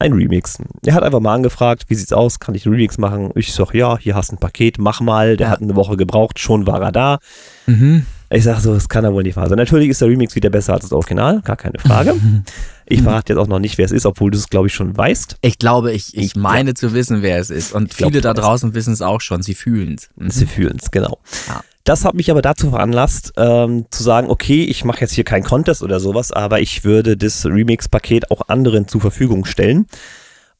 ein 0.00 0.12
Remix. 0.14 0.58
Er 0.84 0.94
hat 0.94 1.02
einfach 1.02 1.20
mal 1.20 1.34
angefragt, 1.34 1.84
wie 1.88 1.94
sieht's 1.94 2.12
aus, 2.12 2.40
kann 2.40 2.54
ich 2.54 2.64
einen 2.66 2.74
Remix 2.74 2.98
machen? 2.98 3.30
Ich 3.36 3.52
sag, 3.52 3.72
ja, 3.74 3.98
hier 3.98 4.14
hast 4.14 4.30
du 4.32 4.36
ein 4.36 4.40
Paket, 4.40 4.78
mach 4.78 5.00
mal. 5.00 5.36
Der 5.36 5.48
Ja. 5.48 5.52
hat 5.52 5.60
eine 5.62 5.76
Woche 5.76 5.96
gebraucht, 5.96 6.38
schon 6.38 6.66
war 6.66 6.80
er 6.82 6.92
da. 6.92 7.18
Mhm. 7.66 8.06
Ich 8.30 8.44
sag 8.44 8.60
so, 8.60 8.72
das 8.72 8.88
kann 8.88 9.04
ja 9.04 9.12
wohl 9.12 9.22
nicht 9.22 9.36
wahr 9.36 9.48
sein. 9.48 9.58
Natürlich 9.58 9.90
ist 9.90 10.00
der 10.00 10.08
Remix 10.08 10.34
wieder 10.34 10.48
besser 10.48 10.72
als 10.72 10.84
das 10.84 10.92
Original, 10.92 11.40
gar 11.42 11.56
keine 11.56 11.78
Frage. 11.78 12.14
Ich 12.84 13.00
verrate 13.00 13.32
jetzt 13.32 13.40
auch 13.40 13.46
noch 13.46 13.60
nicht, 13.60 13.78
wer 13.78 13.86
es 13.86 13.92
ist, 13.92 14.04
obwohl 14.04 14.30
du 14.32 14.36
es, 14.36 14.50
glaube 14.50 14.66
ich, 14.66 14.74
schon 14.74 14.94
weißt. 14.94 15.36
Ich 15.40 15.58
glaube, 15.58 15.92
ich, 15.92 16.14
ich 16.14 16.36
meine 16.36 16.74
zu 16.74 16.92
wissen, 16.92 17.22
wer 17.22 17.38
es 17.38 17.48
ist. 17.48 17.72
Und 17.72 17.92
Ich 17.92 17.96
glaub, 17.96 18.10
viele 18.10 18.20
da 18.20 18.34
du 18.34 18.38
weißt. 18.42 18.46
draußen 18.48 18.74
wissen 18.74 18.92
es 18.92 19.00
auch 19.00 19.22
schon. 19.22 19.40
Sie 19.40 19.54
fühlen 19.54 19.94
es. 19.94 20.10
Sie 20.36 20.44
fühlen 20.44 20.76
es, 20.78 20.90
genau. 20.90 21.18
Ja. 21.48 21.62
Das 21.84 22.04
hat 22.04 22.14
mich 22.14 22.30
aber 22.30 22.42
dazu 22.42 22.70
veranlasst, 22.70 23.32
ähm, 23.36 23.86
zu 23.90 24.02
sagen, 24.02 24.30
okay, 24.30 24.64
ich 24.64 24.84
mache 24.84 25.00
jetzt 25.00 25.12
hier 25.12 25.24
keinen 25.24 25.42
Contest 25.42 25.82
oder 25.82 25.98
sowas, 25.98 26.30
aber 26.30 26.60
ich 26.60 26.84
würde 26.84 27.16
das 27.16 27.44
Remix-Paket 27.44 28.30
auch 28.30 28.48
anderen 28.48 28.86
zur 28.86 29.00
Verfügung 29.00 29.44
stellen. 29.44 29.86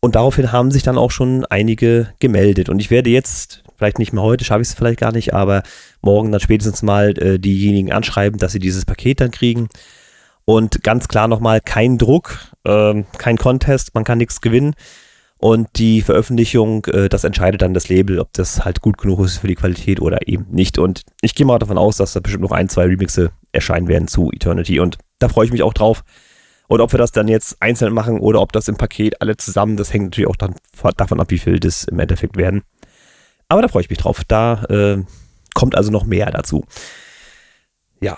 Und 0.01 0.17
daraufhin 0.17 0.51
haben 0.51 0.73
sich 0.73 0.83
dann 0.83 0.99
auch 0.99 1.13
schon 1.13 1.45
einige 1.45 2.13
gemeldet. 2.19 2.69
Und 2.69 2.81
ich 2.81 2.91
werde 2.91 3.11
jetzt, 3.11 3.63
vielleicht 3.77 4.01
nicht 4.01 4.13
mehr 4.13 4.25
heute, 4.25 4.45
schaffe 4.45 4.63
ich 4.63 4.69
es 4.69 4.75
vielleicht 4.75 4.99
gar 4.99 5.13
nicht, 5.13 5.33
aber 5.33 5.63
morgen 6.01 6.33
dann 6.33 6.41
spätestens 6.41 6.83
mal 6.83 7.17
äh, 7.19 7.39
diejenigen 7.39 7.93
anschreiben, 7.93 8.41
dass 8.41 8.51
sie 8.51 8.59
dieses 8.59 8.85
Paket 8.85 9.21
dann 9.21 9.31
kriegen. 9.31 9.69
Und 10.45 10.83
ganz 10.83 11.07
klar 11.07 11.29
nochmal, 11.29 11.61
kein 11.61 11.99
Druck, 11.99 12.39
äh, 12.65 13.05
kein 13.17 13.39
Contest, 13.39 13.95
man 13.95 14.03
kann 14.03 14.19
nichts 14.19 14.41
gewinnen. 14.41 14.75
Und 15.45 15.71
die 15.75 16.03
Veröffentlichung, 16.03 16.85
äh, 16.87 17.09
das 17.09 17.25
entscheidet 17.25 17.63
dann 17.63 17.75
das 17.75 17.89
Label, 17.89 18.21
ob 18.21 18.33
das 18.33 18.65
halt 18.65 18.81
gut 18.81 18.97
genug 18.97 19.19
ist 19.25 19.39
für 19.39 19.49
die 19.49 19.57
Qualität 19.57 20.01
oder 20.01 20.29
eben 20.29 20.47
nicht. 20.53 20.79
Und 20.79 21.03
ich 21.21 21.35
gehe 21.35 21.45
mal 21.45 21.59
davon 21.59 21.79
aus, 21.79 21.97
dass 21.97 22.13
da 22.13 22.21
bestimmt 22.21 22.45
noch 22.45 22.53
ein, 22.53 22.69
zwei 22.69 22.85
Remixe 22.85 23.33
erscheinen 23.51 23.89
werden 23.89 24.07
zu 24.07 24.31
Eternity. 24.33 24.79
Und 24.79 24.99
da 25.19 25.29
freue 25.29 25.45
ich 25.47 25.51
mich 25.51 25.65
auch 25.65 25.75
drauf. 25.75 26.05
Und 26.69 26.81
ob 26.81 26.93
wir 26.93 26.99
das 26.99 27.11
dann 27.11 27.27
jetzt 27.27 27.57
einzeln 27.59 27.93
machen 27.93 28.21
oder 28.21 28.41
ob 28.41 28.53
das 28.53 28.69
im 28.69 28.77
Paket 28.77 29.21
alle 29.21 29.37
zusammen, 29.37 29.77
das 29.77 29.93
hängt 29.93 30.05
natürlich 30.05 30.31
auch 30.31 30.37
dann 30.37 30.55
davon 30.97 31.19
ab, 31.19 31.33
wie 31.33 31.39
viel 31.39 31.59
das 31.59 31.83
im 31.85 31.99
Endeffekt 31.99 32.37
werden. 32.37 32.63
Aber 33.49 33.63
da 33.63 33.67
freue 33.69 33.83
ich 33.83 33.91
mich 33.91 33.99
drauf. 33.99 34.23
Da 34.29 34.63
äh, 34.71 35.03
kommt 35.55 35.75
also 35.75 35.91
noch 35.91 36.05
mehr 36.05 36.31
dazu. 36.31 36.65
Ja. 38.01 38.17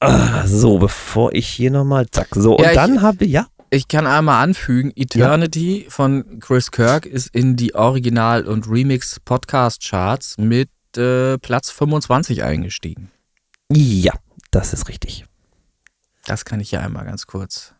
Ah, 0.00 0.46
so, 0.46 0.76
bevor 0.76 1.32
ich 1.32 1.48
hier 1.48 1.70
nochmal, 1.70 2.06
zack, 2.10 2.28
so, 2.34 2.56
und 2.56 2.62
Ja, 2.62 2.70
ich- 2.72 2.76
dann 2.76 3.00
habe, 3.00 3.24
ja, 3.24 3.46
Ich 3.74 3.88
kann 3.88 4.06
einmal 4.06 4.40
anfügen, 4.40 4.92
Eternity 4.94 5.86
von 5.88 6.38
Chris 6.38 6.70
Kirk 6.70 7.06
ist 7.06 7.34
in 7.34 7.56
die 7.56 7.74
Original- 7.74 8.46
und 8.46 8.68
Remix-Podcast-Charts 8.68 10.38
mit 10.38 10.70
äh, 10.96 11.38
Platz 11.38 11.72
25 11.72 12.44
eingestiegen. 12.44 13.10
ja, 13.72 14.12
das 14.52 14.74
ist 14.74 14.88
richtig. 14.88 15.26
Das 16.24 16.44
kann 16.44 16.60
ich 16.60 16.70
ja 16.70 16.82
einmal 16.82 17.04
ganz 17.04 17.26
kurz. 17.26 17.74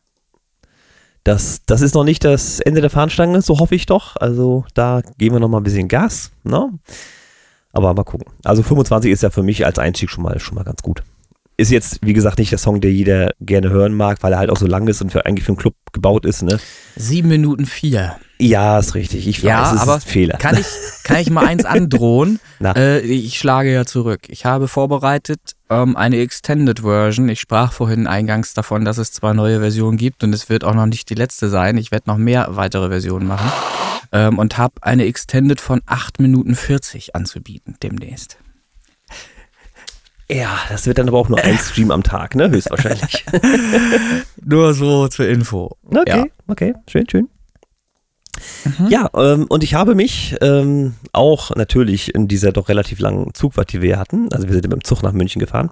Das, 1.23 1.61
das 1.65 1.81
ist 1.81 1.95
noch 1.95 2.03
nicht 2.03 2.25
das 2.25 2.59
Ende 2.59 2.81
der 2.81 2.91
Fahnenstange, 2.91 3.41
so 3.41 3.61
hoffe 3.61 3.77
ich 3.77 3.87
doch. 3.87 4.17
Also 4.17 4.65
da 4.75 5.01
geben 5.17 5.37
wir 5.37 5.41
noch 5.41 5.49
mal 5.49 5.59
ein 5.59 5.63
bisschen 5.63 5.87
Gas. 5.87 6.33
Ne? 6.43 6.77
Aber 7.71 7.95
mal 7.95 8.03
gucken. 8.03 8.33
Also 8.43 8.65
25 8.65 9.13
ist 9.13 9.23
ja 9.23 9.31
für 9.31 9.45
mich 9.45 9.65
als 9.65 9.79
Einstieg 9.79 10.11
schon 10.11 10.25
mal, 10.25 10.41
schon 10.41 10.57
mal 10.57 10.65
ganz 10.65 10.83
gut. 10.83 11.05
Ist 11.57 11.71
jetzt, 11.71 12.01
wie 12.03 12.13
gesagt, 12.13 12.39
nicht 12.39 12.51
der 12.51 12.59
Song, 12.59 12.81
der 12.81 12.93
jeder 12.93 13.31
gerne 13.41 13.71
hören 13.71 13.95
mag, 13.95 14.23
weil 14.23 14.33
er 14.33 14.39
halt 14.39 14.51
auch 14.51 14.57
so 14.57 14.67
lang 14.67 14.89
ist 14.89 15.01
und 15.03 15.11
für, 15.11 15.25
eigentlich 15.25 15.45
für 15.45 15.53
einen 15.53 15.59
Club 15.59 15.75
gebaut 15.93 16.27
ist. 16.27 16.43
Ne? 16.43 16.59
Sieben 16.97 17.29
Minuten 17.29 17.65
vier. 17.65 18.17
Ja, 18.41 18.79
ist 18.81 18.97
richtig. 18.97 19.29
Ich 19.29 19.39
weiß, 19.39 19.49
Ja, 19.49 19.73
es 19.75 19.81
aber 19.81 19.97
ist 19.97 20.07
ein 20.07 20.11
Fehler. 20.11 20.37
Kann 20.39 20.59
ich, 20.59 20.67
kann 21.05 21.19
ich 21.19 21.31
mal 21.31 21.47
eins 21.47 21.65
androhen? 21.65 22.41
Äh, 22.61 23.01
ich 23.03 23.39
schlage 23.39 23.73
ja 23.73 23.85
zurück. 23.85 24.23
Ich 24.29 24.45
habe 24.45 24.67
vorbereitet 24.67 25.53
ähm, 25.71 25.97
eine 25.97 26.17
Extended 26.19 26.81
Version. 26.81 27.29
Ich 27.29 27.41
sprach 27.41 27.73
vorhin 27.73 28.09
eingangs 28.09 28.55
davon, 28.55 28.85
dass 28.85 28.99
es 28.99 29.13
zwei 29.13 29.33
neue 29.33 29.61
Versionen 29.61 29.97
gibt 29.97 30.25
und 30.25 30.35
es 30.35 30.49
wird 30.49 30.65
auch 30.65 30.75
noch 30.75 30.87
nicht 30.87 31.09
die 31.09 31.15
letzte 31.15 31.49
sein. 31.49 31.77
Ich 31.79 31.93
werde 31.93 32.11
noch 32.11 32.19
mehr 32.19 32.49
weitere 32.51 32.89
Versionen 32.89 33.29
machen. 33.29 33.51
Ähm, 34.11 34.39
und 34.39 34.59
habe 34.59 34.75
eine 34.83 35.05
Extended 35.07 35.61
von 35.61 35.83
8 35.87 36.19
Minuten 36.21 36.57
40 36.57 37.15
anzubieten 37.15 37.77
demnächst. 37.83 38.39
Ja, 40.31 40.59
das 40.69 40.87
wird 40.87 40.99
dann 40.99 41.09
aber 41.09 41.19
auch 41.19 41.29
nur 41.29 41.39
ein 41.43 41.59
Stream 41.63 41.91
am 41.91 42.03
Tag, 42.03 42.35
ne? 42.35 42.51
Höchstwahrscheinlich. 42.51 43.25
Nur 44.45 44.75
so 44.75 45.09
zur 45.09 45.29
Info. 45.29 45.77
Okay, 45.87 46.03
Ja. 46.19 46.25
okay, 46.49 46.75
schön, 46.89 47.09
schön. 47.11 47.29
Ja, 48.89 49.09
ähm, 49.15 49.47
und 49.49 49.63
ich 49.63 49.75
habe 49.75 49.95
mich 49.95 50.35
ähm, 50.41 50.95
auch 51.13 51.55
natürlich 51.55 52.15
in 52.15 52.27
dieser 52.27 52.51
doch 52.53 52.69
relativ 52.69 52.99
langen 52.99 53.33
Zugfahrt, 53.33 53.73
die 53.73 53.81
wir 53.81 53.91
hier 53.91 53.99
hatten, 53.99 54.29
also 54.33 54.47
wir 54.49 54.55
sind 54.55 54.65
mit 54.65 54.73
dem 54.73 54.85
Zug 54.85 55.03
nach 55.03 55.13
München 55.13 55.39
gefahren, 55.39 55.71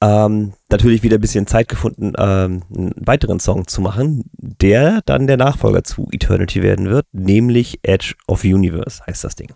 ähm, 0.00 0.52
natürlich 0.70 1.02
wieder 1.02 1.16
ein 1.16 1.20
bisschen 1.20 1.46
Zeit 1.48 1.68
gefunden, 1.68 2.12
ähm, 2.18 2.62
einen 2.74 2.92
weiteren 2.98 3.40
Song 3.40 3.66
zu 3.66 3.80
machen, 3.80 4.30
der 4.32 5.00
dann 5.06 5.26
der 5.26 5.38
Nachfolger 5.38 5.82
zu 5.82 6.06
Eternity 6.12 6.62
werden 6.62 6.88
wird, 6.88 7.06
nämlich 7.12 7.80
Edge 7.82 8.14
of 8.28 8.44
Universe 8.44 9.02
heißt 9.06 9.24
das 9.24 9.34
Ding. 9.34 9.52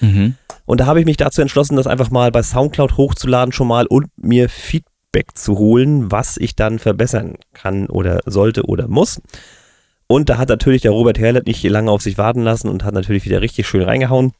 Mhm. 0.00 0.34
Und 0.66 0.80
da 0.80 0.86
habe 0.86 1.00
ich 1.00 1.06
mich 1.06 1.16
dazu 1.16 1.42
entschlossen, 1.42 1.76
das 1.76 1.86
einfach 1.86 2.10
mal 2.10 2.30
bei 2.30 2.42
Soundcloud 2.42 2.96
hochzuladen 2.96 3.52
schon 3.52 3.68
mal 3.68 3.86
und 3.86 4.06
mir 4.16 4.48
Feedback 4.48 5.36
zu 5.36 5.58
holen, 5.58 6.10
was 6.10 6.36
ich 6.36 6.54
dann 6.54 6.78
verbessern 6.78 7.34
kann 7.54 7.86
oder 7.86 8.20
sollte 8.26 8.64
oder 8.64 8.88
muss. 8.88 9.20
Und 10.06 10.28
da 10.28 10.38
hat 10.38 10.48
natürlich 10.48 10.82
der 10.82 10.90
Robert 10.90 11.18
Herlet 11.18 11.46
nicht 11.46 11.62
lange 11.62 11.90
auf 11.90 12.02
sich 12.02 12.18
warten 12.18 12.42
lassen 12.42 12.68
und 12.68 12.84
hat 12.84 12.94
natürlich 12.94 13.24
wieder 13.24 13.40
richtig 13.40 13.68
schön 13.68 13.82
reingehauen. 13.82 14.32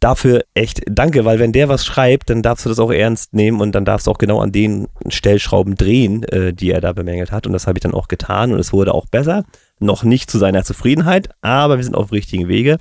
Dafür 0.00 0.44
echt 0.54 0.82
danke, 0.90 1.24
weil 1.24 1.38
wenn 1.38 1.52
der 1.52 1.68
was 1.68 1.86
schreibt, 1.86 2.28
dann 2.28 2.42
darfst 2.42 2.64
du 2.64 2.68
das 2.68 2.78
auch 2.78 2.90
ernst 2.90 3.32
nehmen 3.32 3.60
und 3.60 3.72
dann 3.72 3.84
darfst 3.84 4.06
du 4.06 4.10
auch 4.10 4.18
genau 4.18 4.40
an 4.40 4.52
den 4.52 4.88
Stellschrauben 5.08 5.74
drehen, 5.74 6.22
äh, 6.24 6.52
die 6.52 6.70
er 6.70 6.80
da 6.80 6.92
bemängelt 6.92 7.32
hat. 7.32 7.46
Und 7.46 7.54
das 7.54 7.66
habe 7.66 7.78
ich 7.78 7.82
dann 7.82 7.94
auch 7.94 8.08
getan 8.08 8.52
und 8.52 8.58
es 8.58 8.72
wurde 8.72 8.94
auch 8.94 9.06
besser. 9.06 9.44
Noch 9.78 10.02
nicht 10.02 10.30
zu 10.30 10.38
seiner 10.38 10.64
Zufriedenheit, 10.64 11.30
aber 11.40 11.76
wir 11.76 11.84
sind 11.84 11.94
auf 11.94 12.12
richtigen 12.12 12.48
Wege. 12.48 12.78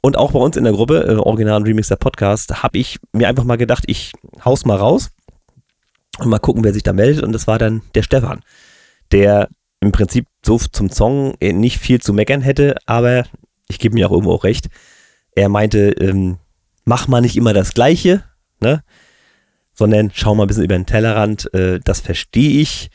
Und 0.00 0.16
auch 0.16 0.32
bei 0.32 0.38
uns 0.38 0.56
in 0.56 0.64
der 0.64 0.72
Gruppe, 0.72 1.04
äh, 1.04 1.16
Original 1.16 1.56
und 1.56 1.66
Remix 1.66 1.88
der 1.88 1.96
Podcast, 1.96 2.62
habe 2.62 2.78
ich 2.78 2.98
mir 3.12 3.28
einfach 3.28 3.44
mal 3.44 3.56
gedacht, 3.56 3.84
ich 3.86 4.12
haus 4.44 4.64
mal 4.64 4.76
raus 4.76 5.10
und 6.18 6.28
mal 6.28 6.38
gucken, 6.38 6.64
wer 6.64 6.72
sich 6.72 6.82
da 6.82 6.92
meldet. 6.92 7.22
Und 7.22 7.32
das 7.32 7.46
war 7.46 7.58
dann 7.58 7.82
der 7.94 8.02
Stefan, 8.02 8.40
der 9.12 9.48
im 9.80 9.92
Prinzip 9.92 10.26
so 10.44 10.58
zum 10.58 10.90
Song 10.90 11.34
äh, 11.40 11.52
nicht 11.52 11.78
viel 11.78 12.00
zu 12.00 12.12
meckern 12.12 12.42
hätte, 12.42 12.76
aber 12.86 13.24
ich 13.68 13.78
gebe 13.78 13.94
mir 13.94 14.06
auch 14.06 14.12
irgendwo 14.12 14.32
auch 14.32 14.44
recht. 14.44 14.68
Er 15.34 15.48
meinte, 15.48 15.90
ähm, 15.92 16.38
mach 16.84 17.08
mal 17.08 17.20
nicht 17.20 17.36
immer 17.36 17.52
das 17.52 17.72
Gleiche, 17.74 18.24
ne? 18.60 18.82
sondern 19.74 20.10
schau 20.12 20.34
mal 20.34 20.44
ein 20.44 20.48
bisschen 20.48 20.64
über 20.64 20.74
den 20.74 20.86
Tellerrand. 20.86 21.52
Äh, 21.54 21.80
das 21.82 22.00
verstehe 22.00 22.60
ich. 22.60 22.90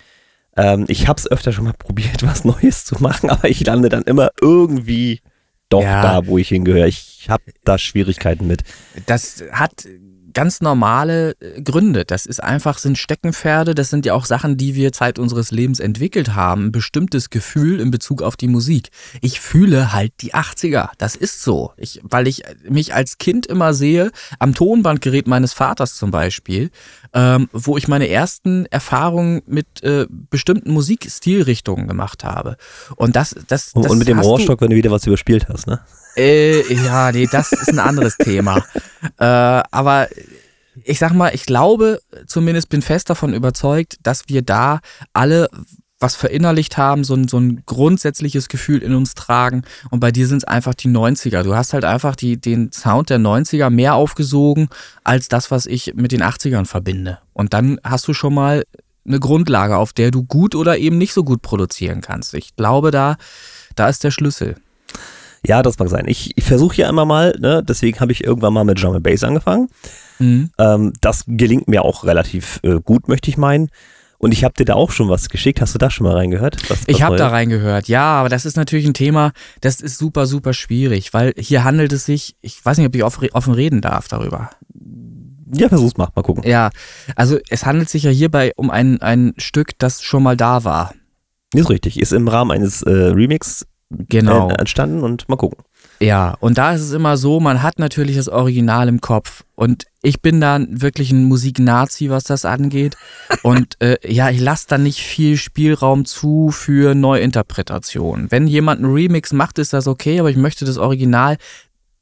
Ähm, 0.55 0.85
ich 0.87 1.07
habe 1.07 1.19
es 1.19 1.29
öfter 1.29 1.51
schon 1.51 1.65
mal 1.65 1.73
probiert, 1.77 2.23
was 2.23 2.45
Neues 2.45 2.85
zu 2.85 3.01
machen, 3.01 3.29
aber 3.29 3.49
ich 3.49 3.65
lande 3.65 3.89
dann 3.89 4.03
immer 4.03 4.29
irgendwie 4.39 5.21
doch 5.69 5.81
Ja. 5.83 6.01
da, 6.01 6.27
wo 6.27 6.37
ich 6.37 6.49
hingehöre. 6.49 6.87
Ich 6.87 7.27
habe 7.29 7.43
da 7.63 7.77
Schwierigkeiten 7.77 8.47
mit. 8.47 8.63
Das 9.05 9.43
hat 9.51 9.87
ganz 10.35 10.61
normale 10.61 11.31
äh, 11.39 11.61
Gründe. 11.63 12.05
Das 12.05 12.27
ist 12.27 12.43
einfach, 12.43 12.77
sind 12.77 12.99
Steckenpferde, 12.99 13.73
das 13.73 13.89
sind 13.89 14.05
ja 14.05 14.13
auch 14.13 14.25
Sachen, 14.25 14.57
die 14.57 14.75
wir 14.75 14.91
Zeit 14.91 15.17
unseres 15.17 15.49
Lebens 15.49 15.79
entwickelt 15.79 16.35
haben. 16.35 16.65
Ein 16.65 16.71
bestimmtes 16.71 17.31
Gefühl 17.31 17.79
in 17.79 17.89
Bezug 17.89 18.21
auf 18.21 18.35
die 18.35 18.47
Musik. 18.47 18.89
Ich 19.21 19.39
fühle 19.39 19.93
halt 19.93 20.13
die 20.21 20.35
80er. 20.35 20.89
Das 20.99 21.15
ist 21.15 21.41
so. 21.41 21.71
Ich, 21.77 22.01
weil 22.03 22.27
ich 22.27 22.43
mich 22.69 22.93
als 22.93 23.17
Kind 23.17 23.47
immer 23.47 23.73
sehe, 23.73 24.11
am 24.37 24.53
Tonbandgerät 24.53 25.25
meines 25.25 25.53
Vaters 25.53 25.95
zum 25.95 26.11
Beispiel, 26.11 26.69
ähm, 27.13 27.49
wo 27.51 27.77
ich 27.77 27.87
meine 27.87 28.09
ersten 28.09 28.67
Erfahrungen 28.67 29.41
mit 29.47 29.81
äh, 29.83 30.05
bestimmten 30.09 30.71
Musikstilrichtungen 30.71 31.87
gemacht 31.87 32.23
habe. 32.23 32.57
Und 32.97 33.15
das, 33.15 33.35
das, 33.47 33.71
Und, 33.73 33.85
das 33.85 33.91
und 33.91 33.97
mit 33.97 34.07
dem 34.07 34.19
Rohrstock, 34.19 34.61
wenn 34.61 34.69
du 34.69 34.75
wieder 34.75 34.91
was 34.91 35.07
überspielt 35.07 35.47
hast, 35.49 35.65
ne? 35.65 35.79
Äh, 36.17 36.73
ja, 36.73 37.11
nee, 37.11 37.27
das 37.31 37.51
ist 37.51 37.69
ein 37.69 37.79
anderes 37.79 38.17
Thema. 38.17 38.63
Äh, 39.17 39.25
aber 39.25 40.07
ich 40.83 40.99
sag 40.99 41.13
mal, 41.13 41.33
ich 41.33 41.45
glaube, 41.45 41.99
zumindest 42.27 42.69
bin 42.69 42.81
fest 42.81 43.09
davon 43.09 43.33
überzeugt, 43.33 43.97
dass 44.03 44.23
wir 44.27 44.41
da 44.41 44.79
alle 45.13 45.49
was 45.99 46.15
verinnerlicht 46.15 46.77
haben, 46.77 47.03
so 47.03 47.15
ein, 47.15 47.27
so 47.27 47.37
ein 47.39 47.63
grundsätzliches 47.65 48.49
Gefühl 48.49 48.83
in 48.83 48.93
uns 48.93 49.13
tragen. 49.13 49.63
Und 49.89 50.01
bei 50.01 50.11
dir 50.11 50.27
sind 50.27 50.39
es 50.39 50.43
einfach 50.43 50.73
die 50.73 50.89
90er. 50.89 51.43
Du 51.43 51.55
hast 51.55 51.73
halt 51.73 51.85
einfach 51.85 52.15
die, 52.15 52.37
den 52.39 52.71
Sound 52.71 53.09
der 53.09 53.19
90er 53.19 53.69
mehr 53.69 53.95
aufgesogen 53.95 54.67
als 55.03 55.29
das, 55.29 55.51
was 55.51 55.65
ich 55.65 55.93
mit 55.95 56.11
den 56.11 56.21
80ern 56.21 56.65
verbinde. 56.65 57.19
Und 57.33 57.53
dann 57.53 57.79
hast 57.83 58.07
du 58.07 58.13
schon 58.13 58.33
mal 58.33 58.65
eine 59.05 59.19
Grundlage, 59.19 59.77
auf 59.77 59.93
der 59.93 60.11
du 60.11 60.23
gut 60.23 60.55
oder 60.55 60.77
eben 60.77 60.97
nicht 60.97 61.13
so 61.13 61.23
gut 61.23 61.41
produzieren 61.41 62.01
kannst. 62.01 62.33
Ich 62.33 62.55
glaube, 62.55 62.91
da, 62.91 63.15
da 63.75 63.87
ist 63.87 64.03
der 64.03 64.11
Schlüssel. 64.11 64.57
Ja, 65.47 65.61
das 65.61 65.79
mag 65.79 65.89
sein. 65.89 66.05
Ich, 66.07 66.31
ich 66.35 66.43
versuche 66.43 66.75
ja 66.77 66.89
immer 66.89 67.05
mal, 67.05 67.35
ne? 67.39 67.63
deswegen 67.67 67.99
habe 67.99 68.11
ich 68.11 68.23
irgendwann 68.23 68.53
mal 68.53 68.63
mit 68.63 68.81
Drum 68.81 68.95
and 68.95 69.03
Bass 69.03 69.23
angefangen. 69.23 69.69
Mhm. 70.19 70.49
Ähm, 70.57 70.93
das 71.01 71.23
gelingt 71.27 71.67
mir 71.67 71.83
auch 71.83 72.03
relativ 72.03 72.59
äh, 72.63 72.79
gut, 72.83 73.07
möchte 73.07 73.29
ich 73.29 73.37
meinen. 73.37 73.69
Und 74.17 74.31
ich 74.31 74.43
habe 74.43 74.53
dir 74.57 74.65
da 74.65 74.73
auch 74.75 74.91
schon 74.91 75.09
was 75.09 75.29
geschickt. 75.29 75.61
Hast 75.61 75.75
du 75.75 75.77
da 75.77 75.91
schon 75.91 76.07
mal 76.07 76.15
reingehört? 76.15 76.57
Was, 76.69 76.83
Ich 76.87 76.95
was 76.95 77.01
habe 77.01 77.15
da 77.17 77.27
reingehört, 77.27 77.87
ja, 77.87 78.03
aber 78.03 78.29
das 78.29 78.45
ist 78.45 78.57
natürlich 78.57 78.85
ein 78.85 78.93
Thema, 78.93 79.33
das 79.61 79.81
ist 79.81 79.97
super, 79.97 80.25
super 80.25 80.53
schwierig, 80.53 81.13
weil 81.13 81.33
hier 81.37 81.63
handelt 81.63 81.91
es 81.91 82.05
sich, 82.05 82.35
ich 82.41 82.63
weiß 82.63 82.77
nicht, 82.77 82.87
ob 82.87 82.95
ich 82.95 83.03
offen, 83.03 83.29
offen 83.33 83.53
reden 83.53 83.81
darf 83.81 84.07
darüber. 84.07 84.49
Ja, 85.53 85.69
versuch's 85.69 85.97
mal. 85.97 86.07
Mal 86.15 86.23
gucken. 86.23 86.43
Ja, 86.47 86.71
also 87.15 87.37
es 87.49 87.65
handelt 87.65 87.89
sich 87.89 88.03
ja 88.03 88.11
hierbei 88.11 88.51
um 88.55 88.71
ein, 88.71 89.01
ein 89.01 89.33
Stück, 89.37 89.77
das 89.77 90.01
schon 90.01 90.23
mal 90.23 90.35
da 90.35 90.63
war. 90.63 90.93
Ist 91.53 91.69
richtig. 91.69 91.99
Ist 91.99 92.11
im 92.11 92.27
Rahmen 92.27 92.51
eines 92.51 92.81
äh, 92.81 92.89
Remix 92.89 93.65
Genau. 94.09 94.49
äh, 94.49 94.55
entstanden 94.55 95.03
und 95.03 95.27
mal 95.29 95.35
gucken. 95.35 95.63
Ja, 96.01 96.35
und 96.41 96.57
da 96.57 96.73
ist 96.73 96.81
es 96.81 96.91
immer 96.91 97.15
so, 97.15 97.39
man 97.39 97.63
hat 97.63 97.79
natürlich 97.79 98.17
das 98.17 98.27
Original 98.27 98.89
im 98.89 98.99
Kopf. 98.99 99.43
Und 99.55 99.85
ich 100.01 100.21
bin 100.21 100.41
dann 100.41 100.81
wirklich 100.81 101.11
ein 101.11 101.23
Musiknazi, 101.23 102.09
was 102.09 102.25
das 102.25 102.43
angeht. 102.43 102.97
Und 103.43 103.81
äh, 103.81 103.95
ja, 104.05 104.29
ich 104.29 104.41
lasse 104.41 104.65
da 104.67 104.77
nicht 104.77 104.99
viel 104.99 105.37
Spielraum 105.37 106.03
zu 106.03 106.49
für 106.51 106.95
Neuinterpretationen. 106.95 108.29
Wenn 108.29 108.47
jemand 108.47 108.83
einen 108.83 108.93
Remix 108.93 109.31
macht, 109.31 109.57
ist 109.57 109.71
das 109.71 109.87
okay, 109.87 110.19
aber 110.19 110.29
ich 110.29 110.37
möchte 110.37 110.65
das 110.65 110.77
Original 110.77 111.37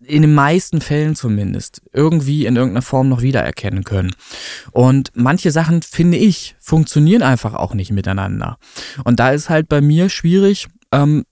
in 0.06 0.22
den 0.22 0.34
meisten 0.34 0.82
Fällen 0.82 1.16
zumindest 1.16 1.82
irgendwie 1.94 2.46
in 2.46 2.56
irgendeiner 2.56 2.82
Form 2.82 3.10
noch 3.10 3.22
wiedererkennen 3.22 3.84
können. 3.84 4.14
Und 4.72 5.12
manche 5.14 5.52
Sachen, 5.52 5.82
finde 5.82 6.18
ich, 6.18 6.56
funktionieren 6.60 7.22
einfach 7.22 7.54
auch 7.54 7.74
nicht 7.74 7.92
miteinander. 7.92 8.58
Und 9.04 9.20
da 9.20 9.32
ist 9.32 9.50
halt 9.50 9.70
bei 9.70 9.82
mir 9.82 10.10
schwierig, 10.10 10.68
ähm, 10.92 11.26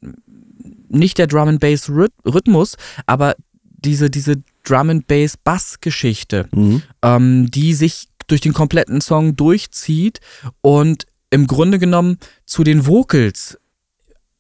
nicht 0.92 1.18
der 1.18 1.28
Drum 1.28 1.48
and 1.48 1.60
Bass 1.60 1.90
Rhyth- 1.90 2.12
Rhythmus, 2.26 2.76
aber 3.06 3.36
diese, 3.64 4.10
diese 4.10 4.36
Drum 4.64 4.90
and 4.90 5.08
Bass 5.08 5.38
Bass 5.38 5.80
Geschichte, 5.82 6.48
Mhm. 6.54 6.84
ähm, 7.02 7.50
die 7.52 7.74
sich 7.74 8.08
durch 8.28 8.42
den 8.42 8.54
kompletten 8.54 9.02
Song 9.02 9.36
durchzieht 9.36 10.20
und 10.62 11.06
im 11.32 11.48
Grunde 11.48 11.80
genommen 11.80 12.18
zu 12.46 12.64
den 12.64 12.86
Vocals 12.86 13.58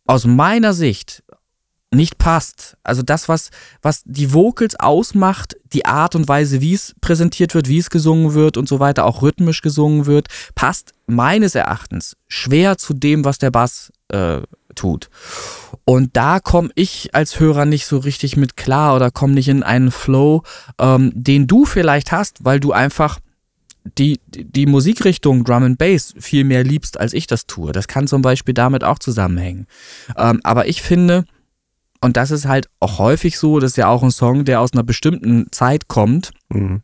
aus 0.06 0.26
meiner 0.26 0.74
Sicht 0.74 1.24
nicht 1.94 2.18
passt. 2.18 2.78
Also 2.84 3.02
das, 3.02 3.28
was, 3.28 3.50
was 3.82 4.02
die 4.06 4.34
Vocals 4.34 4.76
ausmacht, 4.80 5.56
die 5.74 5.86
Art 5.86 6.16
und 6.16 6.28
Weise, 6.30 6.62
wie 6.62 6.74
es 6.74 6.96
präsentiert 7.02 7.54
wird, 7.54 7.68
wie 7.68 7.80
es 7.80 7.90
gesungen 7.90 8.34
wird 8.34 8.56
und 8.56 8.70
so 8.70 8.80
weiter, 8.80 9.06
auch 9.06 9.22
rhythmisch 9.22 9.62
gesungen 9.62 10.06
wird, 10.06 10.28
passt 10.56 10.94
meines 11.08 11.54
Erachtens 11.56 12.16
schwer 12.30 12.78
zu 12.78 12.94
dem, 12.94 13.26
was 13.26 13.40
der 13.40 13.52
Bass 13.52 13.92
äh, 14.10 14.42
tut. 14.76 15.10
Und 15.86 16.16
da 16.16 16.40
komme 16.40 16.70
ich 16.76 17.14
als 17.14 17.40
Hörer 17.40 17.66
nicht 17.66 17.86
so 17.86 17.98
richtig 17.98 18.38
mit 18.38 18.58
klar 18.58 18.96
oder 18.96 19.12
komme 19.12 19.34
nicht 19.34 19.48
in 19.48 19.64
einen 19.64 19.92
Flow, 19.92 20.44
ähm, 20.80 21.12
den 21.16 21.48
du 21.48 21.66
vielleicht 21.66 22.12
hast, 22.12 22.44
weil 22.46 22.60
du 22.60 22.72
einfach 22.72 23.20
die, 23.98 24.20
die 24.28 24.66
Musikrichtung 24.68 25.44
Drum 25.44 25.64
and 25.64 25.78
Bass 25.78 26.14
viel 26.20 26.44
mehr 26.44 26.64
liebst, 26.64 27.00
als 27.00 27.14
ich 27.14 27.28
das 27.28 27.48
tue. 27.48 27.72
Das 27.72 27.88
kann 27.88 28.08
zum 28.08 28.22
Beispiel 28.22 28.54
damit 28.54 28.84
auch 28.84 29.00
zusammenhängen. 29.00 29.68
Ähm, 30.18 30.40
aber 30.44 30.68
ich 30.68 30.82
finde, 30.82 31.26
und 32.00 32.18
das 32.18 32.32
ist 32.32 32.46
halt 32.46 32.68
auch 32.80 33.00
häufig 33.00 33.38
so, 33.38 33.60
das 33.60 33.72
ist 33.72 33.78
ja 33.78 33.88
auch 33.88 34.04
ein 34.04 34.12
Song, 34.12 34.46
der 34.46 34.60
aus 34.60 34.74
einer 34.74 34.84
bestimmten 34.84 35.48
Zeit 35.52 35.88
kommt. 35.88 36.32
Mhm. 36.50 36.82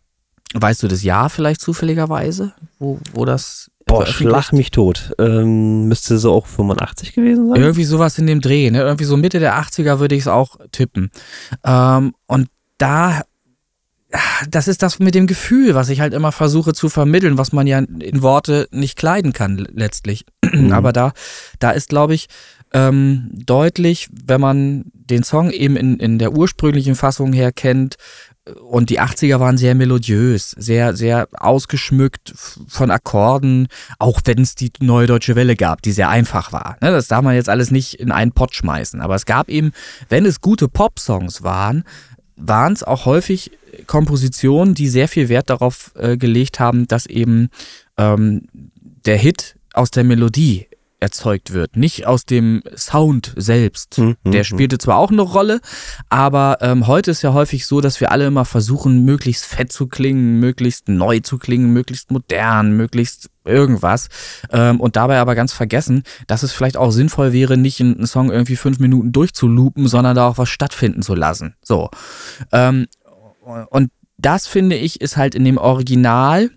Weißt 0.54 0.82
du 0.82 0.88
das 0.88 1.04
Jahr 1.04 1.30
vielleicht 1.30 1.62
zufälligerweise, 1.62 2.54
wo, 2.80 3.00
wo 3.14 3.26
das 3.26 3.70
Boah, 3.88 4.06
schlag 4.06 4.52
mich 4.52 4.72
tot. 4.72 5.14
Ähm, 5.18 5.88
müsste 5.88 6.18
so 6.20 6.34
auch 6.34 6.46
85 6.46 7.14
gewesen 7.14 7.50
sein? 7.50 7.62
Irgendwie 7.62 7.86
sowas 7.86 8.18
in 8.20 8.28
dem 8.28 8.42
Dreh, 8.42 8.70
ne? 8.70 8.82
Irgendwie 8.82 9.06
so 9.06 9.18
Mitte 9.18 9.40
der 9.40 9.58
80er 9.58 10.00
würde 10.00 10.16
ich 10.16 10.22
es 10.22 10.28
auch 10.28 10.58
tippen. 10.72 11.10
Ähm, 11.64 12.14
und 12.28 12.50
da, 12.78 13.22
das 14.50 14.68
ist 14.68 14.84
das 14.84 15.00
mit 15.00 15.16
dem 15.16 15.26
Gefühl, 15.26 15.74
was 15.74 15.90
ich 15.90 16.02
halt 16.02 16.14
immer 16.14 16.34
versuche 16.34 16.74
zu 16.74 16.90
vermitteln, 16.90 17.38
was 17.38 17.54
man 17.54 17.66
ja 17.66 17.80
in 17.80 18.22
Worte 18.22 18.68
nicht 18.72 18.98
kleiden 18.98 19.32
kann 19.34 19.66
letztlich. 19.74 20.26
Mhm. 20.44 20.74
Aber 20.74 20.92
da, 20.92 21.14
da 21.60 21.72
ist, 21.72 21.90
glaube 21.90 22.14
ich, 22.14 22.28
ähm, 22.74 23.30
deutlich, 23.32 24.10
wenn 24.12 24.42
man 24.42 24.86
den 24.94 25.24
Song 25.24 25.52
eben 25.52 25.78
in, 25.78 25.98
in 25.98 26.20
der 26.20 26.34
ursprünglichen 26.34 26.96
Fassung 26.96 27.32
her 27.32 27.54
kennt, 27.54 27.96
und 28.56 28.90
die 28.90 29.00
80er 29.00 29.40
waren 29.40 29.58
sehr 29.58 29.76
melodiös, 29.76 30.52
sehr, 30.52 30.96
sehr 30.96 31.28
ausgeschmückt 31.34 32.34
von 32.68 32.92
Akkorden, 32.92 33.68
auch 34.00 34.22
wenn 34.26 34.40
es 34.42 34.56
die 34.56 34.72
Neue 34.80 35.08
Deutsche 35.08 35.36
Welle 35.36 35.56
gab, 35.56 35.82
die 35.82 35.92
sehr 35.92 36.10
einfach 36.10 36.54
war. 36.54 36.78
Ne, 36.82 36.92
das 36.92 37.08
darf 37.08 37.24
man 37.24 37.36
jetzt 37.36 37.50
alles 37.50 37.72
nicht 37.72 37.96
in 37.96 38.12
einen 38.12 38.32
Pott 38.32 38.54
schmeißen. 38.54 39.02
Aber 39.02 39.16
es 39.16 39.26
gab 39.26 39.50
eben, 39.50 39.72
wenn 40.10 40.26
es 40.26 40.42
gute 40.42 40.68
Pop-Songs 40.68 41.44
waren, 41.44 41.84
waren 42.36 42.74
es 42.74 42.84
auch 42.84 43.06
häufig 43.06 43.52
Kompositionen, 43.88 44.76
die 44.76 44.88
sehr 44.88 45.08
viel 45.08 45.30
Wert 45.30 45.50
darauf 45.50 45.92
äh, 45.96 46.18
gelegt 46.18 46.60
haben, 46.60 46.88
dass 46.88 47.06
eben 47.06 47.50
ähm, 47.98 48.48
der 49.06 49.18
Hit 49.18 49.56
aus 49.74 49.92
der 49.92 50.04
Melodie 50.04 50.67
erzeugt 51.00 51.54
wird, 51.54 51.78
nicht 51.78 52.08
aus 52.08 52.26
dem 52.26 52.64
Sound 52.76 53.34
selbst. 53.36 54.00
Mhm. 54.00 54.18
Der 54.26 54.42
hm. 54.42 54.44
spielte 54.44 54.78
zwar 54.78 54.98
auch 54.98 55.12
eine 55.12 55.22
Rolle, 55.22 55.62
aber 56.10 56.58
ähm, 56.62 56.88
heute 56.88 57.12
ist 57.12 57.22
ja 57.22 57.34
häufig 57.34 57.68
so, 57.68 57.82
dass 57.82 58.02
wir 58.02 58.12
alle 58.12 58.28
immer 58.28 58.46
versuchen, 58.46 59.06
möglichst 59.06 59.46
fett 59.46 59.72
zu 59.72 59.88
klingen, 59.88 60.40
möglichst 60.40 60.90
neu 60.90 61.20
zu 61.20 61.38
klingen, 61.38 61.72
möglichst 61.72 62.10
modern, 62.10 62.72
möglichst 62.72 63.30
irgendwas 63.46 64.10
ähm, 64.52 64.82
und 64.82 64.96
dabei 64.96 65.20
aber 65.20 65.36
ganz 65.36 65.54
vergessen, 65.54 66.04
dass 66.26 66.44
es 66.44 66.52
vielleicht 66.52 66.78
auch 66.78 66.92
sinnvoll 66.92 67.32
wäre, 67.32 67.58
nicht 67.58 67.80
einen 67.80 68.08
Song 68.08 68.32
irgendwie 68.32 68.56
fünf 68.56 68.80
Minuten 68.80 69.12
durchzulupen, 69.12 69.88
sondern 69.88 70.16
da 70.16 70.28
auch 70.28 70.38
was 70.38 70.50
stattfinden 70.50 71.04
zu 71.04 71.16
lassen. 71.16 71.56
So. 71.62 71.90
Ähm, 72.52 72.88
und 73.70 73.92
das 74.18 74.48
finde 74.48 74.76
ich 74.76 75.00
ist 75.00 75.16
halt 75.16 75.36
in 75.36 75.46
dem 75.46 75.58
Original 75.58 76.50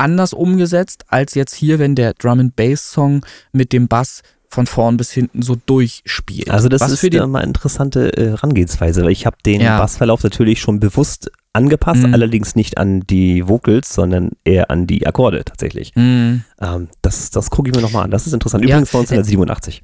anders 0.00 0.32
umgesetzt 0.32 1.04
als 1.08 1.34
jetzt 1.34 1.54
hier, 1.54 1.78
wenn 1.78 1.94
der 1.94 2.14
Drum 2.14 2.40
and 2.40 2.56
Bass 2.56 2.90
Song 2.90 3.24
mit 3.52 3.72
dem 3.72 3.86
Bass 3.86 4.22
von 4.48 4.66
vorn 4.66 4.96
bis 4.96 5.12
hinten 5.12 5.42
so 5.42 5.56
durchspielt. 5.64 6.50
Also 6.50 6.68
das 6.68 6.80
Was 6.80 6.90
ist 6.90 7.00
für 7.00 7.12
ja 7.12 7.26
mal 7.26 7.42
interessante 7.42 8.16
äh, 8.16 8.30
Herangehensweise, 8.30 9.04
weil 9.04 9.12
ich 9.12 9.24
habe 9.24 9.36
den 9.46 9.60
ja. 9.60 9.78
Bassverlauf 9.78 10.24
natürlich 10.24 10.60
schon 10.60 10.80
bewusst 10.80 11.30
angepasst, 11.52 12.02
mhm. 12.02 12.14
allerdings 12.14 12.56
nicht 12.56 12.76
an 12.76 13.00
die 13.00 13.46
Vocals, 13.46 13.94
sondern 13.94 14.30
eher 14.44 14.70
an 14.70 14.88
die 14.88 15.06
Akkorde 15.06 15.44
tatsächlich. 15.44 15.94
Mhm. 15.94 16.42
Ähm, 16.60 16.88
das 17.02 17.30
das 17.30 17.50
gucke 17.50 17.70
ich 17.70 17.76
mir 17.76 17.82
nochmal 17.82 18.04
an. 18.04 18.10
Das 18.10 18.26
ist 18.26 18.32
interessant. 18.32 18.64
Übrigens 18.64 18.92
ja, 18.92 18.98
1987. 18.98 19.82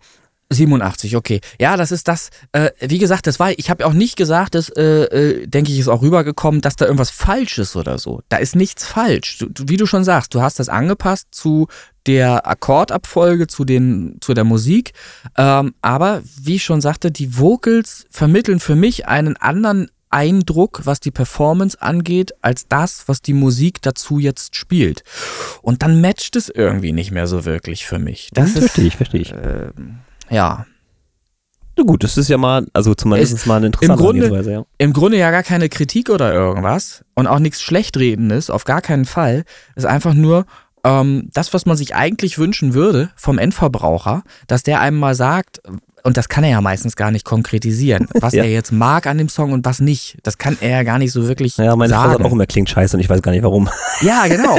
87, 0.50 1.16
okay. 1.16 1.40
Ja, 1.60 1.76
das 1.76 1.90
ist 1.90 2.08
das, 2.08 2.30
äh, 2.52 2.70
wie 2.80 2.98
gesagt, 2.98 3.26
das 3.26 3.40
war, 3.40 3.50
ich 3.58 3.68
habe 3.68 3.84
auch 3.84 3.92
nicht 3.92 4.16
gesagt, 4.16 4.54
dass, 4.54 4.68
äh, 4.68 4.82
äh, 4.82 5.46
denke 5.46 5.72
ich, 5.72 5.78
ist 5.78 5.88
auch 5.88 6.02
rübergekommen, 6.02 6.60
dass 6.60 6.76
da 6.76 6.84
irgendwas 6.84 7.10
falsch 7.10 7.58
ist 7.58 7.74
oder 7.74 7.98
so. 7.98 8.22
Da 8.28 8.36
ist 8.36 8.54
nichts 8.54 8.84
falsch. 8.84 9.38
Du, 9.38 9.64
wie 9.66 9.76
du 9.76 9.86
schon 9.86 10.04
sagst, 10.04 10.34
du 10.34 10.42
hast 10.42 10.58
das 10.60 10.68
angepasst 10.68 11.28
zu 11.32 11.66
der 12.06 12.46
Akkordabfolge, 12.46 13.48
zu, 13.48 13.64
den, 13.64 14.18
zu 14.20 14.34
der 14.34 14.44
Musik. 14.44 14.92
Ähm, 15.36 15.74
aber 15.82 16.22
wie 16.40 16.56
ich 16.56 16.64
schon 16.64 16.80
sagte, 16.80 17.10
die 17.10 17.38
Vocals 17.38 18.06
vermitteln 18.10 18.60
für 18.60 18.76
mich 18.76 19.08
einen 19.08 19.36
anderen 19.36 19.90
Eindruck, 20.10 20.82
was 20.84 21.00
die 21.00 21.10
Performance 21.10 21.82
angeht, 21.82 22.32
als 22.40 22.68
das, 22.68 23.08
was 23.08 23.20
die 23.20 23.34
Musik 23.34 23.82
dazu 23.82 24.20
jetzt 24.20 24.54
spielt. 24.54 25.02
Und 25.62 25.82
dann 25.82 26.00
matcht 26.00 26.36
es 26.36 26.48
irgendwie 26.48 26.92
nicht 26.92 27.10
mehr 27.10 27.26
so 27.26 27.44
wirklich 27.44 27.84
für 27.84 27.98
mich. 27.98 28.30
Das 28.32 28.54
hm, 28.54 28.62
verstehe 28.62 28.86
ich, 28.86 28.96
verstehe 28.96 29.20
ich. 29.20 29.32
Äh, 29.32 29.72
ja. 30.30 30.66
Na 31.78 31.84
gut, 31.84 32.04
das 32.04 32.16
ist 32.16 32.28
ja 32.28 32.38
mal, 32.38 32.66
also 32.72 32.94
zumindest 32.94 33.34
ist 33.34 33.46
mal 33.46 33.56
eine 33.56 33.66
interessante 33.66 34.02
Im 34.02 34.20
Grunde, 34.20 34.50
ja. 34.50 34.64
Im 34.78 34.92
Grunde 34.94 35.18
ja 35.18 35.30
gar 35.30 35.42
keine 35.42 35.68
Kritik 35.68 36.08
oder 36.08 36.32
irgendwas 36.32 37.04
und 37.14 37.26
auch 37.26 37.38
nichts 37.38 37.60
Schlechtredendes, 37.60 38.48
auf 38.48 38.64
gar 38.64 38.80
keinen 38.80 39.04
Fall. 39.04 39.44
Ist 39.74 39.84
einfach 39.84 40.14
nur 40.14 40.46
ähm, 40.86 41.28
das, 41.32 41.52
was 41.52 41.66
man 41.66 41.76
sich 41.76 41.94
eigentlich 41.94 42.38
wünschen 42.38 42.72
würde 42.72 43.10
vom 43.16 43.38
Endverbraucher, 43.38 44.22
dass 44.46 44.62
der 44.62 44.80
einem 44.80 44.98
mal 44.98 45.14
sagt, 45.14 45.60
und 46.04 46.16
das 46.16 46.28
kann 46.28 46.44
er 46.44 46.50
ja 46.50 46.60
meistens 46.60 46.94
gar 46.94 47.10
nicht 47.10 47.24
konkretisieren, 47.24 48.06
was 48.20 48.34
ja. 48.34 48.44
er 48.44 48.50
jetzt 48.50 48.70
mag 48.70 49.08
an 49.08 49.18
dem 49.18 49.28
Song 49.28 49.52
und 49.52 49.66
was 49.66 49.80
nicht. 49.80 50.18
Das 50.22 50.38
kann 50.38 50.56
er 50.60 50.70
ja 50.70 50.82
gar 50.84 50.98
nicht 51.00 51.10
so 51.10 51.26
wirklich 51.26 51.56
ja, 51.56 51.74
meine 51.74 51.90
sagen. 51.90 52.04
Frau 52.04 52.12
sagt 52.12 52.24
auch 52.24 52.32
immer, 52.32 52.46
klingt 52.46 52.70
scheiße 52.70 52.96
und 52.96 53.00
ich 53.00 53.10
weiß 53.10 53.22
gar 53.22 53.32
nicht 53.32 53.42
warum. 53.42 53.68
Ja, 54.00 54.26
genau. 54.28 54.58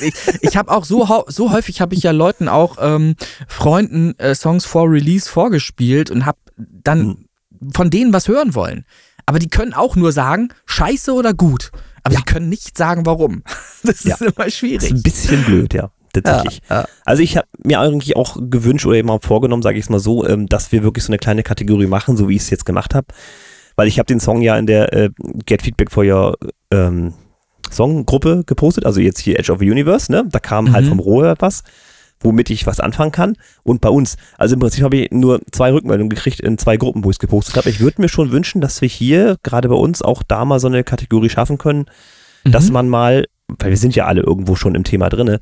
ich 0.00 0.14
ich 0.42 0.56
habe 0.58 0.70
auch 0.70 0.84
so, 0.84 1.24
so 1.28 1.52
häufig 1.52 1.80
habe 1.80 1.94
ich 1.94 2.02
ja 2.02 2.10
Leuten 2.10 2.48
auch 2.48 2.76
ähm, 2.78 3.16
Freunden 3.48 4.18
äh, 4.18 4.34
Songs 4.34 4.66
vor 4.66 4.90
Release 4.90 5.30
vorgespielt 5.30 6.10
und 6.10 6.26
habe 6.26 6.38
dann 6.58 7.00
hm. 7.00 7.72
von 7.72 7.88
denen 7.88 8.12
was 8.12 8.28
hören 8.28 8.54
wollen. 8.54 8.84
Aber 9.24 9.38
die 9.38 9.48
können 9.48 9.72
auch 9.72 9.96
nur 9.96 10.12
sagen, 10.12 10.50
scheiße 10.66 11.14
oder 11.14 11.32
gut. 11.32 11.70
Aber 12.04 12.14
ja. 12.14 12.20
sie 12.20 12.24
können 12.24 12.48
nicht 12.48 12.78
sagen, 12.78 13.06
warum. 13.06 13.42
Das 13.82 14.02
ist 14.02 14.22
immer 14.22 14.48
schwierig. 14.48 14.80
Das 14.80 14.84
ist 14.84 14.92
ein 14.92 15.02
bisschen 15.02 15.44
blöd, 15.44 15.74
ja 15.74 15.90
tatsächlich. 16.14 16.62
Ja, 16.70 16.80
ja. 16.80 16.88
Also 17.04 17.22
ich 17.22 17.36
habe 17.36 17.46
mir 17.62 17.80
eigentlich 17.80 18.16
auch 18.16 18.36
gewünscht 18.40 18.86
oder 18.86 18.96
eben 18.96 19.10
auch 19.10 19.22
vorgenommen, 19.22 19.62
sage 19.62 19.78
ich 19.78 19.84
es 19.84 19.90
mal 19.90 19.98
so, 19.98 20.26
ähm, 20.26 20.48
dass 20.48 20.72
wir 20.72 20.82
wirklich 20.82 21.04
so 21.04 21.10
eine 21.10 21.18
kleine 21.18 21.42
Kategorie 21.42 21.86
machen, 21.86 22.16
so 22.16 22.28
wie 22.28 22.36
ich 22.36 22.42
es 22.42 22.50
jetzt 22.50 22.64
gemacht 22.64 22.94
habe. 22.94 23.08
Weil 23.76 23.88
ich 23.88 23.98
habe 23.98 24.06
den 24.06 24.20
Song 24.20 24.40
ja 24.40 24.56
in 24.56 24.66
der 24.66 24.92
äh, 24.92 25.10
Get 25.44 25.62
Feedback 25.62 25.90
for 25.90 26.04
Your 26.04 26.38
ähm, 26.70 27.12
Songgruppe 27.70 28.44
gepostet, 28.46 28.86
also 28.86 29.00
jetzt 29.00 29.18
hier 29.18 29.38
Edge 29.38 29.52
of 29.52 29.58
the 29.58 29.70
Universe, 29.70 30.10
ne? 30.10 30.24
Da 30.30 30.38
kam 30.38 30.66
halt 30.66 30.68
mhm. 30.68 30.74
halt 30.74 30.86
vom 30.88 30.98
Rohr 31.00 31.34
was, 31.40 31.64
womit 32.24 32.50
ich 32.50 32.66
was 32.66 32.80
anfangen 32.80 33.12
kann. 33.12 33.36
Und 33.62 33.80
bei 33.80 33.88
uns, 33.88 34.16
also 34.38 34.54
im 34.54 34.60
Prinzip 34.60 34.82
habe 34.82 34.96
ich 34.96 35.10
nur 35.12 35.40
zwei 35.52 35.72
Rückmeldungen 35.72 36.10
gekriegt 36.10 36.40
in 36.40 36.58
zwei 36.58 36.76
Gruppen, 36.76 37.04
wo 37.04 37.10
ich 37.10 37.16
es 37.16 37.20
gepostet 37.20 37.56
habe. 37.56 37.70
Ich 37.70 37.80
würde 37.80 38.00
mir 38.00 38.08
schon 38.08 38.32
wünschen, 38.32 38.60
dass 38.60 38.80
wir 38.80 38.88
hier, 38.88 39.36
gerade 39.42 39.68
bei 39.68 39.76
uns, 39.76 40.02
auch 40.02 40.22
da 40.22 40.44
mal 40.44 40.58
so 40.58 40.66
eine 40.66 40.82
Kategorie 40.82 41.28
schaffen 41.28 41.58
können, 41.58 41.86
mhm. 42.44 42.52
dass 42.52 42.70
man 42.70 42.88
mal, 42.88 43.26
weil 43.46 43.70
wir 43.70 43.76
sind 43.76 43.94
ja 43.94 44.06
alle 44.06 44.22
irgendwo 44.22 44.56
schon 44.56 44.74
im 44.74 44.84
Thema 44.84 45.08
drinne, 45.08 45.40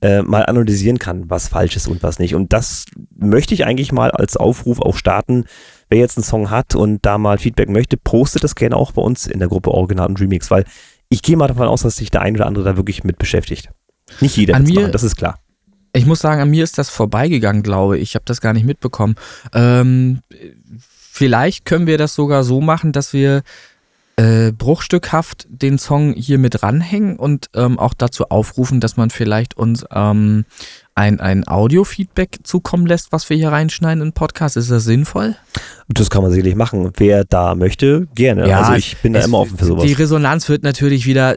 äh, 0.00 0.22
mal 0.22 0.44
analysieren 0.46 0.98
kann, 0.98 1.30
was 1.30 1.48
falsch 1.48 1.76
ist 1.76 1.86
und 1.86 2.02
was 2.02 2.18
nicht. 2.18 2.34
Und 2.34 2.52
das 2.52 2.86
möchte 3.16 3.54
ich 3.54 3.64
eigentlich 3.64 3.92
mal 3.92 4.10
als 4.10 4.36
Aufruf 4.36 4.80
auch 4.80 4.96
starten. 4.96 5.44
Wer 5.90 5.98
jetzt 5.98 6.18
einen 6.18 6.24
Song 6.24 6.50
hat 6.50 6.74
und 6.74 7.06
da 7.06 7.18
mal 7.18 7.38
Feedback 7.38 7.68
möchte, 7.68 7.96
postet 7.96 8.42
das 8.42 8.56
gerne 8.56 8.76
auch 8.76 8.92
bei 8.92 9.02
uns 9.02 9.26
in 9.26 9.38
der 9.38 9.48
Gruppe 9.48 9.70
Original 9.70 10.08
und 10.08 10.20
Remix, 10.20 10.50
weil 10.50 10.64
ich 11.08 11.22
gehe 11.22 11.36
mal 11.36 11.46
davon 11.46 11.68
aus, 11.68 11.82
dass 11.82 11.96
sich 11.96 12.10
der 12.10 12.22
ein 12.22 12.34
oder 12.34 12.46
andere 12.46 12.64
da 12.64 12.76
wirklich 12.76 13.04
mit 13.04 13.18
beschäftigt. 13.18 13.70
Nicht 14.20 14.36
jeder 14.36 14.56
an 14.56 14.64
mir, 14.64 14.80
machen, 14.80 14.92
das 14.92 15.02
ist 15.02 15.16
klar. 15.16 15.38
Ich 15.92 16.06
muss 16.06 16.20
sagen, 16.20 16.40
an 16.40 16.50
mir 16.50 16.64
ist 16.64 16.78
das 16.78 16.88
vorbeigegangen, 16.88 17.62
glaube 17.62 17.98
ich. 17.98 18.02
Ich 18.02 18.14
habe 18.14 18.24
das 18.24 18.40
gar 18.40 18.52
nicht 18.52 18.64
mitbekommen. 18.64 19.16
Ähm, 19.52 20.20
vielleicht 21.10 21.64
können 21.64 21.86
wir 21.86 21.98
das 21.98 22.14
sogar 22.14 22.44
so 22.44 22.60
machen, 22.60 22.92
dass 22.92 23.12
wir 23.12 23.42
äh, 24.16 24.52
bruchstückhaft 24.52 25.46
den 25.48 25.78
Song 25.78 26.12
hier 26.14 26.38
mit 26.38 26.62
ranhängen 26.62 27.16
und 27.16 27.48
ähm, 27.54 27.78
auch 27.78 27.94
dazu 27.94 28.28
aufrufen, 28.28 28.80
dass 28.80 28.96
man 28.96 29.10
vielleicht 29.10 29.56
uns 29.56 29.84
ähm, 29.94 30.44
ein, 30.94 31.20
ein 31.20 31.48
Audio-Feedback 31.48 32.40
zukommen 32.42 32.86
lässt, 32.86 33.12
was 33.12 33.30
wir 33.30 33.36
hier 33.36 33.50
reinschneiden 33.50 34.02
in 34.02 34.12
Podcast. 34.12 34.56
Ist 34.56 34.70
das 34.70 34.84
sinnvoll? 34.84 35.36
Das 35.88 36.10
kann 36.10 36.22
man 36.22 36.30
sicherlich 36.30 36.54
machen. 36.54 36.90
Wer 36.96 37.24
da 37.24 37.54
möchte, 37.54 38.06
gerne. 38.14 38.46
Ja, 38.48 38.60
also 38.60 38.74
ich 38.74 38.98
bin 38.98 39.14
da 39.14 39.20
immer 39.20 39.38
offen 39.38 39.56
für 39.56 39.64
sowas. 39.64 39.84
Die 39.84 39.94
Resonanz 39.94 40.48
wird 40.48 40.62
natürlich 40.62 41.06
wieder 41.06 41.36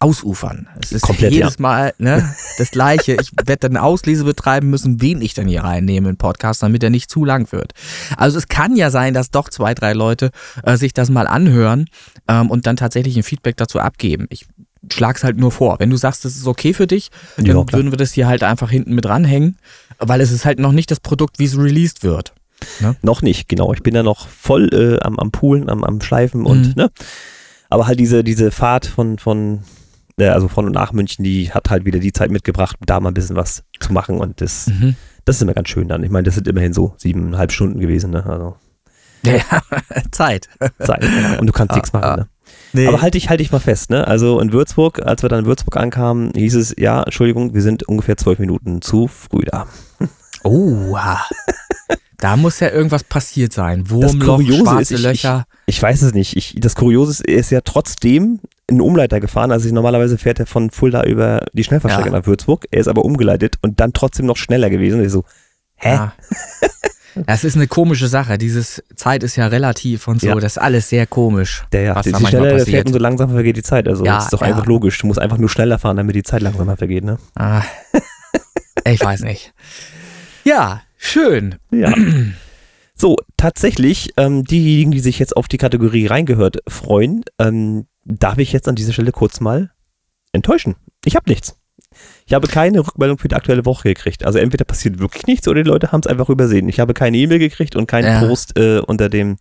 ausufern. 0.00 0.68
Es 0.80 0.92
ist 0.92 1.02
Komplett, 1.02 1.32
jedes 1.32 1.54
ja. 1.54 1.62
Mal 1.62 1.94
ne, 1.98 2.34
das 2.58 2.70
Gleiche. 2.70 3.16
Ich 3.20 3.32
werde 3.32 3.68
dann 3.68 3.76
eine 3.76 3.82
Auslese 3.82 4.24
betreiben 4.24 4.70
müssen, 4.70 5.00
wen 5.00 5.20
ich 5.22 5.34
dann 5.34 5.48
hier 5.48 5.64
reinnehme 5.64 6.08
in 6.08 6.14
den 6.14 6.18
Podcast, 6.18 6.62
damit 6.62 6.82
er 6.82 6.90
nicht 6.90 7.10
zu 7.10 7.24
lang 7.24 7.50
wird. 7.52 7.72
Also 8.16 8.38
es 8.38 8.48
kann 8.48 8.76
ja 8.76 8.90
sein, 8.90 9.14
dass 9.14 9.30
doch 9.30 9.48
zwei, 9.48 9.74
drei 9.74 9.92
Leute 9.92 10.30
äh, 10.62 10.76
sich 10.76 10.94
das 10.94 11.10
mal 11.10 11.26
anhören 11.26 11.86
ähm, 12.28 12.50
und 12.50 12.66
dann 12.66 12.76
tatsächlich 12.76 13.16
ein 13.16 13.22
Feedback 13.22 13.56
dazu 13.56 13.80
abgeben. 13.80 14.26
Ich 14.30 14.46
schlag's 14.92 15.24
halt 15.24 15.36
nur 15.36 15.52
vor. 15.52 15.78
Wenn 15.78 15.90
du 15.90 15.96
sagst, 15.96 16.24
das 16.24 16.36
ist 16.36 16.46
okay 16.46 16.72
für 16.72 16.86
dich, 16.86 17.10
dann 17.36 17.46
ja, 17.46 17.54
würden 17.54 17.90
wir 17.90 17.98
das 17.98 18.12
hier 18.12 18.26
halt 18.26 18.42
einfach 18.42 18.70
hinten 18.70 18.94
mit 18.94 19.06
ranhängen, 19.06 19.58
weil 19.98 20.20
es 20.20 20.30
ist 20.30 20.44
halt 20.44 20.58
noch 20.58 20.72
nicht 20.72 20.90
das 20.90 21.00
Produkt, 21.00 21.38
wie 21.38 21.44
es 21.44 21.56
released 21.56 22.02
wird. 22.02 22.32
Ne? 22.80 22.96
Noch 23.02 23.22
nicht, 23.22 23.48
genau. 23.48 23.72
Ich 23.72 23.82
bin 23.82 23.94
da 23.94 24.02
noch 24.02 24.28
voll 24.28 24.72
äh, 24.72 25.04
am, 25.04 25.18
am 25.18 25.30
Poolen, 25.30 25.68
am, 25.68 25.84
am 25.84 26.00
Schleifen 26.00 26.46
und, 26.46 26.68
mhm. 26.68 26.72
ne? 26.76 26.90
Aber 27.68 27.86
halt 27.86 27.98
diese, 27.98 28.24
diese 28.24 28.50
Fahrt 28.50 28.86
von, 28.86 29.18
von, 29.18 29.60
äh, 30.18 30.28
also 30.28 30.48
von 30.48 30.66
und 30.66 30.72
nach 30.72 30.92
München, 30.92 31.24
die 31.24 31.52
hat 31.52 31.70
halt 31.70 31.84
wieder 31.84 31.98
die 31.98 32.12
Zeit 32.12 32.30
mitgebracht, 32.30 32.76
da 32.84 33.00
mal 33.00 33.10
ein 33.10 33.14
bisschen 33.14 33.36
was 33.36 33.64
zu 33.80 33.92
machen 33.92 34.18
und 34.18 34.40
das, 34.40 34.68
mhm. 34.68 34.96
das 35.24 35.36
ist 35.36 35.42
immer 35.42 35.54
ganz 35.54 35.68
schön 35.68 35.88
dann. 35.88 36.02
Ich 36.02 36.10
meine, 36.10 36.24
das 36.24 36.34
sind 36.34 36.48
immerhin 36.48 36.72
so 36.72 36.94
siebeneinhalb 36.96 37.52
Stunden 37.52 37.80
gewesen, 37.80 38.10
ne? 38.10 38.24
Also. 38.26 38.56
Ja, 39.24 39.40
Zeit. 40.12 40.48
Zeit. 40.78 41.02
Ja. 41.02 41.38
Und 41.38 41.46
du 41.46 41.52
kannst 41.52 41.72
ah, 41.72 41.76
nichts 41.76 41.92
machen, 41.92 42.04
ah. 42.04 42.16
ne? 42.16 42.28
Nee. 42.72 42.86
Aber 42.86 43.02
halte 43.02 43.18
ich, 43.18 43.28
halt 43.28 43.40
ich 43.40 43.50
mal 43.50 43.58
fest, 43.58 43.90
ne? 43.90 44.06
Also 44.06 44.40
in 44.40 44.52
Würzburg, 44.52 45.04
als 45.04 45.22
wir 45.22 45.28
dann 45.28 45.40
in 45.40 45.46
Würzburg 45.46 45.76
ankamen, 45.76 46.32
hieß 46.34 46.54
es, 46.54 46.74
ja, 46.78 47.02
Entschuldigung, 47.02 47.54
wir 47.54 47.62
sind 47.62 47.88
ungefähr 47.88 48.16
zwölf 48.16 48.38
Minuten 48.38 48.82
zu 48.82 49.08
früh 49.08 49.42
da. 49.44 49.66
Oh, 50.46 50.96
da 52.18 52.36
muss 52.36 52.60
ja 52.60 52.70
irgendwas 52.70 53.04
passiert 53.04 53.52
sein. 53.52 53.90
Wurmloch, 53.90 54.40
schwarze 54.40 54.80
ist, 54.80 54.90
ich, 54.92 55.02
Löcher. 55.02 55.46
Ich, 55.66 55.76
ich, 55.76 55.82
weiß 55.82 56.02
es 56.02 56.14
nicht. 56.14 56.36
Ich, 56.36 56.56
das 56.58 56.74
Kuriose 56.74 57.10
ist, 57.10 57.20
er 57.28 57.36
ist 57.36 57.50
ja 57.50 57.60
trotzdem 57.62 58.40
einen 58.68 58.80
Umleiter 58.80 59.20
gefahren. 59.20 59.50
Also 59.50 59.72
normalerweise 59.74 60.18
fährt 60.18 60.38
er 60.38 60.46
von 60.46 60.70
Fulda 60.70 61.04
über 61.04 61.44
die 61.52 61.64
Schnellfahrstrecke 61.64 62.10
ja. 62.10 62.18
nach 62.18 62.26
Würzburg. 62.26 62.66
Er 62.70 62.80
ist 62.80 62.88
aber 62.88 63.04
umgeleitet 63.04 63.56
und 63.62 63.80
dann 63.80 63.92
trotzdem 63.92 64.26
noch 64.26 64.36
schneller 64.36 64.70
gewesen. 64.70 65.00
Und 65.00 65.06
ich 65.06 65.12
so, 65.12 65.24
hä? 65.76 65.94
Ja. 65.94 66.12
Das 67.24 67.44
ist 67.44 67.56
eine 67.56 67.66
komische 67.66 68.08
Sache. 68.08 68.36
Dieses 68.36 68.84
Zeit 68.94 69.22
ist 69.22 69.36
ja 69.36 69.46
relativ 69.46 70.06
und 70.06 70.20
so. 70.20 70.28
Ja. 70.28 70.34
Das 70.34 70.56
ist 70.56 70.58
alles 70.58 70.90
sehr 70.90 71.06
komisch. 71.06 71.64
Der, 71.72 71.82
ja, 71.82 71.96
was 71.96 72.04
die 72.04 72.14
schneller 72.14 72.56
der 72.56 72.66
fährt, 72.66 72.86
umso 72.86 72.98
langsamer 72.98 73.32
vergeht 73.32 73.56
die 73.56 73.62
Zeit. 73.62 73.88
Also 73.88 74.04
ja, 74.04 74.16
das 74.16 74.24
ist 74.24 74.32
doch 74.34 74.42
ja. 74.42 74.48
einfach 74.48 74.66
logisch. 74.66 74.98
Du 74.98 75.06
musst 75.06 75.18
einfach 75.18 75.38
nur 75.38 75.48
schneller 75.48 75.78
fahren, 75.78 75.96
damit 75.96 76.14
die 76.14 76.22
Zeit 76.22 76.42
langsamer 76.42 76.76
vergeht, 76.76 77.04
ne? 77.04 77.18
Ah, 77.34 77.62
ich 78.84 79.02
weiß 79.02 79.22
nicht. 79.22 79.54
Ja, 80.46 80.82
schön. 80.96 81.56
Ja. 81.70 81.92
So, 82.98 83.16
tatsächlich, 83.36 84.14
ähm, 84.16 84.44
diejenigen, 84.44 84.90
die 84.90 85.00
sich 85.00 85.18
jetzt 85.18 85.36
auf 85.36 85.48
die 85.48 85.58
Kategorie 85.58 86.06
reingehört 86.06 86.60
freuen, 86.66 87.24
ähm, 87.38 87.88
darf 88.06 88.38
ich 88.38 88.54
jetzt 88.54 88.68
an 88.68 88.74
dieser 88.74 88.94
Stelle 88.94 89.12
kurz 89.12 89.40
mal 89.40 89.70
enttäuschen. 90.32 90.76
Ich 91.04 91.14
habe 91.14 91.28
nichts. 91.28 91.58
Ich 92.24 92.32
habe 92.32 92.48
keine 92.48 92.78
Rückmeldung 92.80 93.18
für 93.18 93.28
die 93.28 93.34
aktuelle 93.34 93.66
Woche 93.66 93.90
gekriegt. 93.90 94.24
Also 94.24 94.38
entweder 94.38 94.64
passiert 94.64 94.98
wirklich 94.98 95.26
nichts 95.26 95.46
oder 95.46 95.62
die 95.62 95.68
Leute 95.68 95.92
haben 95.92 96.00
es 96.00 96.06
einfach 96.06 96.30
übersehen. 96.30 96.70
Ich 96.70 96.80
habe 96.80 96.94
keine 96.94 97.18
E-Mail 97.18 97.38
gekriegt 97.38 97.76
und 97.76 97.86
keinen 97.86 98.06
ja. 98.06 98.26
Post 98.26 98.58
äh, 98.58 98.78
unter 98.78 99.10
dem, 99.10 99.36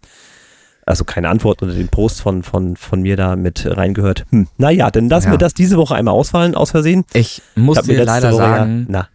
also 0.86 1.06
keine 1.06 1.30
Antwort 1.30 1.62
unter 1.62 1.76
dem 1.76 1.88
Post 1.88 2.20
von, 2.20 2.44
von, 2.44 2.76
von 2.76 3.04
mir 3.04 3.16
da 3.16 3.38
mit 3.38 3.66
reingehört. 3.66 4.26
Hm, 4.32 4.50
naja, 4.58 4.92
dann 4.92 5.08
lassen 5.08 5.28
ja. 5.28 5.34
wir 5.36 5.38
das 5.38 5.54
diese 5.54 5.78
Woche 5.78 5.96
einmal 5.96 6.14
ausfallen, 6.14 6.56
aus 6.56 6.72
Versehen. 6.72 7.06
Ich 7.14 7.42
muss 7.56 7.78
ich 7.78 7.86
dir 7.86 8.04
leider 8.04 8.34
Woche 8.34 8.38
sagen, 8.38 8.88
ja, 8.92 9.08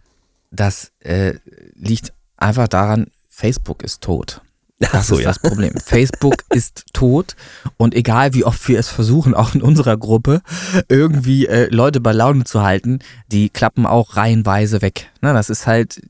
das 0.51 0.91
äh, 0.99 1.35
liegt 1.81 2.13
einfach 2.37 2.67
daran, 2.67 3.07
Facebook 3.29 3.83
ist 3.83 4.01
tot. 4.01 4.41
Das 4.79 5.07
so, 5.07 5.15
ist 5.15 5.21
ja. 5.21 5.27
das 5.29 5.39
Problem. 5.39 5.73
Facebook 5.83 6.37
ist 6.49 6.85
tot 6.93 7.35
und 7.77 7.93
egal 7.93 8.33
wie 8.33 8.45
oft 8.45 8.67
wir 8.67 8.79
es 8.79 8.87
versuchen, 8.87 9.35
auch 9.35 9.53
in 9.53 9.61
unserer 9.61 9.95
Gruppe, 9.95 10.41
irgendwie 10.89 11.45
äh, 11.45 11.67
Leute 11.69 12.01
bei 12.01 12.13
Laune 12.13 12.45
zu 12.45 12.63
halten, 12.63 12.99
die 13.31 13.49
klappen 13.49 13.85
auch 13.85 14.17
reihenweise 14.17 14.81
weg. 14.81 15.11
Na, 15.21 15.33
das 15.33 15.51
ist 15.51 15.67
halt, 15.67 16.01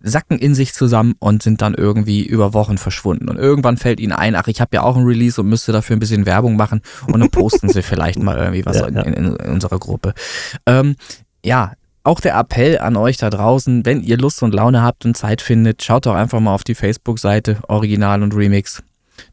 sacken 0.00 0.38
in 0.38 0.54
sich 0.54 0.72
zusammen 0.72 1.14
und 1.18 1.42
sind 1.42 1.60
dann 1.60 1.74
irgendwie 1.74 2.24
über 2.24 2.54
Wochen 2.54 2.78
verschwunden. 2.78 3.28
Und 3.28 3.36
irgendwann 3.36 3.76
fällt 3.76 4.00
ihnen 4.00 4.12
ein, 4.12 4.34
ach, 4.34 4.48
ich 4.48 4.60
habe 4.60 4.76
ja 4.76 4.82
auch 4.82 4.96
ein 4.96 5.04
Release 5.04 5.40
und 5.40 5.48
müsste 5.48 5.72
dafür 5.72 5.96
ein 5.96 6.00
bisschen 6.00 6.26
Werbung 6.26 6.56
machen 6.56 6.82
und 7.06 7.20
dann 7.20 7.30
posten 7.30 7.68
sie 7.68 7.82
vielleicht 7.82 8.18
mal 8.18 8.38
irgendwie 8.38 8.64
was 8.64 8.76
ja, 8.76 8.88
ja. 8.88 9.02
In, 9.02 9.14
in, 9.14 9.34
unserer 9.34 9.78
Gruppe. 9.78 10.14
Ähm, 10.66 10.96
ja, 11.44 11.72
auch 12.02 12.20
der 12.20 12.38
Appell 12.38 12.78
an 12.78 12.96
euch 12.96 13.16
da 13.16 13.30
draußen, 13.30 13.84
wenn 13.84 14.02
ihr 14.02 14.16
Lust 14.16 14.42
und 14.42 14.54
Laune 14.54 14.82
habt 14.82 15.04
und 15.04 15.16
Zeit 15.16 15.42
findet, 15.42 15.82
schaut 15.82 16.06
doch 16.06 16.14
einfach 16.14 16.40
mal 16.40 16.54
auf 16.54 16.64
die 16.64 16.74
Facebook-Seite 16.74 17.58
Original 17.68 18.22
und 18.22 18.34
Remix 18.34 18.82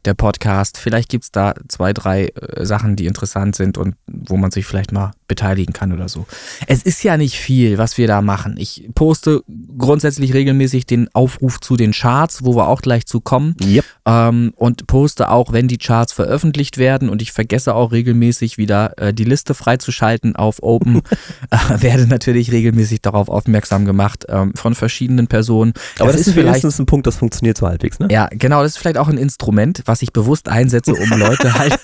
der 0.04 0.14
Podcast. 0.14 0.78
Vielleicht 0.78 1.08
gibt 1.08 1.24
es 1.24 1.32
da 1.32 1.54
zwei, 1.68 1.92
drei 1.92 2.26
äh, 2.26 2.66
Sachen, 2.66 2.96
die 2.96 3.06
interessant 3.06 3.56
sind 3.56 3.78
und 3.78 3.96
wo 4.06 4.36
man 4.36 4.50
sich 4.50 4.66
vielleicht 4.66 4.92
mal 4.92 5.12
beteiligen 5.28 5.72
kann 5.72 5.92
oder 5.92 6.08
so. 6.08 6.26
Es 6.66 6.82
ist 6.82 7.02
ja 7.04 7.16
nicht 7.16 7.38
viel, 7.38 7.78
was 7.78 7.98
wir 7.98 8.06
da 8.06 8.22
machen. 8.22 8.56
Ich 8.58 8.88
poste 8.94 9.42
grundsätzlich 9.76 10.34
regelmäßig 10.34 10.86
den 10.86 11.08
Aufruf 11.14 11.60
zu 11.60 11.76
den 11.76 11.92
Charts, 11.92 12.44
wo 12.44 12.56
wir 12.56 12.68
auch 12.68 12.82
gleich 12.82 13.06
zu 13.06 13.20
kommen. 13.20 13.54
Yep. 13.62 13.84
Ähm, 14.06 14.52
und 14.56 14.86
poste 14.86 15.30
auch, 15.30 15.52
wenn 15.52 15.68
die 15.68 15.78
Charts 15.78 16.12
veröffentlicht 16.12 16.78
werden. 16.78 17.08
Und 17.08 17.22
ich 17.22 17.32
vergesse 17.32 17.74
auch 17.74 17.92
regelmäßig 17.92 18.58
wieder 18.58 18.98
äh, 18.98 19.14
die 19.14 19.24
Liste 19.24 19.54
freizuschalten 19.54 20.34
auf 20.34 20.62
Open. 20.62 21.02
äh, 21.50 21.82
werde 21.82 22.06
natürlich 22.06 22.50
regelmäßig 22.50 23.02
darauf 23.02 23.28
aufmerksam 23.28 23.84
gemacht 23.84 24.24
ähm, 24.28 24.52
von 24.54 24.74
verschiedenen 24.74 25.28
Personen. 25.28 25.74
Aber 25.98 26.06
das, 26.06 26.16
das 26.16 26.28
ist 26.28 26.34
vielleicht 26.34 26.64
ein 26.64 26.86
Punkt, 26.86 27.06
das 27.06 27.16
funktioniert 27.16 27.58
so 27.58 27.68
halbwegs, 27.68 27.98
ne? 27.98 28.08
Ja, 28.10 28.28
genau. 28.30 28.62
Das 28.62 28.72
ist 28.72 28.78
vielleicht 28.78 28.98
auch 28.98 29.08
ein 29.08 29.18
Instrument, 29.18 29.82
was 29.84 30.02
ich 30.02 30.12
bewusst 30.12 30.48
einsetze, 30.48 30.94
um 30.94 31.10
Leute 31.18 31.54
halt, 31.58 31.78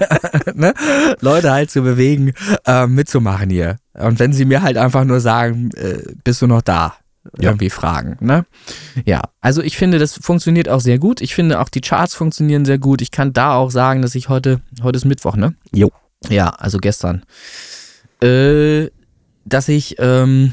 ne? 0.54 0.74
Leute 1.20 1.50
halt 1.50 1.70
zu 1.70 1.82
bewegen, 1.82 2.32
äh, 2.66 2.86
mitzumachen 2.94 3.50
hier. 3.50 3.76
Und 3.94 4.18
wenn 4.18 4.32
sie 4.32 4.44
mir 4.44 4.62
halt 4.62 4.76
einfach 4.76 5.04
nur 5.04 5.20
sagen, 5.20 5.70
äh, 5.76 6.02
bist 6.24 6.42
du 6.42 6.46
noch 6.46 6.62
da? 6.62 6.94
Irgendwie 7.38 7.66
ja. 7.66 7.70
fragen, 7.70 8.16
ne? 8.20 8.46
Ja, 9.04 9.20
also 9.42 9.60
ich 9.62 9.76
finde, 9.76 9.98
das 9.98 10.14
funktioniert 10.14 10.70
auch 10.70 10.80
sehr 10.80 10.98
gut. 10.98 11.20
Ich 11.20 11.34
finde 11.34 11.60
auch 11.60 11.68
die 11.68 11.82
Charts 11.82 12.14
funktionieren 12.14 12.64
sehr 12.64 12.78
gut. 12.78 13.02
Ich 13.02 13.10
kann 13.10 13.34
da 13.34 13.54
auch 13.54 13.70
sagen, 13.70 14.00
dass 14.00 14.14
ich 14.14 14.30
heute, 14.30 14.62
heute 14.82 14.96
ist 14.96 15.04
Mittwoch, 15.04 15.36
ne? 15.36 15.54
Jo. 15.70 15.90
Ja, 16.30 16.48
also 16.48 16.78
gestern. 16.78 17.24
Äh, 18.22 18.88
dass 19.44 19.68
ich, 19.68 19.96
ähm, 19.98 20.52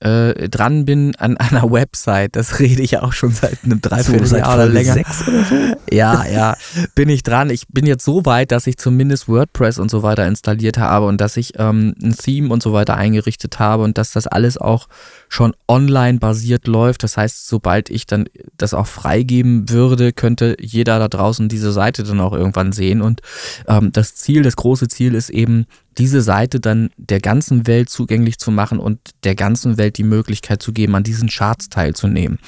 äh, 0.00 0.48
dran 0.48 0.84
bin 0.86 1.14
an 1.16 1.36
einer 1.36 1.70
Website. 1.70 2.36
Das 2.36 2.58
rede 2.58 2.82
ich 2.82 2.92
ja 2.92 3.02
auch 3.02 3.12
schon 3.12 3.32
seit 3.32 3.64
einem 3.64 3.80
Dreivierteljahr 3.80 4.46
so, 4.46 4.54
oder 4.54 4.66
länger. 4.66 4.94
Sechs 4.94 5.28
oder 5.28 5.44
so? 5.44 5.54
Ja, 5.90 6.24
ja, 6.26 6.56
bin 6.94 7.08
ich 7.08 7.22
dran. 7.22 7.50
Ich 7.50 7.68
bin 7.68 7.86
jetzt 7.86 8.04
so 8.04 8.24
weit, 8.24 8.50
dass 8.52 8.66
ich 8.66 8.78
zumindest 8.78 9.28
WordPress 9.28 9.78
und 9.78 9.90
so 9.90 10.02
weiter 10.02 10.26
installiert 10.26 10.78
habe 10.78 11.06
und 11.06 11.20
dass 11.20 11.36
ich 11.36 11.58
ähm, 11.58 11.94
ein 12.02 12.16
Theme 12.16 12.52
und 12.52 12.62
so 12.62 12.72
weiter 12.72 12.96
eingerichtet 12.96 13.58
habe 13.58 13.82
und 13.82 13.98
dass 13.98 14.12
das 14.12 14.26
alles 14.26 14.56
auch 14.56 14.88
schon 15.28 15.54
online 15.68 16.18
basiert 16.18 16.66
läuft. 16.66 17.02
Das 17.02 17.16
heißt, 17.16 17.46
sobald 17.46 17.90
ich 17.90 18.06
dann 18.06 18.26
das 18.56 18.74
auch 18.74 18.86
freigeben 18.86 19.68
würde, 19.68 20.12
könnte 20.12 20.56
jeder 20.60 20.98
da 20.98 21.08
draußen 21.08 21.48
diese 21.48 21.72
Seite 21.72 22.04
dann 22.04 22.20
auch 22.20 22.32
irgendwann 22.32 22.72
sehen. 22.72 23.02
Und 23.02 23.20
ähm, 23.68 23.92
das 23.92 24.14
Ziel, 24.14 24.42
das 24.42 24.56
große 24.56 24.88
Ziel 24.88 25.14
ist 25.14 25.30
eben, 25.30 25.66
diese 25.98 26.20
Seite 26.20 26.60
dann 26.60 26.90
der 26.96 27.20
ganzen 27.20 27.66
Welt 27.66 27.90
zugänglich 27.90 28.38
zu 28.38 28.50
machen 28.50 28.78
und 28.78 29.00
der 29.24 29.34
ganzen 29.34 29.76
Welt 29.76 29.98
die 29.98 30.04
Möglichkeit 30.04 30.62
zu 30.62 30.72
geben, 30.72 30.94
an 30.94 31.02
diesen 31.02 31.28
Charts 31.28 31.68
teilzunehmen. 31.68 32.38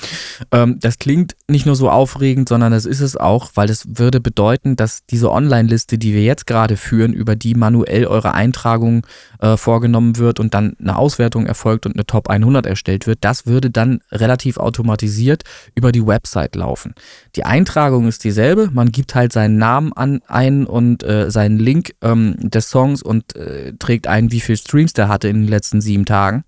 Ähm, 0.50 0.78
das 0.80 0.98
klingt 0.98 1.34
nicht 1.48 1.66
nur 1.66 1.76
so 1.76 1.90
aufregend, 1.90 2.48
sondern 2.48 2.72
das 2.72 2.86
ist 2.86 3.00
es 3.00 3.16
auch, 3.16 3.50
weil 3.54 3.68
es 3.68 3.98
würde 3.98 4.20
bedeuten, 4.20 4.76
dass 4.76 5.04
diese 5.06 5.30
Online-Liste, 5.30 5.98
die 5.98 6.14
wir 6.14 6.22
jetzt 6.22 6.46
gerade 6.46 6.76
führen, 6.76 7.12
über 7.12 7.36
die 7.36 7.54
manuell 7.54 8.06
eure 8.06 8.32
Eintragung 8.32 9.06
äh, 9.40 9.56
vorgenommen 9.56 10.16
wird 10.18 10.40
und 10.40 10.54
dann 10.54 10.76
eine 10.80 10.96
Auswertung 10.96 11.46
erfolgt 11.46 11.86
und 11.86 11.94
eine 11.94 12.06
Top 12.06 12.28
100 12.28 12.66
erstellt 12.66 13.06
wird, 13.06 13.18
das 13.22 13.46
würde 13.46 13.70
dann 13.70 14.00
relativ 14.10 14.56
automatisiert 14.56 15.42
über 15.74 15.92
die 15.92 16.06
Website 16.06 16.54
laufen. 16.54 16.94
Die 17.36 17.44
Eintragung 17.44 18.06
ist 18.08 18.24
dieselbe, 18.24 18.70
man 18.72 18.92
gibt 18.92 19.14
halt 19.14 19.32
seinen 19.32 19.58
Namen 19.58 19.92
an 19.92 20.20
ein 20.26 20.66
und 20.66 21.02
äh, 21.02 21.30
seinen 21.30 21.58
Link 21.58 21.94
ähm, 22.02 22.36
des 22.38 22.70
Songs 22.70 23.02
und 23.02 23.34
äh, 23.42 23.72
trägt 23.78 24.06
ein, 24.06 24.32
wie 24.32 24.40
viel 24.40 24.56
Streams 24.56 24.92
der 24.92 25.08
hatte 25.08 25.28
in 25.28 25.42
den 25.42 25.48
letzten 25.48 25.80
sieben 25.80 26.04
Tagen. 26.04 26.44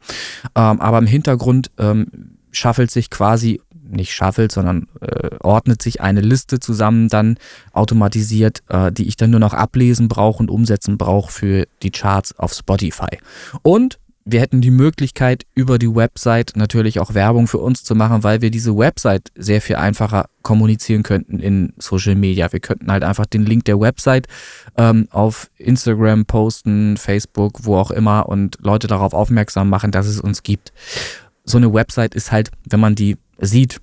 Ähm, 0.55 0.80
aber 0.80 0.99
im 0.99 1.07
Hintergrund 1.07 1.70
ähm, 1.78 2.07
schaffelt 2.53 2.90
sich 2.90 3.11
quasi 3.11 3.61
nicht 3.86 4.12
schaffelt, 4.12 4.53
sondern 4.53 4.88
äh, 5.01 5.30
ordnet 5.40 5.82
sich 5.82 6.01
eine 6.01 6.20
Liste 6.20 6.59
zusammen, 6.59 7.09
dann 7.09 7.36
automatisiert, 7.72 8.62
äh, 8.68 8.90
die 8.90 9.07
ich 9.07 9.16
dann 9.16 9.30
nur 9.30 9.40
noch 9.40 9.55
ablesen 9.55 10.09
brauche 10.09 10.42
und 10.42 10.51
umsetzen 10.51 10.99
brauche 10.99 11.30
für 11.30 11.66
die 11.82 11.90
Charts 11.90 12.38
auf 12.38 12.53
Spotify. 12.55 13.18
Und 13.62 13.99
wir 14.25 14.41
hätten 14.41 14.62
die 14.62 14.70
Möglichkeit, 14.70 15.45
über 15.55 15.79
die 15.79 15.95
Website 15.95 16.53
natürlich 16.57 16.99
auch 16.99 17.12
Werbung 17.12 17.47
für 17.47 17.59
uns 17.59 17.85
zu 17.85 17.95
machen, 17.95 18.22
weil 18.22 18.41
wir 18.41 18.51
diese 18.51 18.77
Website 18.77 19.31
sehr 19.35 19.61
viel 19.61 19.77
einfacher 19.77 20.27
kommunizieren 20.43 21.03
könnten 21.03 21.41
in 21.41 21.75
Social 21.79 22.14
Media. 22.14 22.51
Wir 22.51 22.61
könnten 22.61 22.91
halt 22.91 23.05
einfach 23.05 23.27
den 23.27 23.45
Link 23.45 23.66
der 23.66 23.81
Website 23.81 24.27
ähm, 24.79 25.09
auf 25.11 25.51
Instagram 25.59 26.25
posten, 26.25 26.97
Facebook, 26.97 27.64
wo 27.64 27.77
auch 27.77 27.91
immer 27.91 28.29
und 28.29 28.59
Leute 28.61 28.87
darauf 28.87 29.12
aufmerksam 29.12 29.68
machen, 29.68 29.91
dass 29.91 30.07
es 30.07 30.20
uns 30.20 30.43
gibt. 30.43 30.72
So 31.45 31.59
eine 31.59 31.72
Website 31.72 32.14
ist 32.14 32.33
halt, 32.33 32.51
wenn 32.68 32.81
man 32.81 32.95
die 32.95 33.18
sieht, 33.39 33.81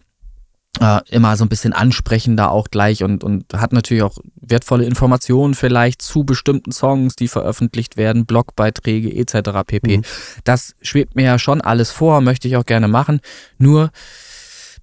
äh, 0.80 1.00
immer 1.10 1.36
so 1.36 1.46
ein 1.46 1.50
bisschen 1.50 1.74
ansprechender 1.74 2.52
auch 2.52 2.70
gleich 2.70 3.04
und, 3.04 3.24
und 3.24 3.54
hat 3.54 3.74
natürlich 3.74 4.04
auch 4.04 4.18
wertvolle 4.36 4.86
Informationen 4.86 5.54
vielleicht 5.54 6.02
zu 6.02 6.24
bestimmten 6.24 6.72
Songs, 6.72 7.16
die 7.16 7.28
veröffentlicht 7.28 7.98
werden, 7.98 8.26
Blogbeiträge 8.26 9.14
etc. 9.14 9.52
pp. 9.66 9.98
Mhm. 9.98 10.04
Das 10.44 10.76
schwebt 10.82 11.16
mir 11.16 11.26
ja 11.26 11.40
schon 11.40 11.62
alles 11.62 11.92
vor, 11.92 12.22
möchte 12.22 12.48
ich 12.48 12.58
auch 12.58 12.66
gerne 12.66 12.88
machen. 12.88 13.20
Nur 13.58 13.92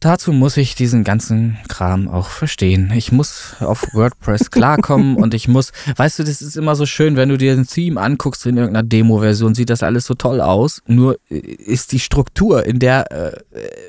dazu 0.00 0.32
muss 0.32 0.56
ich 0.56 0.74
diesen 0.74 1.04
ganzen 1.04 1.58
Kram 1.68 2.08
auch 2.08 2.28
verstehen. 2.28 2.92
Ich 2.94 3.12
muss 3.12 3.56
auf 3.60 3.94
WordPress 3.94 4.50
klarkommen 4.52 5.16
und 5.16 5.34
ich 5.34 5.48
muss, 5.48 5.72
weißt 5.96 6.18
du, 6.20 6.24
das 6.24 6.40
ist 6.42 6.56
immer 6.56 6.76
so 6.76 6.86
schön, 6.86 7.16
wenn 7.16 7.28
du 7.28 7.36
dir 7.36 7.52
ein 7.52 7.66
Theme 7.66 8.00
anguckst 8.00 8.46
in 8.46 8.56
irgendeiner 8.56 8.86
Demo-Version, 8.86 9.54
sieht 9.54 9.70
das 9.70 9.82
alles 9.82 10.04
so 10.04 10.14
toll 10.14 10.40
aus. 10.40 10.82
Nur 10.86 11.18
ist 11.28 11.92
die 11.92 11.98
Struktur 11.98 12.64
in 12.64 12.78
der 12.78 13.10
äh, 13.10 13.32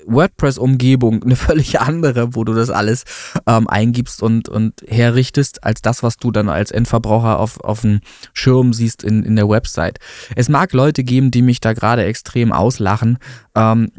WordPress-Umgebung 0.05 1.23
eine 1.23 1.35
völlig 1.35 1.79
andere, 1.79 2.35
wo 2.35 2.43
du 2.43 2.53
das 2.53 2.69
alles 2.69 3.03
ähm, 3.45 3.67
eingibst 3.67 4.23
und, 4.23 4.49
und 4.49 4.83
herrichtest, 4.87 5.63
als 5.63 5.81
das, 5.81 6.03
was 6.03 6.17
du 6.17 6.31
dann 6.31 6.49
als 6.49 6.71
Endverbraucher 6.71 7.39
auf, 7.39 7.59
auf 7.61 7.81
dem 7.81 8.01
Schirm 8.33 8.73
siehst 8.73 9.03
in, 9.03 9.23
in 9.23 9.35
der 9.35 9.49
Website. 9.49 9.99
Es 10.35 10.49
mag 10.49 10.73
Leute 10.73 11.03
geben, 11.03 11.31
die 11.31 11.41
mich 11.41 11.59
da 11.59 11.73
gerade 11.73 12.03
extrem 12.05 12.51
auslachen. 12.51 13.17
Ähm, 13.55 13.91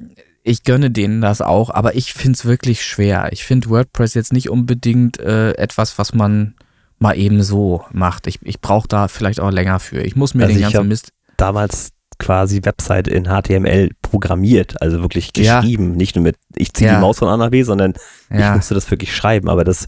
ich 0.43 0.64
gönne 0.64 0.91
denen 0.91 1.20
das 1.20 1.43
auch, 1.43 1.70
aber 1.70 1.95
ich 1.95 2.12
finde 2.12 2.36
es 2.36 2.45
wirklich 2.45 2.84
schwer. 2.84 3.28
Ich 3.32 3.45
finde 3.45 3.68
WordPress 3.68 4.14
jetzt 4.14 4.32
nicht 4.32 4.49
unbedingt 4.49 5.20
äh, 5.20 5.53
etwas, 5.53 5.99
was 5.99 6.14
man 6.14 6.55
mal 6.99 7.16
eben 7.16 7.43
so 7.43 7.84
macht. 7.93 8.26
Ich, 8.26 8.38
ich 8.43 8.61
brauche 8.61 8.88
da 8.88 9.09
vielleicht 9.09 9.41
auch 9.41 9.51
länger 9.51 9.80
für. 9.80 10.01
Ich 10.03 10.16
muss 10.16 10.34
mir 10.34 10.45
also 10.45 10.55
den 10.55 10.62
ganzen 10.62 10.88
Mist. 10.88 11.12
Damals 11.36 11.91
quasi 12.18 12.61
Website 12.64 13.09
in 13.09 13.24
HTML 13.24 13.91
programmiert, 14.03 14.80
also 14.82 15.01
wirklich 15.01 15.32
geschrieben, 15.32 15.93
ja. 15.93 15.97
nicht 15.97 16.16
nur 16.16 16.22
mit 16.22 16.36
ich 16.55 16.74
ziehe 16.74 16.91
ja. 16.91 16.97
die 16.97 17.01
Maus 17.01 17.18
von 17.18 17.28
A 17.28 17.36
nach 17.38 17.51
B, 17.51 17.62
sondern 17.62 17.95
ja. 18.30 18.51
ich 18.51 18.57
musste 18.57 18.74
das 18.74 18.91
wirklich 18.91 19.16
schreiben, 19.16 19.49
aber 19.49 19.64
das 19.64 19.86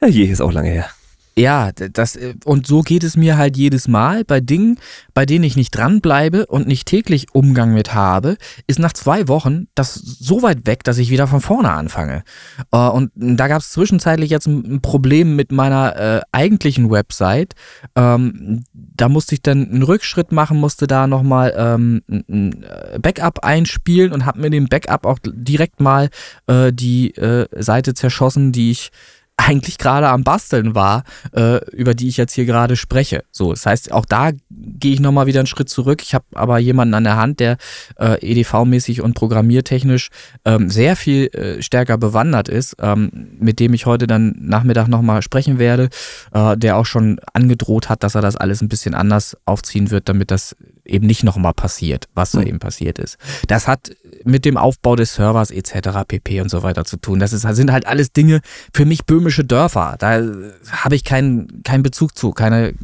ja, 0.00 0.06
je 0.06 0.24
ist 0.24 0.40
auch 0.40 0.52
lange 0.52 0.70
her. 0.70 0.88
Ja, 1.36 1.72
das, 1.72 2.14
äh, 2.14 2.34
und 2.44 2.66
so 2.66 2.82
geht 2.82 3.02
es 3.02 3.16
mir 3.16 3.36
halt 3.36 3.56
jedes 3.56 3.88
Mal 3.88 4.24
bei 4.24 4.40
Dingen, 4.40 4.78
bei 5.14 5.26
denen 5.26 5.42
ich 5.42 5.56
nicht 5.56 5.76
dranbleibe 5.76 6.46
und 6.46 6.68
nicht 6.68 6.86
täglich 6.86 7.34
Umgang 7.34 7.74
mit 7.74 7.92
habe, 7.92 8.36
ist 8.68 8.78
nach 8.78 8.92
zwei 8.92 9.26
Wochen 9.26 9.66
das 9.74 9.94
so 9.94 10.42
weit 10.42 10.66
weg, 10.66 10.84
dass 10.84 10.98
ich 10.98 11.10
wieder 11.10 11.26
von 11.26 11.40
vorne 11.40 11.72
anfange. 11.72 12.22
Äh, 12.70 12.88
und 12.88 13.10
da 13.16 13.48
gab 13.48 13.62
es 13.62 13.70
zwischenzeitlich 13.70 14.30
jetzt 14.30 14.46
ein 14.46 14.80
Problem 14.80 15.34
mit 15.34 15.50
meiner 15.50 15.96
äh, 15.96 16.20
eigentlichen 16.30 16.90
Website. 16.90 17.54
Ähm, 17.96 18.64
da 18.72 19.08
musste 19.08 19.34
ich 19.34 19.42
dann 19.42 19.68
einen 19.68 19.82
Rückschritt 19.82 20.30
machen, 20.30 20.58
musste 20.58 20.86
da 20.86 21.08
nochmal 21.08 21.52
ähm, 21.56 22.02
ein 22.08 22.62
äh, 22.62 22.98
Backup 23.00 23.40
einspielen 23.40 24.12
und 24.12 24.24
habe 24.24 24.40
mir 24.40 24.50
den 24.50 24.68
Backup 24.68 25.04
auch 25.04 25.18
direkt 25.24 25.80
mal 25.80 26.10
äh, 26.46 26.72
die 26.72 27.10
äh, 27.16 27.48
Seite 27.60 27.94
zerschossen, 27.94 28.52
die 28.52 28.70
ich 28.70 28.92
eigentlich 29.36 29.78
gerade 29.78 30.08
am 30.08 30.24
Basteln 30.24 30.74
war, 30.74 31.04
äh, 31.32 31.64
über 31.70 31.94
die 31.94 32.08
ich 32.08 32.16
jetzt 32.16 32.34
hier 32.34 32.44
gerade 32.46 32.76
spreche. 32.76 33.24
So, 33.30 33.50
das 33.50 33.66
heißt, 33.66 33.92
auch 33.92 34.04
da 34.04 34.30
gehe 34.50 34.94
ich 34.94 35.00
nochmal 35.00 35.26
wieder 35.26 35.40
einen 35.40 35.46
Schritt 35.46 35.68
zurück. 35.68 36.02
Ich 36.02 36.14
habe 36.14 36.24
aber 36.34 36.58
jemanden 36.58 36.94
an 36.94 37.04
der 37.04 37.16
Hand, 37.16 37.40
der 37.40 37.56
äh, 37.98 38.16
EDV-mäßig 38.20 39.02
und 39.02 39.14
programmiertechnisch 39.14 40.10
ähm, 40.44 40.70
sehr 40.70 40.96
viel 40.96 41.26
äh, 41.34 41.62
stärker 41.62 41.98
bewandert 41.98 42.48
ist, 42.48 42.76
ähm, 42.80 43.10
mit 43.38 43.60
dem 43.60 43.74
ich 43.74 43.86
heute 43.86 44.06
dann 44.06 44.34
Nachmittag 44.38 44.88
nochmal 44.88 45.22
sprechen 45.22 45.58
werde, 45.58 45.88
äh, 46.32 46.56
der 46.56 46.76
auch 46.76 46.86
schon 46.86 47.18
angedroht 47.32 47.88
hat, 47.88 48.02
dass 48.02 48.14
er 48.14 48.22
das 48.22 48.36
alles 48.36 48.62
ein 48.62 48.68
bisschen 48.68 48.94
anders 48.94 49.36
aufziehen 49.44 49.90
wird, 49.90 50.08
damit 50.08 50.30
das 50.30 50.56
eben 50.84 51.06
nicht 51.06 51.24
nochmal 51.24 51.54
passiert, 51.54 52.08
was 52.14 52.32
da 52.32 52.40
mhm. 52.40 52.46
eben 52.46 52.58
passiert 52.58 52.98
ist. 52.98 53.18
Das 53.48 53.68
hat 53.68 53.96
mit 54.24 54.44
dem 54.44 54.56
Aufbau 54.56 54.96
des 54.96 55.14
Servers 55.14 55.50
etc. 55.50 56.00
pp. 56.06 56.40
und 56.40 56.50
so 56.50 56.62
weiter 56.62 56.84
zu 56.84 56.96
tun. 56.96 57.18
Das 57.18 57.32
ist, 57.32 57.42
sind 57.42 57.72
halt 57.72 57.86
alles 57.86 58.12
Dinge 58.12 58.40
für 58.72 58.84
mich 58.84 59.04
böhmische 59.04 59.44
Dörfer. 59.44 59.96
Da 59.98 60.22
habe 60.70 60.94
ich 60.94 61.04
keinen 61.04 61.62
keinen 61.62 61.82
Bezug 61.82 62.16
zu, 62.16 62.32
keine. 62.32 62.74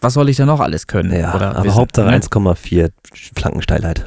Was 0.00 0.14
soll 0.14 0.30
ich 0.30 0.38
da 0.38 0.46
noch 0.46 0.60
alles 0.60 0.86
können? 0.86 1.12
Ja, 1.12 1.32
aber 1.32 1.62
wissen, 1.62 1.74
Hauptsache 1.74 2.10
ne? 2.10 2.18
1,4 2.18 2.90
Flankensteilheit. 3.36 4.06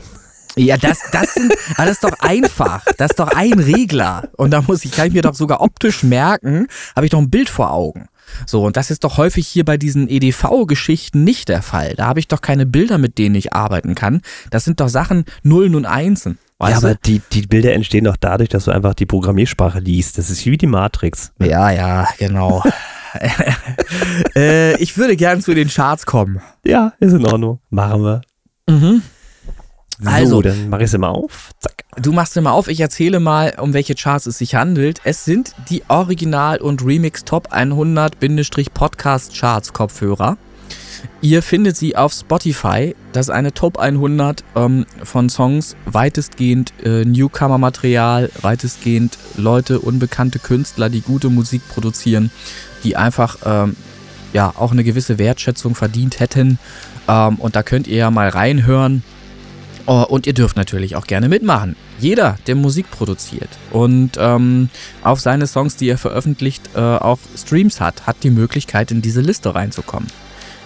Ja, 0.55 0.77
das, 0.77 0.99
das, 1.11 1.33
sind, 1.33 1.53
das 1.77 1.89
ist 1.89 2.03
doch 2.03 2.19
einfach. 2.19 2.83
Das 2.97 3.11
ist 3.11 3.19
doch 3.19 3.29
ein 3.29 3.53
Regler. 3.53 4.29
Und 4.37 4.51
da 4.51 4.61
muss 4.61 4.85
ich, 4.85 4.91
kann 4.91 5.07
ich 5.07 5.13
mir 5.13 5.21
doch 5.21 5.35
sogar 5.35 5.61
optisch 5.61 6.03
merken, 6.03 6.67
habe 6.95 7.05
ich 7.05 7.11
doch 7.11 7.19
ein 7.19 7.29
Bild 7.29 7.49
vor 7.49 7.71
Augen. 7.71 8.07
So, 8.45 8.63
und 8.63 8.77
das 8.77 8.91
ist 8.91 9.03
doch 9.03 9.17
häufig 9.17 9.47
hier 9.47 9.65
bei 9.65 9.77
diesen 9.77 10.07
EDV-Geschichten 10.07 11.23
nicht 11.23 11.49
der 11.49 11.61
Fall. 11.61 11.93
Da 11.95 12.07
habe 12.07 12.19
ich 12.19 12.27
doch 12.27 12.41
keine 12.41 12.65
Bilder, 12.65 12.97
mit 12.97 13.17
denen 13.17 13.35
ich 13.35 13.53
arbeiten 13.53 13.95
kann. 13.95 14.21
Das 14.49 14.65
sind 14.65 14.79
doch 14.79 14.89
Sachen 14.89 15.25
Nullen 15.43 15.75
und 15.75 15.85
Einsen. 15.85 16.37
ja, 16.61 16.77
aber 16.77 16.95
die, 16.95 17.21
die 17.31 17.41
Bilder 17.43 17.73
entstehen 17.73 18.05
doch 18.05 18.17
dadurch, 18.17 18.49
dass 18.49 18.65
du 18.65 18.71
einfach 18.71 18.93
die 18.93 19.05
Programmiersprache 19.05 19.79
liest. 19.79 20.17
Das 20.17 20.29
ist 20.29 20.45
wie 20.45 20.57
die 20.57 20.67
Matrix. 20.67 21.31
Ja, 21.39 21.71
ja, 21.71 22.07
genau. 22.17 22.63
äh, 24.35 24.75
ich 24.77 24.97
würde 24.97 25.15
gern 25.15 25.41
zu 25.41 25.53
den 25.53 25.67
Charts 25.67 26.05
kommen. 26.05 26.41
Ja, 26.65 26.93
ist 26.99 27.13
in 27.13 27.25
Ordnung. 27.25 27.59
Machen 27.69 28.03
wir. 28.03 28.21
Mhm. 28.69 29.01
So, 30.03 30.09
also, 30.09 30.41
dann 30.41 30.69
mach 30.69 30.79
ich 30.79 30.85
es 30.85 30.93
immer 30.93 31.09
auf. 31.09 31.51
Zack. 31.59 31.83
Du 32.01 32.11
machst 32.11 32.35
immer 32.37 32.53
auf. 32.53 32.67
Ich 32.67 32.79
erzähle 32.79 33.19
mal, 33.19 33.53
um 33.59 33.73
welche 33.73 33.95
Charts 33.95 34.25
es 34.25 34.37
sich 34.37 34.55
handelt. 34.55 34.99
Es 35.03 35.25
sind 35.25 35.55
die 35.69 35.83
Original- 35.87 36.59
und 36.59 36.83
Remix 36.83 37.23
Top 37.23 37.53
100-Podcast 37.53 39.33
Charts 39.37 39.73
Kopfhörer. 39.73 40.37
Ihr 41.21 41.41
findet 41.41 41.77
sie 41.77 41.95
auf 41.95 42.13
Spotify. 42.13 42.95
Das 43.11 43.27
ist 43.27 43.29
eine 43.29 43.53
Top 43.53 43.77
100 43.77 44.43
ähm, 44.55 44.85
von 45.03 45.29
Songs, 45.29 45.75
weitestgehend 45.85 46.73
äh, 46.83 47.05
Newcomer-Material, 47.05 48.29
weitestgehend 48.41 49.17
Leute, 49.37 49.79
unbekannte 49.79 50.39
Künstler, 50.39 50.89
die 50.89 51.01
gute 51.01 51.29
Musik 51.29 51.61
produzieren, 51.69 52.31
die 52.83 52.95
einfach 52.95 53.37
ähm, 53.45 53.75
ja 54.33 54.53
auch 54.57 54.71
eine 54.71 54.83
gewisse 54.83 55.17
Wertschätzung 55.17 55.75
verdient 55.75 56.19
hätten. 56.19 56.59
Ähm, 57.07 57.35
und 57.35 57.55
da 57.55 57.63
könnt 57.63 57.87
ihr 57.87 57.97
ja 57.97 58.11
mal 58.11 58.29
reinhören. 58.29 59.03
Oh, 59.85 60.05
und 60.07 60.27
ihr 60.27 60.33
dürft 60.33 60.55
natürlich 60.55 60.95
auch 60.95 61.07
gerne 61.07 61.27
mitmachen. 61.27 61.75
Jeder, 61.99 62.37
der 62.47 62.55
Musik 62.55 62.89
produziert 62.89 63.49
und 63.71 64.11
ähm, 64.17 64.69
auf 65.03 65.19
seine 65.19 65.45
Songs, 65.45 65.75
die 65.75 65.89
er 65.89 65.97
veröffentlicht, 65.97 66.69
äh, 66.75 66.79
auch 66.79 67.19
Streams 67.35 67.81
hat, 67.81 68.07
hat 68.07 68.17
die 68.23 68.29
Möglichkeit, 68.29 68.91
in 68.91 69.01
diese 69.01 69.19
Liste 69.19 69.55
reinzukommen. 69.55 70.07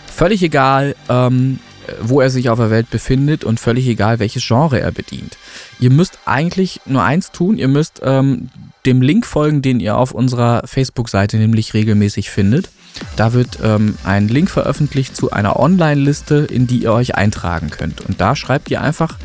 Völlig 0.05 0.43
egal, 0.43 0.95
ähm, 1.09 1.59
wo 2.01 2.22
er 2.22 2.30
sich 2.30 2.49
auf 2.49 2.59
der 2.59 2.70
Welt 2.70 2.89
befindet 2.89 3.43
und 3.43 3.59
völlig 3.59 3.88
egal, 3.88 4.20
welches 4.20 4.45
Genre 4.45 4.80
er 4.80 4.91
bedient. 4.91 5.38
Ihr 5.80 5.89
müsst 5.89 6.20
eigentlich 6.26 6.82
nur 6.86 7.03
eins 7.03 7.32
tun, 7.32 7.57
ihr 7.57 7.68
müsst 7.68 8.01
ähm, 8.03 8.49
dem 8.86 9.01
Link 9.01 9.26
folgen, 9.26 9.61
den 9.61 9.80
ihr 9.80 9.97
auf 9.97 10.11
unserer 10.11 10.61
Facebook-Seite 10.65 11.38
nämlich 11.38 11.74
regelmäßig 11.74 12.30
findet. 12.30 12.70
Da 13.15 13.33
wird 13.33 13.59
ähm, 13.63 13.97
ein 14.03 14.27
Link 14.27 14.49
veröffentlicht 14.49 15.15
zu 15.15 15.31
einer 15.31 15.59
Online-Liste, 15.59 16.47
in 16.49 16.67
die 16.67 16.83
ihr 16.83 16.93
euch 16.93 17.15
eintragen 17.15 17.69
könnt. 17.69 18.01
Und 18.01 18.21
da 18.21 18.35
schreibt 18.35 18.69
ihr 18.71 18.81
einfach 18.81 19.17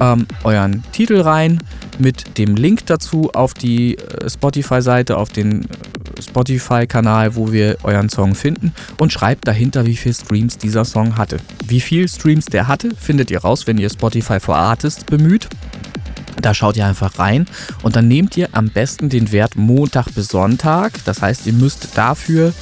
ähm, 0.00 0.26
euren 0.44 0.82
Titel 0.92 1.20
rein 1.20 1.60
mit 1.98 2.38
dem 2.38 2.56
Link 2.56 2.86
dazu 2.86 3.30
auf 3.32 3.54
die 3.54 3.98
äh, 3.98 4.28
Spotify-Seite, 4.28 5.16
auf 5.16 5.28
den 5.28 5.64
äh, 5.64 6.22
Spotify-Kanal, 6.22 7.36
wo 7.36 7.52
wir 7.52 7.76
euren 7.82 8.08
Song 8.08 8.34
finden 8.34 8.72
und 8.98 9.12
schreibt 9.12 9.46
dahinter, 9.46 9.86
wie 9.86 9.96
viele 9.96 10.14
Streams 10.14 10.58
dieser 10.58 10.84
Song 10.84 11.16
hatte. 11.16 11.38
Wie 11.66 11.80
viele 11.80 12.08
Streams 12.08 12.46
der 12.46 12.68
hatte, 12.68 12.90
findet 12.96 13.30
ihr 13.30 13.40
raus, 13.40 13.66
wenn 13.66 13.78
ihr 13.78 13.90
Spotify 13.90 14.40
for 14.40 14.56
Artists 14.56 15.04
bemüht. 15.04 15.48
Da 16.42 16.54
schaut 16.54 16.76
ihr 16.76 16.86
einfach 16.86 17.18
rein 17.18 17.46
und 17.82 17.96
dann 17.96 18.08
nehmt 18.08 18.36
ihr 18.36 18.48
am 18.52 18.68
besten 18.68 19.08
den 19.08 19.32
Wert 19.32 19.56
Montag 19.56 20.14
bis 20.14 20.28
Sonntag. 20.28 20.92
Das 21.04 21.22
heißt, 21.22 21.46
ihr 21.46 21.52
müsst 21.52 21.96
dafür 21.96 22.52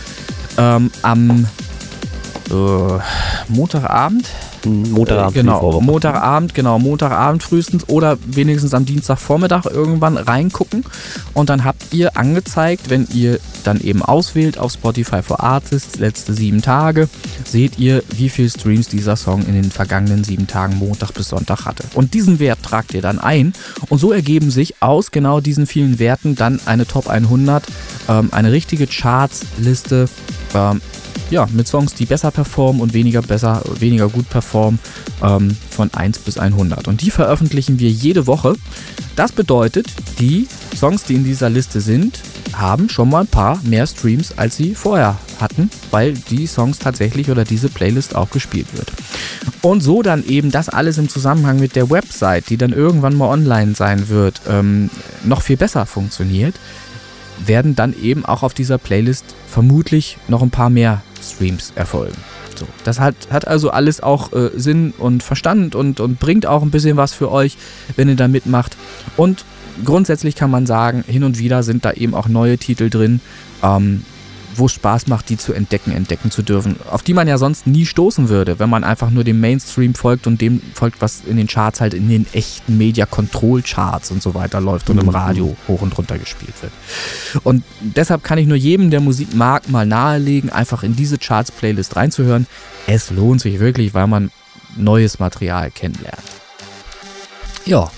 ähm, 0.56 0.90
am 1.02 1.46
äh, 2.50 2.98
Montagabend 3.48 4.28
Montagabend. 4.66 5.36
Äh, 5.36 5.40
genau, 5.40 5.80
Montagabend, 5.80 6.54
genau, 6.54 6.78
Montagabend 6.78 7.42
frühestens 7.42 7.88
oder 7.88 8.18
wenigstens 8.26 8.74
am 8.74 8.84
Dienstagvormittag 8.84 9.66
irgendwann 9.66 10.16
reingucken. 10.16 10.84
Und 11.34 11.50
dann 11.50 11.64
habt 11.64 11.92
ihr 11.92 12.16
angezeigt, 12.16 12.90
wenn 12.90 13.06
ihr 13.12 13.38
dann 13.64 13.80
eben 13.80 14.02
auswählt 14.02 14.58
auf 14.58 14.72
Spotify 14.72 15.22
for 15.22 15.42
Artists, 15.42 15.98
letzte 15.98 16.34
sieben 16.34 16.62
Tage, 16.62 17.08
seht 17.44 17.78
ihr, 17.78 18.02
wie 18.10 18.28
viel 18.28 18.48
Streams 18.48 18.88
dieser 18.88 19.16
Song 19.16 19.44
in 19.46 19.54
den 19.54 19.70
vergangenen 19.70 20.24
sieben 20.24 20.46
Tagen 20.46 20.76
Montag 20.76 21.12
bis 21.14 21.28
Sonntag 21.28 21.64
hatte. 21.64 21.84
Und 21.94 22.14
diesen 22.14 22.38
Wert 22.38 22.62
tragt 22.62 22.94
ihr 22.94 23.02
dann 23.02 23.18
ein. 23.18 23.52
Und 23.88 23.98
so 23.98 24.12
ergeben 24.12 24.50
sich 24.50 24.82
aus 24.82 25.10
genau 25.10 25.40
diesen 25.40 25.66
vielen 25.66 25.98
Werten 25.98 26.34
dann 26.34 26.60
eine 26.66 26.86
Top 26.86 27.08
100, 27.08 27.64
ähm, 28.08 28.28
eine 28.32 28.52
richtige 28.52 28.86
Charts-Liste. 28.86 30.08
Ähm, 30.54 30.80
ja, 31.30 31.46
mit 31.52 31.68
Songs, 31.68 31.94
die 31.94 32.06
besser 32.06 32.30
performen 32.30 32.80
und 32.80 32.94
weniger 32.94 33.22
besser, 33.22 33.62
weniger 33.78 34.08
gut 34.08 34.28
performen, 34.28 34.78
ähm, 35.22 35.56
von 35.70 35.92
1 35.92 36.20
bis 36.20 36.38
100. 36.38 36.88
Und 36.88 37.02
die 37.02 37.10
veröffentlichen 37.10 37.78
wir 37.78 37.90
jede 37.90 38.26
Woche. 38.26 38.54
Das 39.16 39.32
bedeutet, 39.32 39.88
die 40.18 40.46
Songs, 40.76 41.04
die 41.04 41.14
in 41.14 41.24
dieser 41.24 41.50
Liste 41.50 41.80
sind, 41.80 42.20
haben 42.54 42.88
schon 42.88 43.10
mal 43.10 43.20
ein 43.20 43.26
paar 43.26 43.60
mehr 43.64 43.86
Streams, 43.86 44.36
als 44.36 44.56
sie 44.56 44.74
vorher 44.74 45.16
hatten, 45.40 45.70
weil 45.90 46.14
die 46.14 46.46
Songs 46.46 46.78
tatsächlich 46.78 47.30
oder 47.30 47.44
diese 47.44 47.68
Playlist 47.68 48.14
auch 48.14 48.30
gespielt 48.30 48.68
wird. 48.72 48.92
Und 49.60 49.82
so 49.82 50.02
dann 50.02 50.24
eben 50.24 50.50
das 50.50 50.68
alles 50.68 50.98
im 50.98 51.08
Zusammenhang 51.08 51.58
mit 51.58 51.76
der 51.76 51.90
Website, 51.90 52.48
die 52.48 52.56
dann 52.56 52.72
irgendwann 52.72 53.16
mal 53.16 53.28
online 53.28 53.74
sein 53.74 54.08
wird, 54.08 54.40
ähm, 54.48 54.90
noch 55.24 55.42
viel 55.42 55.56
besser 55.56 55.84
funktioniert, 55.86 56.54
werden 57.44 57.76
dann 57.76 57.94
eben 58.00 58.24
auch 58.24 58.42
auf 58.42 58.54
dieser 58.54 58.78
Playlist 58.78 59.24
vermutlich 59.46 60.18
noch 60.28 60.42
ein 60.42 60.50
paar 60.50 60.70
mehr 60.70 61.02
Streams 61.22 61.72
erfolgen. 61.74 62.16
So, 62.56 62.66
das 62.84 62.98
hat, 62.98 63.14
hat 63.30 63.46
also 63.46 63.70
alles 63.70 64.02
auch 64.02 64.32
äh, 64.32 64.50
Sinn 64.56 64.92
und 64.98 65.22
Verstand 65.22 65.74
und, 65.74 66.00
und 66.00 66.18
bringt 66.18 66.46
auch 66.46 66.62
ein 66.62 66.70
bisschen 66.70 66.96
was 66.96 67.14
für 67.14 67.30
euch, 67.30 67.56
wenn 67.96 68.08
ihr 68.08 68.16
da 68.16 68.26
mitmacht. 68.26 68.76
Und 69.16 69.44
grundsätzlich 69.84 70.34
kann 70.34 70.50
man 70.50 70.66
sagen, 70.66 71.04
hin 71.06 71.24
und 71.24 71.38
wieder 71.38 71.62
sind 71.62 71.84
da 71.84 71.92
eben 71.92 72.14
auch 72.14 72.28
neue 72.28 72.58
Titel 72.58 72.90
drin, 72.90 73.20
ähm, 73.62 74.04
wo 74.58 74.66
es 74.66 74.72
Spaß 74.72 75.06
macht, 75.06 75.28
die 75.28 75.36
zu 75.36 75.52
entdecken, 75.52 75.92
entdecken 75.92 76.30
zu 76.30 76.42
dürfen, 76.42 76.76
auf 76.90 77.02
die 77.02 77.14
man 77.14 77.28
ja 77.28 77.38
sonst 77.38 77.66
nie 77.66 77.86
stoßen 77.86 78.28
würde, 78.28 78.58
wenn 78.58 78.70
man 78.70 78.84
einfach 78.84 79.10
nur 79.10 79.24
dem 79.24 79.40
Mainstream 79.40 79.94
folgt 79.94 80.26
und 80.26 80.40
dem 80.40 80.60
folgt, 80.74 81.00
was 81.00 81.22
in 81.26 81.36
den 81.36 81.46
Charts 81.46 81.80
halt 81.80 81.94
in 81.94 82.08
den 82.08 82.26
echten 82.32 82.78
Media 82.78 83.06
Control 83.06 83.62
Charts 83.62 84.10
und 84.10 84.22
so 84.22 84.34
weiter 84.34 84.60
läuft 84.60 84.90
und 84.90 84.98
im 84.98 85.06
mhm. 85.06 85.10
Radio 85.10 85.56
hoch 85.66 85.82
und 85.82 85.96
runter 85.96 86.18
gespielt 86.18 86.54
wird. 86.60 86.72
Und 87.44 87.64
deshalb 87.80 88.22
kann 88.24 88.38
ich 88.38 88.46
nur 88.46 88.56
jedem, 88.56 88.90
der 88.90 89.00
Musik 89.00 89.34
mag, 89.34 89.68
mal 89.68 89.86
nahelegen, 89.86 90.50
einfach 90.50 90.82
in 90.82 90.96
diese 90.96 91.18
Charts 91.18 91.50
Playlist 91.50 91.96
reinzuhören. 91.96 92.46
Es 92.86 93.10
lohnt 93.10 93.40
sich 93.40 93.60
wirklich, 93.60 93.94
weil 93.94 94.06
man 94.06 94.30
neues 94.76 95.18
Material 95.18 95.70
kennenlernt. 95.70 96.22
Ja, 97.64 97.90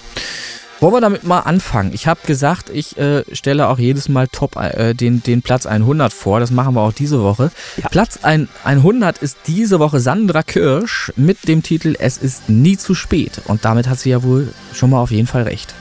wollen 0.80 0.94
wir 0.94 1.00
damit 1.00 1.24
mal 1.24 1.40
anfangen? 1.40 1.92
Ich 1.92 2.06
habe 2.06 2.20
gesagt, 2.26 2.70
ich 2.70 2.96
äh, 2.98 3.24
stelle 3.32 3.68
auch 3.68 3.78
jedes 3.78 4.08
Mal 4.08 4.28
Top 4.28 4.56
äh, 4.56 4.94
den, 4.94 5.22
den 5.22 5.42
Platz 5.42 5.66
100 5.66 6.12
vor. 6.12 6.40
Das 6.40 6.50
machen 6.50 6.74
wir 6.74 6.80
auch 6.80 6.92
diese 6.92 7.22
Woche. 7.22 7.50
Ja. 7.76 7.88
Platz 7.88 8.20
ein, 8.22 8.48
100 8.64 9.18
ist 9.18 9.38
diese 9.46 9.78
Woche 9.78 10.00
Sandra 10.00 10.42
Kirsch 10.42 11.12
mit 11.16 11.48
dem 11.48 11.62
Titel 11.62 11.96
Es 11.98 12.18
ist 12.18 12.48
nie 12.48 12.76
zu 12.76 12.94
spät. 12.94 13.42
Und 13.46 13.64
damit 13.64 13.88
hat 13.88 13.98
sie 13.98 14.10
ja 14.10 14.22
wohl 14.22 14.52
schon 14.72 14.90
mal 14.90 15.00
auf 15.00 15.10
jeden 15.10 15.26
Fall 15.26 15.42
recht. 15.42 15.74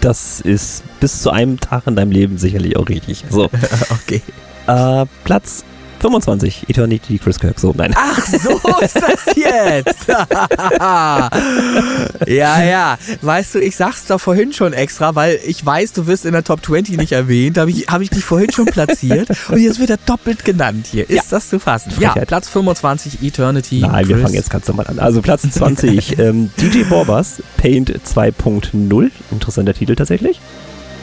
Das 0.00 0.40
ist 0.40 0.82
bis 1.00 1.22
zu 1.22 1.30
einem 1.30 1.60
Tag 1.60 1.86
in 1.86 1.96
deinem 1.96 2.10
Leben 2.10 2.36
sicherlich 2.36 2.76
auch 2.76 2.88
richtig. 2.88 3.24
So. 3.30 3.44
okay. 3.90 4.20
Äh, 4.66 5.06
Platz 5.24 5.64
25, 6.02 6.68
Eternity 6.68 7.18
Chris 7.18 7.38
Kirk. 7.38 7.60
So, 7.60 7.72
nein. 7.76 7.94
Ach, 7.96 8.26
so 8.26 8.60
ist 8.80 8.96
das 8.96 9.36
jetzt. 9.36 10.08
ja, 12.26 12.62
ja. 12.62 12.98
Weißt 13.20 13.54
du, 13.54 13.60
ich 13.60 13.76
sag's 13.76 14.06
doch 14.06 14.20
vorhin 14.20 14.52
schon 14.52 14.72
extra, 14.72 15.14
weil 15.14 15.38
ich 15.46 15.64
weiß, 15.64 15.92
du 15.92 16.08
wirst 16.08 16.26
in 16.26 16.32
der 16.32 16.42
Top 16.42 16.64
20 16.64 16.96
nicht 16.96 17.12
erwähnt. 17.12 17.56
Da 17.56 17.60
habe 17.62 17.70
ich, 17.70 17.86
hab 17.86 18.00
ich 18.00 18.10
dich 18.10 18.24
vorhin 18.24 18.50
schon 18.50 18.66
platziert. 18.66 19.28
Und 19.48 19.60
jetzt 19.60 19.78
wird 19.78 19.90
er 19.90 19.98
doppelt 19.98 20.44
genannt 20.44 20.88
hier. 20.90 21.08
Ist 21.08 21.16
ja. 21.16 21.22
das 21.30 21.48
zu 21.48 21.60
fassen? 21.60 21.92
Ja, 22.00 22.14
Platz 22.14 22.48
25, 22.48 23.22
Eternity. 23.22 23.80
Nein, 23.80 24.04
Chris. 24.04 24.08
wir 24.08 24.18
fangen 24.18 24.34
jetzt 24.34 24.50
ganz 24.50 24.66
normal 24.66 24.88
an. 24.88 24.98
Also 24.98 25.22
Platz 25.22 25.48
20, 25.48 26.18
ähm, 26.18 26.50
DJ 26.60 26.82
Borbas, 26.82 27.40
Paint 27.56 27.90
2.0. 27.90 29.10
Interessanter 29.30 29.74
Titel 29.74 29.94
tatsächlich. 29.94 30.40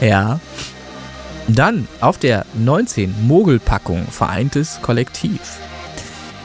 Ja. 0.01 0.41
Dann 1.55 1.87
auf 1.99 2.19
der 2.19 2.45
19 2.53 3.27
Mogelpackung 3.27 4.05
Vereintes 4.05 4.79
Kollektiv. 4.83 5.57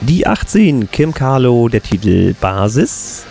Die 0.00 0.26
18 0.26 0.90
Kim 0.90 1.12
Carlo, 1.12 1.68
der 1.68 1.82
Titel 1.82 2.34
Basis. 2.40 3.24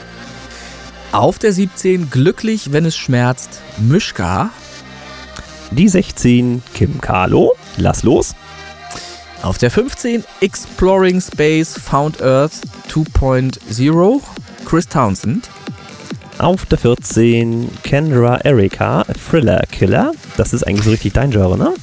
Auf 1.11 1.39
der 1.39 1.51
17 1.51 2.11
Glücklich, 2.11 2.71
wenn 2.71 2.85
es 2.85 2.95
schmerzt, 2.95 3.61
Mischka. 3.77 4.51
Die 5.71 5.89
16 5.89 6.61
Kim 6.75 7.01
Carlo, 7.01 7.53
Lass 7.77 8.03
los. 8.03 8.35
Auf 9.41 9.57
der 9.57 9.71
15 9.71 10.23
Exploring 10.41 11.19
Space 11.21 11.77
Found 11.89 12.21
Earth 12.21 12.61
2.0, 12.87 14.21
Chris 14.65 14.87
Townsend. 14.87 15.49
Auf 16.39 16.65
der 16.65 16.77
14 16.77 17.69
Kendra 17.83 18.37
Erika, 18.37 19.05
Thriller 19.29 19.61
Killer. 19.71 20.11
Das 20.37 20.53
ist 20.53 20.65
eigentlich 20.65 20.83
so 20.83 20.91
richtig 20.91 21.13
dein 21.13 21.31
Genre, 21.31 21.57
ne? 21.57 21.73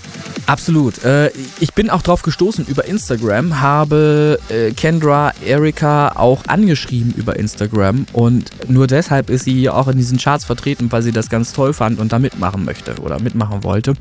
Absolut. 0.47 1.05
Äh, 1.05 1.31
ich 1.61 1.75
bin 1.75 1.91
auch 1.91 2.03
drauf 2.03 2.23
gestoßen 2.23 2.67
über 2.67 2.85
Instagram, 2.85 3.61
habe 3.61 4.41
äh, 4.49 4.73
Kendra 4.73 5.33
Erika 5.47 6.17
auch 6.17 6.43
angeschrieben 6.49 7.15
über 7.17 7.37
Instagram 7.37 8.07
und 8.13 8.51
nur 8.69 8.89
deshalb 8.89 9.31
ist 9.31 9.45
sie 9.45 9.71
auch 9.71 9.87
in 9.87 9.97
diesen 9.97 10.19
Charts 10.19 10.45
vertreten, 10.45 10.91
weil 10.91 11.03
sie 11.03 11.13
das 11.13 11.29
ganz 11.29 11.53
toll 11.53 11.73
fand 11.73 12.01
und 12.01 12.13
da 12.13 12.19
mitmachen 12.19 12.65
möchte 12.65 12.97
oder 13.01 13.21
mitmachen 13.21 13.63
wollte. 13.63 13.95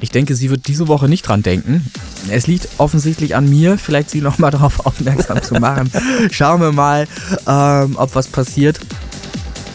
Ich 0.00 0.10
denke, 0.10 0.34
sie 0.34 0.48
wird 0.48 0.68
diese 0.68 0.88
Woche 0.88 1.06
nicht 1.06 1.28
dran 1.28 1.42
denken. 1.42 1.84
Es 2.30 2.46
liegt 2.46 2.68
offensichtlich 2.78 3.36
an 3.36 3.50
mir, 3.50 3.76
vielleicht 3.76 4.08
sie 4.08 4.22
nochmal 4.22 4.50
darauf 4.52 4.86
aufmerksam 4.86 5.42
zu 5.42 5.54
machen. 5.54 5.90
Schauen 6.30 6.62
wir 6.62 6.72
mal, 6.72 7.06
ähm, 7.46 7.96
ob 7.96 8.14
was 8.14 8.28
passiert. 8.28 8.80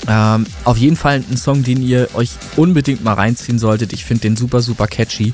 Ähm, 0.07 0.45
auf 0.63 0.77
jeden 0.77 0.95
Fall 0.95 1.23
ein 1.29 1.37
Song, 1.37 1.63
den 1.63 1.81
ihr 1.81 2.09
euch 2.13 2.31
unbedingt 2.55 3.03
mal 3.03 3.13
reinziehen 3.13 3.59
solltet. 3.59 3.93
Ich 3.93 4.05
finde 4.05 4.21
den 4.21 4.35
super, 4.35 4.61
super 4.61 4.87
catchy. 4.87 5.33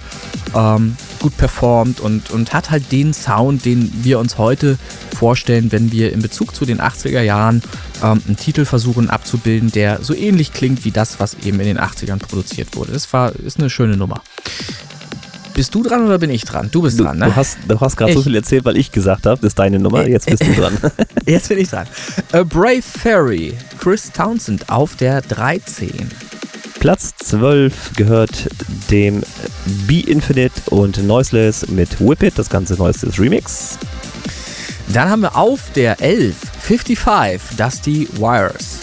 Ähm, 0.56 0.96
gut 1.20 1.36
performt 1.38 2.00
und, 2.00 2.32
und 2.32 2.54
hat 2.54 2.72
halt 2.72 2.92
den 2.92 3.14
Sound, 3.14 3.66
den 3.66 3.92
wir 4.04 4.20
uns 4.20 4.38
heute 4.38 4.78
vorstellen, 5.16 5.72
wenn 5.72 5.92
wir 5.92 6.14
in 6.14 6.22
Bezug 6.22 6.56
zu 6.56 6.66
den 6.66 6.80
80er 6.80 7.22
Jahren 7.22 7.62
ähm, 8.04 8.22
einen 8.26 8.38
Titel 8.38 8.66
versuchen 8.66 9.10
abzubilden, 9.10 9.72
der 9.72 10.04
so 10.04 10.14
ähnlich 10.16 10.54
klingt 10.54 10.84
wie 10.84 10.92
das, 10.92 11.20
was 11.20 11.36
eben 11.44 11.60
in 11.60 11.68
den 11.68 11.80
80ern 11.80 12.18
produziert 12.18 12.76
wurde. 12.76 12.94
Das 12.94 13.12
war, 13.14 13.34
ist 13.36 13.60
eine 13.60 13.70
schöne 13.70 13.98
Nummer. 13.98 14.24
Bist 15.62 15.76
du 15.76 15.84
dran 15.84 16.04
oder 16.04 16.18
bin 16.18 16.32
ich 16.32 16.44
dran? 16.44 16.70
Du 16.72 16.82
bist 16.82 17.00
du, 17.00 17.04
dran, 17.04 17.20
ne? 17.20 17.26
Du 17.26 17.36
hast, 17.36 17.60
du 17.68 17.80
hast 17.80 17.96
gerade 17.96 18.14
so 18.14 18.24
viel 18.24 18.34
erzählt, 18.34 18.66
weil 18.66 18.78
ich 18.78 18.92
gesagt 18.92 19.28
habe, 19.28 19.40
das 19.40 19.50
ist 19.50 19.60
deine 19.60 19.78
Nummer. 19.78 20.08
Jetzt 20.08 20.26
bist 20.26 20.44
du 20.44 20.52
dran. 20.54 20.76
Jetzt 21.28 21.50
bin 21.50 21.60
ich 21.60 21.70
dran. 21.70 21.86
A 22.32 22.42
Brave 22.42 22.82
Fairy, 22.82 23.54
Chris 23.80 24.12
Townsend 24.12 24.68
auf 24.72 24.96
der 24.96 25.22
13. 25.22 26.10
Platz 26.80 27.14
12 27.26 27.92
gehört 27.96 28.50
dem 28.90 29.22
Be 29.86 30.00
Infinite 30.00 30.60
und 30.72 31.06
Noiseless 31.06 31.68
mit 31.68 32.02
Whip 32.02 32.24
It, 32.24 32.40
das 32.40 32.50
ganze 32.50 32.74
Noiseless 32.74 33.20
Remix. 33.20 33.78
Dann 34.92 35.12
haben 35.12 35.22
wir 35.22 35.36
auf 35.36 35.70
der 35.76 36.02
11 36.02 36.38
55 36.60 37.56
Dusty 37.56 38.08
Wires. 38.14 38.80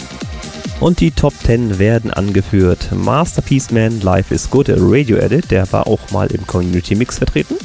Und 0.79 1.01
die 1.01 1.11
Top 1.11 1.33
10 1.45 1.77
werden 1.77 2.11
angeführt. 2.11 2.89
Masterpiece 2.93 3.69
Man, 3.71 3.99
Life 3.99 4.33
is 4.33 4.49
Good, 4.49 4.69
Radio 4.69 5.17
Edit, 5.17 5.51
der 5.51 5.69
war 5.73 5.87
auch 5.87 5.99
mal 6.11 6.27
im 6.27 6.47
Community 6.47 6.95
Mix 6.95 7.17
vertreten. 7.17 7.55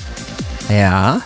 Ja. 0.69 1.21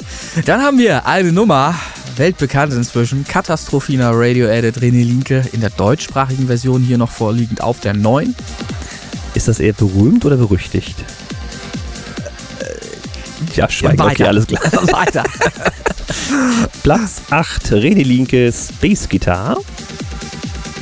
Dann 0.45 0.61
haben 0.61 0.79
wir 0.79 1.07
eine 1.07 1.33
Nummer, 1.33 1.75
weltbekannt 2.17 2.75
inzwischen, 2.75 3.25
Katastrophina 3.25 4.11
Radio 4.13 4.47
Edit 4.47 4.77
René 4.79 5.03
Linke 5.03 5.45
in 5.53 5.61
der 5.61 5.71
deutschsprachigen 5.71 6.47
Version 6.47 6.83
hier 6.83 6.99
noch 6.99 7.11
vorliegend 7.11 7.63
auf 7.63 7.81
der 7.81 7.95
9. 7.95 8.35
Ist 9.35 9.49
das 9.49 9.59
eher 9.59 9.73
berühmt 9.73 10.27
oder 10.27 10.37
berüchtigt? 10.37 10.97
Ja, 13.55 13.69
schweigen, 13.71 14.01
okay, 14.01 14.25
alles 14.25 14.47
klar. 14.47 14.63
Weiter. 14.93 15.25
Platz 16.83 17.23
8, 17.31 17.73
René 17.73 18.05
Linke 18.05 18.53
Space 18.53 19.09
Guitar. 19.09 19.57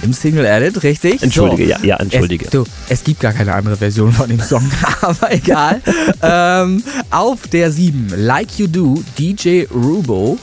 Im 0.02 0.12
Single 0.12 0.44
Edit, 0.44 0.82
richtig? 0.82 1.22
Entschuldige, 1.22 1.64
so. 1.64 1.70
ja, 1.70 1.84
ja, 1.84 1.96
entschuldige. 1.96 2.44
Es, 2.44 2.50
du, 2.50 2.64
es 2.88 3.04
gibt 3.04 3.20
gar 3.20 3.32
keine 3.32 3.54
andere 3.54 3.76
Version 3.76 4.12
von 4.12 4.28
dem 4.28 4.40
Song, 4.40 4.62
aber 5.00 5.32
egal. 5.32 5.80
ähm, 6.22 6.82
auf 7.10 7.48
der 7.48 7.72
7, 7.72 8.12
Like 8.16 8.58
You 8.58 8.66
Do, 8.66 9.02
DJ 9.18 9.64
Rubo. 9.72 10.38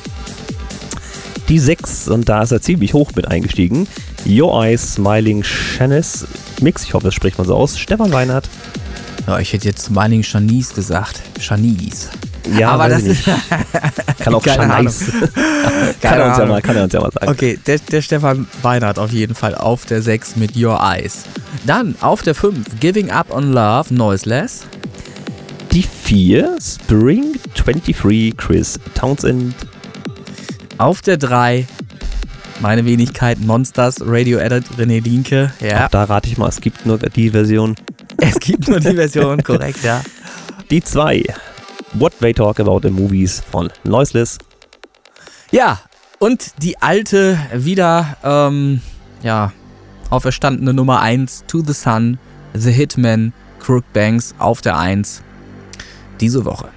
Die 1.49 1.59
6, 1.59 2.07
und 2.07 2.29
da 2.29 2.43
ist 2.43 2.51
er 2.51 2.61
ziemlich 2.61 2.93
hoch 2.93 3.11
mit 3.15 3.27
eingestiegen. 3.27 3.87
Your 4.25 4.63
Eyes 4.63 4.95
Smiling 4.95 5.43
Shanice 5.43 6.25
Mix, 6.61 6.83
ich 6.83 6.93
hoffe, 6.93 7.05
das 7.05 7.13
spricht 7.13 7.37
man 7.37 7.45
so 7.45 7.55
aus. 7.55 7.77
Stefan 7.77 8.11
Weinert. 8.13 8.49
Ja, 9.27 9.39
ich 9.39 9.53
hätte 9.53 9.67
jetzt 9.67 9.85
Smiling 9.85 10.23
Shanice 10.23 10.73
gesagt. 10.73 11.21
Shanice. 11.39 12.09
Ja, 12.57 12.71
aber 12.71 12.89
das 12.89 13.03
ist. 13.03 13.25
kann 14.19 14.33
auch 14.35 14.43
Keine 14.43 14.73
Ahnung. 14.73 14.93
kann, 16.01 16.19
er 16.19 16.27
uns 16.27 16.37
ja 16.37 16.45
mal, 16.45 16.61
kann 16.61 16.75
er 16.75 16.83
uns 16.83 16.93
ja 16.93 17.01
mal 17.01 17.11
sagen. 17.11 17.29
Okay, 17.29 17.59
der, 17.65 17.79
der 17.79 18.01
Stefan 18.01 18.47
Weinert 18.61 18.99
auf 18.99 19.11
jeden 19.11 19.35
Fall 19.35 19.55
auf 19.55 19.85
der 19.85 20.01
6 20.01 20.35
mit 20.35 20.55
Your 20.55 20.79
Eyes. 20.81 21.23
Dann 21.65 21.95
auf 22.01 22.21
der 22.21 22.35
5 22.35 22.79
Giving 22.79 23.11
Up 23.11 23.31
on 23.31 23.53
Love, 23.53 23.93
Noiseless. 23.93 24.65
Die 25.71 25.83
4 25.83 26.57
Spring 26.61 27.33
23 27.55 28.35
Chris 28.37 28.79
Townsend. 28.93 29.55
Auf 30.77 31.01
der 31.01 31.17
3 31.17 31.65
meine 32.59 32.85
Wenigkeit 32.85 33.39
Monsters, 33.41 33.97
Radio 34.01 34.37
Edit 34.37 34.65
René 34.77 35.03
Linke. 35.03 35.51
Ja. 35.59 35.85
Auch 35.85 35.89
da 35.89 36.03
rate 36.05 36.29
ich 36.29 36.37
mal, 36.37 36.49
es 36.49 36.61
gibt 36.61 36.85
nur 36.85 36.97
die 36.97 37.31
Version. 37.31 37.75
Es 38.17 38.39
gibt 38.39 38.67
nur 38.67 38.79
die 38.79 38.95
Version, 38.95 39.43
korrekt, 39.43 39.83
ja. 39.83 40.01
Die 40.69 40.81
2 40.81 41.23
What 41.93 42.13
They 42.19 42.33
Talk 42.33 42.59
About 42.59 42.87
in 42.87 42.93
Movies 42.93 43.41
von 43.51 43.69
Noiseless. 43.83 44.37
Ja, 45.51 45.79
und 46.19 46.51
die 46.63 46.81
alte, 46.81 47.37
wieder, 47.53 48.17
ähm, 48.23 48.81
ja, 49.21 49.51
auferstandene 50.09 50.73
Nummer 50.73 51.01
1, 51.01 51.43
To 51.47 51.61
the 51.61 51.73
Sun, 51.73 52.17
The 52.53 52.71
Hitman, 52.71 53.33
Crook 53.59 53.83
Banks 53.93 54.33
auf 54.39 54.61
der 54.61 54.77
1 54.77 55.21
diese 56.19 56.45
Woche. 56.45 56.69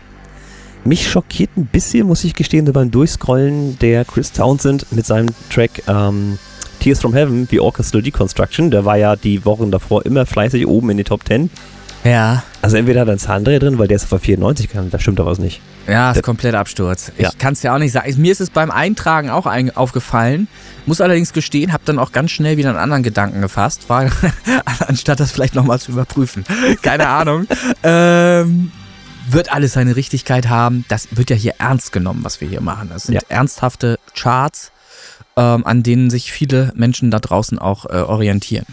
Mich 0.84 1.08
schockiert 1.08 1.50
ein 1.56 1.66
bisschen, 1.66 2.06
muss 2.06 2.24
ich 2.24 2.34
gestehen, 2.34 2.70
beim 2.72 2.90
Durchscrollen 2.90 3.78
der 3.78 4.04
Chris 4.04 4.32
Townsend 4.32 4.86
mit 4.92 5.06
seinem 5.06 5.34
Track 5.50 5.82
ähm, 5.88 6.38
Tears 6.80 7.00
from 7.00 7.14
Heaven, 7.14 7.48
The 7.50 7.60
Orchestral 7.60 8.02
Deconstruction. 8.02 8.70
Der 8.70 8.84
war 8.84 8.96
ja 8.96 9.16
die 9.16 9.44
Wochen 9.44 9.70
davor 9.70 10.06
immer 10.06 10.26
fleißig 10.26 10.66
oben 10.66 10.90
in 10.90 10.98
den 10.98 11.06
Top 11.06 11.26
10. 11.26 11.50
Ja. 12.06 12.42
Also 12.62 12.76
entweder 12.76 13.00
hat 13.00 13.08
er 13.08 13.12
einen 13.12 13.18
Zahndreher 13.18 13.58
drin, 13.58 13.78
weil 13.78 13.88
der 13.88 13.96
ist 13.96 14.12
auf 14.12 14.20
94 14.22 14.68
kann, 14.70 14.90
da 14.90 14.98
stimmt 14.98 15.18
doch 15.18 15.26
was 15.26 15.38
nicht. 15.38 15.60
Ja, 15.86 16.12
ist 16.12 16.22
komplett 16.22 16.54
Absturz. 16.54 17.12
Ja. 17.18 17.28
Ich 17.30 17.38
kann 17.38 17.52
es 17.52 17.62
ja 17.62 17.74
auch 17.74 17.78
nicht 17.78 17.92
sagen. 17.92 18.12
Mir 18.20 18.32
ist 18.32 18.40
es 18.40 18.50
beim 18.50 18.70
Eintragen 18.70 19.30
auch 19.30 19.46
ein, 19.46 19.74
aufgefallen. 19.76 20.48
Muss 20.84 21.00
allerdings 21.00 21.32
gestehen, 21.32 21.72
habe 21.72 21.82
dann 21.84 21.98
auch 21.98 22.12
ganz 22.12 22.30
schnell 22.32 22.56
wieder 22.56 22.70
einen 22.70 22.78
anderen 22.78 23.02
Gedanken 23.02 23.40
gefasst, 23.40 23.88
war, 23.88 24.10
anstatt 24.86 25.20
das 25.20 25.30
vielleicht 25.32 25.54
nochmal 25.54 25.78
zu 25.80 25.92
überprüfen. 25.92 26.44
Keine 26.82 27.08
Ahnung. 27.08 27.46
ähm, 27.82 28.72
wird 29.28 29.52
alles 29.52 29.72
seine 29.72 29.96
Richtigkeit 29.96 30.48
haben. 30.48 30.84
Das 30.88 31.08
wird 31.10 31.30
ja 31.30 31.36
hier 31.36 31.54
ernst 31.58 31.92
genommen, 31.92 32.20
was 32.22 32.40
wir 32.40 32.48
hier 32.48 32.60
machen. 32.60 32.90
Das 32.92 33.04
sind 33.04 33.14
Ja. 33.16 33.20
ernsthafte 33.28 33.98
Charts, 34.14 34.70
ähm, 35.36 35.66
an 35.66 35.82
denen 35.82 36.10
sich 36.10 36.30
viele 36.32 36.72
Menschen 36.76 37.10
da 37.10 37.18
draußen 37.18 37.58
auch 37.58 37.86
äh, 37.86 37.94
orientieren. 38.02 38.66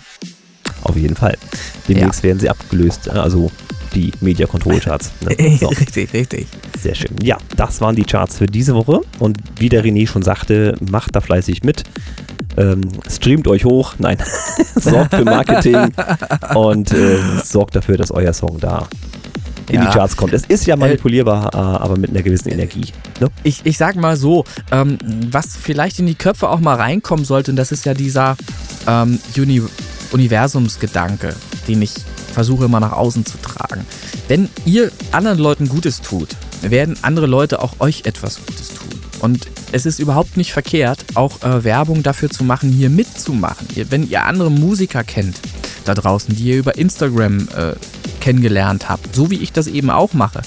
Auf 0.83 0.95
jeden 0.97 1.15
Fall. 1.15 1.37
Demnächst 1.87 2.23
werden 2.23 2.39
sie 2.39 2.49
abgelöst, 2.49 3.07
äh, 3.07 3.11
also 3.11 3.51
die 3.95 4.11
Media 4.21 4.47
Control 4.47 4.79
Charts. 4.79 5.11
Ne? 5.21 5.57
So, 5.59 5.67
richtig, 5.67 6.13
richtig. 6.13 6.47
sehr 6.81 6.95
schön. 6.95 7.15
Ja, 7.21 7.37
das 7.55 7.79
waren 7.81 7.95
die 7.95 8.03
Charts 8.03 8.37
für 8.37 8.47
diese 8.47 8.73
Woche. 8.75 9.01
Und 9.19 9.37
wie 9.59 9.69
der 9.69 9.83
René 9.83 10.07
schon 10.07 10.23
sagte, 10.23 10.75
macht 10.89 11.15
da 11.15 11.21
fleißig 11.21 11.63
mit. 11.63 11.83
Ähm, 12.57 12.81
streamt 13.09 13.47
euch 13.47 13.65
hoch, 13.65 13.95
nein, 13.97 14.17
sorgt 14.75 15.15
für 15.15 15.25
Marketing 15.25 15.91
und 16.53 16.91
äh, 16.91 17.17
sorgt 17.43 17.75
dafür, 17.75 17.97
dass 17.97 18.11
euer 18.11 18.31
Song 18.33 18.59
da 18.59 18.87
in 19.69 19.75
Ja. 19.75 19.85
die 19.87 19.91
Charts 19.97 20.15
kommt. 20.15 20.33
Es 20.33 20.45
ist 20.45 20.67
ja 20.67 20.75
manipulierbar, 20.75 21.51
äh, 21.53 21.57
aber 21.57 21.97
mit 21.97 22.11
einer 22.11 22.21
gewissen 22.21 22.49
Energie. 22.49 22.85
Ne? 23.19 23.29
Ich, 23.43 23.61
ich 23.63 23.77
sag 23.77 23.95
mal 23.95 24.17
so, 24.17 24.43
ähm, 24.71 24.99
was 25.31 25.55
vielleicht 25.55 25.97
in 25.97 26.05
die 26.05 26.13
Köpfe 26.15 26.47
auch 26.49 26.59
mal 26.59 26.75
reinkommen 26.75 27.25
sollte, 27.25 27.49
und 27.51 27.57
das 27.57 27.71
ist 27.71 27.85
ja 27.85 27.95
dieser 27.95 28.35
ähm, 28.87 29.19
Uni 29.35 29.61
Universumsgedanke, 30.13 31.35
den 31.67 31.81
ich 31.81 31.93
versuche 32.33 32.65
immer 32.65 32.79
nach 32.79 32.93
außen 32.93 33.25
zu 33.25 33.37
tragen. 33.37 33.85
Wenn 34.27 34.49
ihr 34.65 34.91
anderen 35.11 35.39
Leuten 35.39 35.67
Gutes 35.67 36.01
tut, 36.01 36.35
werden 36.61 36.97
andere 37.01 37.25
Leute 37.25 37.61
auch 37.61 37.79
euch 37.79 38.03
etwas 38.05 38.37
Gutes 38.45 38.69
tun. 38.69 38.89
Und 39.19 39.47
es 39.71 39.85
ist 39.85 39.99
überhaupt 39.99 40.37
nicht 40.37 40.53
verkehrt, 40.53 41.05
auch 41.15 41.41
äh, 41.43 41.63
Werbung 41.63 42.03
dafür 42.03 42.29
zu 42.29 42.43
machen, 42.43 42.69
hier 42.69 42.89
mitzumachen. 42.89 43.67
Wenn 43.89 44.09
ihr 44.09 44.25
andere 44.25 44.51
Musiker 44.51 45.03
kennt 45.03 45.39
da 45.85 45.93
draußen, 45.93 46.35
die 46.35 46.43
ihr 46.43 46.57
über 46.57 46.77
Instagram 46.77 47.47
äh, 47.55 47.73
kennengelernt 48.19 48.89
habt, 48.89 49.15
so 49.15 49.31
wie 49.31 49.39
ich 49.39 49.51
das 49.51 49.67
eben 49.67 49.89
auch 49.89 50.13
mache, 50.13 50.41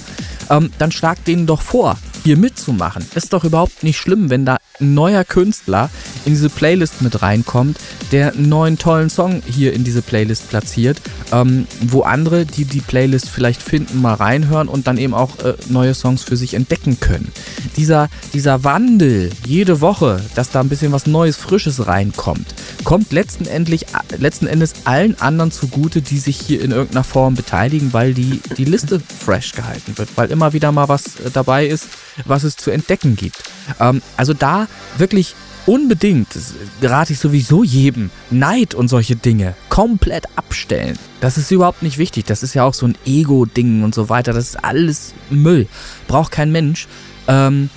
ähm, 0.51 0.71
dann 0.79 0.93
schlagt 0.93 1.27
denen 1.27 1.47
doch 1.47 1.63
vor, 1.63 1.99
hier 2.25 2.37
mitzumachen. 2.37 3.07
Ist 3.15 3.33
doch 3.33 3.45
überhaupt 3.45 3.83
nicht 3.83 3.99
schlimm, 3.99 4.31
wenn 4.31 4.45
da 4.45 4.59
ein 4.81 4.95
neuer 4.95 5.25
Künstler 5.25 5.91
in 6.27 6.33
diese 6.33 6.51
Playlist 6.51 7.03
mit 7.03 7.23
reinkommt, 7.23 7.79
der 8.11 8.33
einen 8.33 8.49
neuen 8.49 8.79
tollen 8.79 9.09
Song 9.09 9.43
hier 9.47 9.73
in 9.73 9.85
diese 9.85 10.03
Playlist 10.03 10.49
platziert, 10.49 11.01
ähm, 11.33 11.67
wo 11.81 12.03
andere, 12.03 12.45
die 12.45 12.65
die 12.65 12.81
Playlist 12.81 13.31
vielleicht 13.31 13.63
finden, 13.63 14.03
mal 14.03 14.15
reinhören 14.15 14.69
und 14.69 14.89
dann 14.89 14.99
eben 14.99 15.15
auch 15.15 15.39
äh, 15.39 15.55
neue 15.69 15.95
Songs 15.95 16.25
für 16.25 16.37
sich 16.37 16.55
entdecken 16.55 16.99
können. 16.99 17.31
Dieser, 17.77 18.09
dieser 18.35 18.65
Wandel 18.65 19.31
jede 19.47 19.81
Woche, 19.81 20.21
dass 20.35 20.51
da 20.51 20.61
ein 20.61 20.69
bisschen 20.69 20.93
was 20.93 21.07
Neues, 21.07 21.37
Frisches 21.37 21.87
reinkommt, 21.87 22.47
kommt 22.83 23.13
letzten, 23.13 23.47
endlich, 23.47 23.87
letzten 24.19 24.49
Endes 24.49 24.75
allen 24.85 25.19
anderen 25.21 25.53
zugute, 25.53 26.03
die 26.03 26.19
sich 26.19 26.39
hier 26.39 26.61
in 26.61 26.73
irgendeiner 26.73 27.05
Form 27.05 27.37
beteiligen, 27.37 27.93
weil 27.93 28.15
die, 28.15 28.41
die 28.57 28.65
Liste 28.65 29.01
fresh 29.01 29.53
gehalten 29.53 29.97
wird, 29.97 30.09
weil 30.17 30.31
immer 30.33 30.53
wieder 30.53 30.73
mal 30.73 30.89
was 30.89 31.07
äh, 31.21 31.31
dabei 31.33 31.67
ist, 31.67 31.87
was 32.25 32.43
es 32.43 32.57
zu 32.57 32.73
entdecken 32.73 33.15
gibt. 33.15 33.45
Ähm, 33.79 34.03
also 34.17 34.35
da 34.35 34.67
wirklich 34.99 35.37
unbedingt, 35.67 36.35
das 36.35 36.55
rate 36.83 37.13
ich 37.13 37.19
sowieso 37.19 37.63
jedem, 37.63 38.11
Neid 38.31 38.75
und 38.75 38.89
solche 38.89 39.17
Dinge 39.17 39.55
komplett 39.69 40.27
abstellen. 40.37 40.99
Das 41.21 41.37
ist 41.37 41.51
überhaupt 41.51 41.83
nicht 41.83 41.99
wichtig. 41.99 42.25
Das 42.25 42.43
ist 42.43 42.55
ja 42.55 42.65
auch 42.65 42.75
so 42.75 42.87
ein 42.87 42.97
Ego-Ding 43.05 43.83
und 43.83 43.95
so 43.95 44.09
weiter. 44.09 44.33
Das 44.33 44.45
ist 44.45 44.65
alles 44.65 45.15
Müll. 45.31 45.67
Braucht 46.07 46.33
kein 46.33 46.53
Mensch. 46.53 46.87
Ähm, 47.29 47.71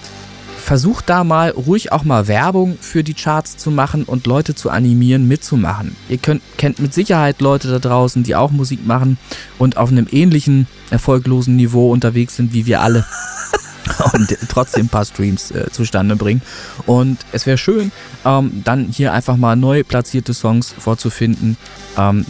versucht 0.60 1.10
da 1.10 1.24
mal 1.24 1.50
ruhig 1.50 1.92
auch 1.92 2.04
mal 2.04 2.28
Werbung 2.28 2.78
für 2.80 3.04
die 3.04 3.16
Charts 3.16 3.58
zu 3.58 3.72
machen 3.72 4.04
und 4.04 4.28
Leute 4.28 4.54
zu 4.54 4.70
animieren, 4.70 5.28
mitzumachen. 5.28 5.96
Ihr 6.10 6.18
könnt, 6.18 6.44
kennt 6.58 6.80
mit 6.80 6.94
Sicherheit 6.94 7.42
Leute 7.42 7.70
da 7.70 7.80
draußen, 7.80 8.24
die 8.24 8.36
auch 8.36 8.52
Musik 8.52 8.86
machen 8.86 9.18
und 9.58 9.78
auf 9.78 9.90
einem 9.90 10.08
ähnlichen 10.12 10.68
erfolglosen 10.92 11.56
Niveau 11.56 11.92
unterwegs 11.92 12.36
sind 12.36 12.54
wie 12.54 12.66
wir 12.66 12.82
alle. 12.82 13.06
und 14.14 14.38
trotzdem 14.50 14.86
ein 14.86 14.90
paar 14.90 15.06
Streams 15.06 15.52
äh, 15.52 15.70
zustande 15.72 16.16
bringen. 16.16 16.42
Und 16.86 17.18
es 17.32 17.46
wäre 17.46 17.58
schön, 17.58 17.92
ähm, 18.26 18.62
dann 18.64 18.88
hier 18.88 19.14
einfach 19.14 19.38
mal 19.38 19.56
neu 19.56 19.84
platzierte 19.84 20.34
Songs 20.34 20.74
vorzufinden, 20.78 21.58
ähm, 21.98 22.26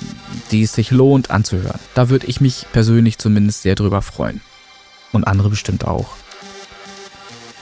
die 0.52 0.64
es 0.64 0.74
sich 0.74 0.91
lohnt 0.91 1.32
anzuhören. 1.32 1.80
Da 1.93 2.10
würde 2.10 2.28
ich 2.28 2.41
mich 2.41 2.66
persönlich 2.72 3.18
zumindest 3.18 3.62
sehr 3.62 3.76
drüber 3.76 4.02
freuen. 4.02 4.41
Und 5.12 5.26
andere 5.26 5.50
bestimmt 5.50 5.86
auch. 5.86 6.18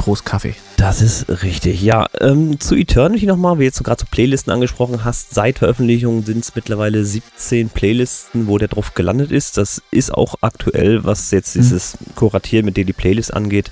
Prost 0.08 0.24
Kaffee. 0.24 0.56
Das 0.78 1.02
ist 1.02 1.44
richtig. 1.44 1.82
Ja, 1.82 2.08
ähm, 2.22 2.62
zu 2.62 2.76
Eternity 2.76 3.26
nochmal, 3.26 3.60
wie 3.60 3.66
jetzt 3.66 3.78
du 3.78 3.84
gerade 3.84 4.00
so 4.00 4.06
Playlisten 4.10 4.54
angesprochen 4.54 5.04
hast. 5.04 5.36
Seit 5.36 5.60
Veröffentlichung 5.60 6.24
sind 6.24 6.46
es 6.46 6.56
mittlerweile 6.56 7.04
17 7.04 7.68
Playlisten, 7.68 8.48
wo 8.48 8.58
der 8.58 8.70
drauf 8.70 8.94
gelandet 8.94 9.32
ist. 9.34 9.58
Das 9.58 9.82
ist 9.92 10.14
auch 10.14 10.36
aktuell, 10.40 11.04
was 11.04 11.32
jetzt 11.32 11.58
Mhm. 11.58 11.62
dieses 11.62 11.98
Kuratieren 12.16 12.64
mit 12.64 12.78
Daily 12.78 12.94
Playlist 12.94 13.34
angeht, 13.34 13.70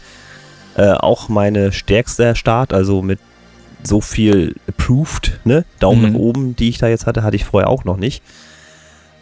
äh, 0.76 0.92
auch 0.92 1.30
meine 1.30 1.72
stärkste 1.72 2.36
Start. 2.36 2.74
Also 2.74 3.02
mit 3.02 3.20
so 3.82 4.02
viel 4.02 4.56
approved, 4.68 5.40
ne? 5.46 5.64
Daumen 5.80 6.02
Mhm. 6.02 6.12
nach 6.12 6.20
oben, 6.20 6.56
die 6.58 6.68
ich 6.68 6.80
da 6.80 6.90
jetzt 6.90 7.06
hatte, 7.06 7.24
hatte 7.24 7.38
ich 7.38 7.46
vorher 7.46 7.70
auch 7.70 7.86
noch 7.86 7.96
nicht. 7.96 8.22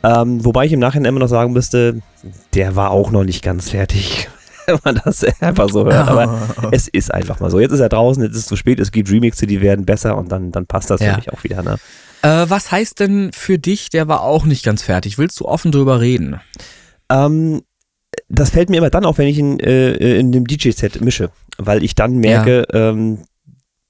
Ähm, 0.02 0.44
wobei 0.44 0.66
ich 0.66 0.74
im 0.74 0.80
Nachhinein 0.80 1.10
immer 1.10 1.20
noch 1.20 1.28
sagen 1.30 1.54
müsste, 1.54 2.00
der 2.56 2.76
war 2.76 2.90
auch 2.90 3.12
noch 3.12 3.24
nicht 3.24 3.44
ganz 3.44 3.70
fertig, 3.70 4.30
wenn 4.68 4.80
man 4.84 5.02
das 5.04 5.24
einfach 5.42 5.70
so 5.70 5.86
hört. 5.86 6.08
Aber 6.08 6.40
es 6.72 6.88
ist 6.88 7.14
einfach 7.14 7.40
mal 7.40 7.50
so. 7.52 7.60
Jetzt 7.60 7.72
ist 7.72 7.80
er 7.80 7.90
draußen, 7.90 8.24
jetzt 8.24 8.34
ist 8.34 8.40
es 8.44 8.46
zu 8.48 8.56
spät, 8.56 8.80
es 8.80 8.92
gibt 8.92 9.10
Remixe, 9.12 9.48
die 9.48 9.62
werden 9.62 9.86
besser 9.86 10.18
und 10.18 10.32
dann, 10.32 10.52
dann 10.52 10.66
passt 10.66 10.90
das 10.90 11.02
Ja. 11.02 11.12
für 11.12 11.18
mich 11.18 11.32
auch 11.34 11.44
wieder. 11.44 11.62
Ne? 11.64 11.78
Äh, 12.22 12.50
was 12.50 12.72
heißt 12.72 13.00
denn 13.00 13.32
für 13.34 13.60
dich, 13.60 13.90
der 13.90 14.08
war 14.08 14.22
auch 14.22 14.46
nicht 14.46 14.64
ganz 14.64 14.82
fertig? 14.82 15.18
Willst 15.18 15.40
du 15.40 15.46
offen 15.46 15.72
drüber 15.72 16.00
reden? 16.00 16.40
Ähm, 17.10 17.62
das 18.30 18.52
fällt 18.52 18.70
mir 18.70 18.78
immer 18.78 18.90
dann 18.90 19.06
auf, 19.06 19.18
wenn 19.18 19.28
ich 19.28 19.38
ihn 19.38 19.60
äh, 19.60 19.92
in 20.18 20.32
dem 20.32 20.46
DJ-Set 20.48 21.02
mische, 21.02 21.30
weil 21.58 21.84
ich 21.84 21.96
dann 21.96 22.18
merke, 22.18 22.66
ähm, 22.74 23.20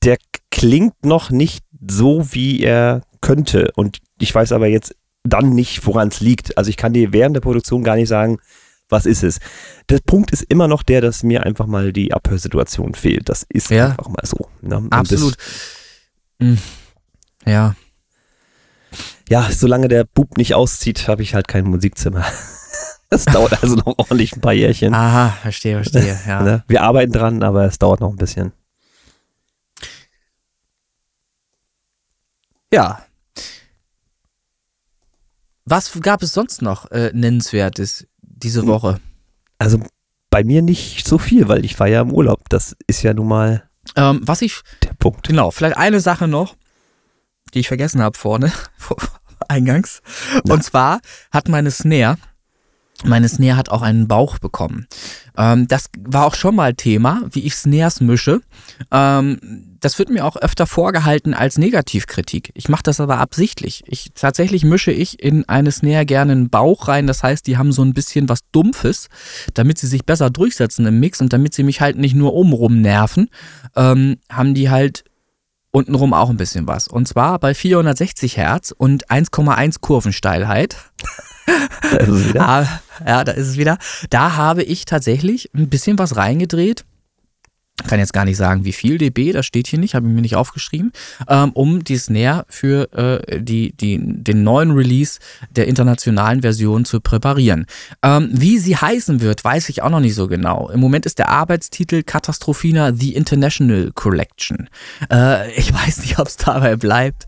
der 0.03 0.17
klingt 0.51 1.05
noch 1.05 1.29
nicht 1.29 1.63
so, 1.87 2.25
wie 2.31 2.61
er 2.61 3.01
könnte. 3.21 3.71
Und 3.75 3.99
ich 4.19 4.33
weiß 4.33 4.51
aber 4.51 4.67
jetzt 4.67 4.95
dann 5.23 5.51
nicht, 5.53 5.85
woran 5.85 6.09
es 6.09 6.19
liegt. 6.19 6.57
Also 6.57 6.69
ich 6.69 6.77
kann 6.77 6.93
dir 6.93 7.13
während 7.13 7.35
der 7.35 7.41
Produktion 7.41 7.83
gar 7.83 7.95
nicht 7.95 8.09
sagen, 8.09 8.39
was 8.93 9.05
ist 9.05 9.23
es. 9.23 9.39
Der 9.89 9.99
Punkt 9.99 10.31
ist 10.31 10.43
immer 10.43 10.69
noch 10.69 10.83
der, 10.83 11.01
dass 11.01 11.23
mir 11.23 11.43
einfach 11.45 11.65
mal 11.65 11.91
die 11.91 12.13
Abhörsituation 12.13 12.95
fehlt. 12.95 13.27
Das 13.27 13.45
ist 13.49 13.69
Ja. 13.69 13.89
einfach 13.89 14.07
mal 14.07 14.23
so. 14.25 14.47
Ne? 14.61 14.87
Absolut. 14.91 15.35
Hm. 16.39 16.57
Ja. 17.45 17.75
Ja, 19.27 19.49
solange 19.51 19.87
der 19.89 20.05
Bub 20.05 20.37
nicht 20.37 20.53
auszieht, 20.53 21.07
habe 21.09 21.23
ich 21.23 21.33
halt 21.35 21.47
kein 21.49 21.65
Musikzimmer. 21.65 22.25
Das 23.09 23.25
dauert 23.25 23.53
also 23.61 23.75
noch 23.75 23.85
ordentlich 23.99 24.35
ein 24.35 24.41
paar 24.41 24.53
Jährchen. 24.53 24.91
Aha, 24.95 25.29
verstehe, 25.43 25.75
verstehe. 25.83 26.19
Ja. 26.27 26.41
Ne? 26.41 26.63
Wir 26.67 26.81
arbeiten 26.81 27.11
dran, 27.11 27.43
aber 27.43 27.65
es 27.65 27.77
dauert 27.77 27.99
noch 27.99 28.09
ein 28.09 28.15
bisschen. 28.15 28.53
Ja. 32.73 33.05
Was 35.65 35.91
gab 36.01 36.23
es 36.23 36.33
sonst 36.33 36.63
noch 36.63 36.89
äh, 36.89 37.11
Nennenswertes 37.13 38.07
diese 38.43 38.61
Hm. 38.61 38.67
Woche? 38.67 38.99
Also 39.59 39.79
bei 40.29 40.43
mir 40.43 40.61
nicht 40.61 41.07
so 41.07 41.17
viel, 41.17 41.47
weil 41.47 41.63
ich 41.65 41.79
war 41.79 41.87
ja 41.87 42.01
im 42.01 42.11
Urlaub. 42.11 42.49
Das 42.49 42.75
ist 42.87 43.01
ja 43.03 43.13
nun 43.13 43.27
mal 43.27 43.69
Ähm, 43.95 44.21
was 44.23 44.41
ich, 44.41 44.61
der 44.83 44.93
Punkt. 44.93 45.27
genau, 45.27 45.51
vielleicht 45.51 45.77
eine 45.77 45.99
Sache 45.99 46.27
noch, 46.27 46.55
die 47.53 47.59
ich 47.59 47.67
vergessen 47.67 48.01
habe 48.01 48.17
vorne, 48.17 48.51
vor, 48.77 48.97
eingangs. 49.47 50.01
Na. 50.43 50.55
Und 50.55 50.63
zwar 50.63 50.99
hat 51.31 51.47
meine 51.49 51.69
Snare, 51.71 52.17
meine 53.03 53.27
Snare 53.27 53.57
hat 53.57 53.69
auch 53.69 53.81
einen 53.81 54.07
Bauch 54.07 54.39
bekommen. 54.39 54.87
Ähm, 55.37 55.67
das 55.67 55.89
war 55.99 56.25
auch 56.25 56.35
schon 56.35 56.55
mal 56.55 56.73
Thema, 56.73 57.21
wie 57.31 57.41
ich 57.41 57.55
Snares 57.55 57.99
mische. 58.01 58.41
Ähm, 58.91 59.39
das 59.79 59.99
wird 59.99 60.09
mir 60.09 60.25
auch 60.25 60.37
öfter 60.37 60.65
vorgehalten 60.65 61.33
als 61.33 61.57
Negativkritik. 61.57 62.51
Ich 62.53 62.69
mache 62.69 62.83
das 62.83 63.01
aber 63.01 63.17
absichtlich. 63.17 63.83
Ich, 63.85 64.11
tatsächlich 64.15 64.63
mische 64.63 64.91
ich 64.91 65.21
in 65.21 65.47
eine 65.49 65.71
Snare 65.71 66.05
gerne 66.05 66.31
einen 66.31 66.49
Bauch 66.49 66.87
rein. 66.87 67.07
Das 67.07 67.23
heißt, 67.23 67.45
die 67.47 67.57
haben 67.57 67.73
so 67.73 67.83
ein 67.83 67.93
bisschen 67.93 68.29
was 68.29 68.39
Dumpfes, 68.51 69.09
damit 69.53 69.77
sie 69.77 69.87
sich 69.87 70.05
besser 70.05 70.29
durchsetzen 70.29 70.85
im 70.85 70.99
Mix 70.99 71.19
und 71.19 71.33
damit 71.33 71.53
sie 71.53 71.63
mich 71.63 71.81
halt 71.81 71.97
nicht 71.97 72.15
nur 72.15 72.33
obenrum 72.33 72.81
nerven, 72.81 73.29
ähm, 73.75 74.17
haben 74.29 74.53
die 74.53 74.69
halt 74.69 75.03
untenrum 75.71 76.13
auch 76.13 76.29
ein 76.29 76.37
bisschen 76.37 76.67
was. 76.67 76.87
Und 76.87 77.07
zwar 77.07 77.39
bei 77.39 77.53
460 77.53 78.37
Hertz 78.37 78.71
und 78.71 79.09
1,1 79.09 79.77
Kurvensteilheit. 79.81 80.77
Also 81.99 82.29
wieder. 82.29 82.47
Ah, 82.47 82.81
ja, 83.05 83.23
da 83.23 83.31
ist 83.33 83.47
es 83.47 83.57
wieder. 83.57 83.77
Da 84.09 84.35
habe 84.35 84.63
ich 84.63 84.85
tatsächlich 84.85 85.49
ein 85.53 85.69
bisschen 85.69 85.99
was 85.99 86.15
reingedreht. 86.15 86.85
Kann 87.87 87.99
jetzt 87.99 88.13
gar 88.13 88.25
nicht 88.25 88.37
sagen, 88.37 88.65
wie 88.65 88.73
viel 88.73 88.97
dB, 88.97 89.31
das 89.31 89.45
steht 89.45 89.67
hier 89.67 89.79
nicht, 89.79 89.95
habe 89.95 90.07
ich 90.07 90.13
mir 90.13 90.21
nicht 90.21 90.35
aufgeschrieben, 90.35 90.91
ähm, 91.27 91.51
um 91.53 91.83
die 91.83 91.97
Snare 91.97 92.45
für 92.49 92.91
äh, 92.93 93.41
die, 93.41 93.73
die, 93.73 93.99
den 94.01 94.43
neuen 94.43 94.71
Release 94.71 95.19
der 95.51 95.67
internationalen 95.67 96.41
Version 96.41 96.85
zu 96.85 96.99
präparieren. 96.99 97.65
Ähm, 98.01 98.29
wie 98.31 98.57
sie 98.57 98.75
heißen 98.75 99.21
wird, 99.21 99.43
weiß 99.43 99.69
ich 99.69 99.81
auch 99.81 99.89
noch 99.89 99.99
nicht 99.99 100.15
so 100.15 100.27
genau. 100.27 100.69
Im 100.69 100.79
Moment 100.79 101.05
ist 101.05 101.19
der 101.19 101.29
Arbeitstitel 101.29 102.03
Katastrophina 102.03 102.93
The 102.93 103.15
International 103.15 103.91
Collection. 103.93 104.69
Äh, 105.11 105.51
ich 105.53 105.73
weiß 105.85 105.99
nicht, 105.99 106.19
ob 106.19 106.27
es 106.27 106.37
dabei 106.37 106.75
bleibt. 106.75 107.27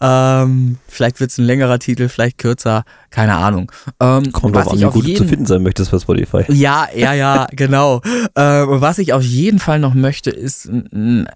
Ähm, 0.00 0.78
vielleicht 0.88 1.20
wird 1.20 1.30
es 1.30 1.38
ein 1.38 1.44
längerer 1.44 1.78
Titel, 1.78 2.08
vielleicht 2.08 2.38
kürzer, 2.38 2.84
keine 3.10 3.36
Ahnung. 3.36 3.70
Ähm, 4.00 4.32
Kommt 4.32 4.56
drauf 4.56 4.72
an, 4.72 4.80
wie 4.80 4.84
gut 4.84 5.04
jeden, 5.04 5.18
zu 5.18 5.28
finden 5.28 5.46
sein 5.46 5.62
möchtest 5.62 5.90
bei 5.90 5.98
Spotify. 5.98 6.44
Ja, 6.48 6.88
ja, 6.94 7.12
ja, 7.12 7.46
genau. 7.52 8.00
äh, 8.34 8.40
was 8.42 8.98
ich 8.98 9.12
auf 9.12 9.22
jeden 9.22 9.58
Fall 9.58 9.78
noch 9.78 9.91
möchte, 9.94 10.30
ist 10.30 10.66
ein, 10.66 11.28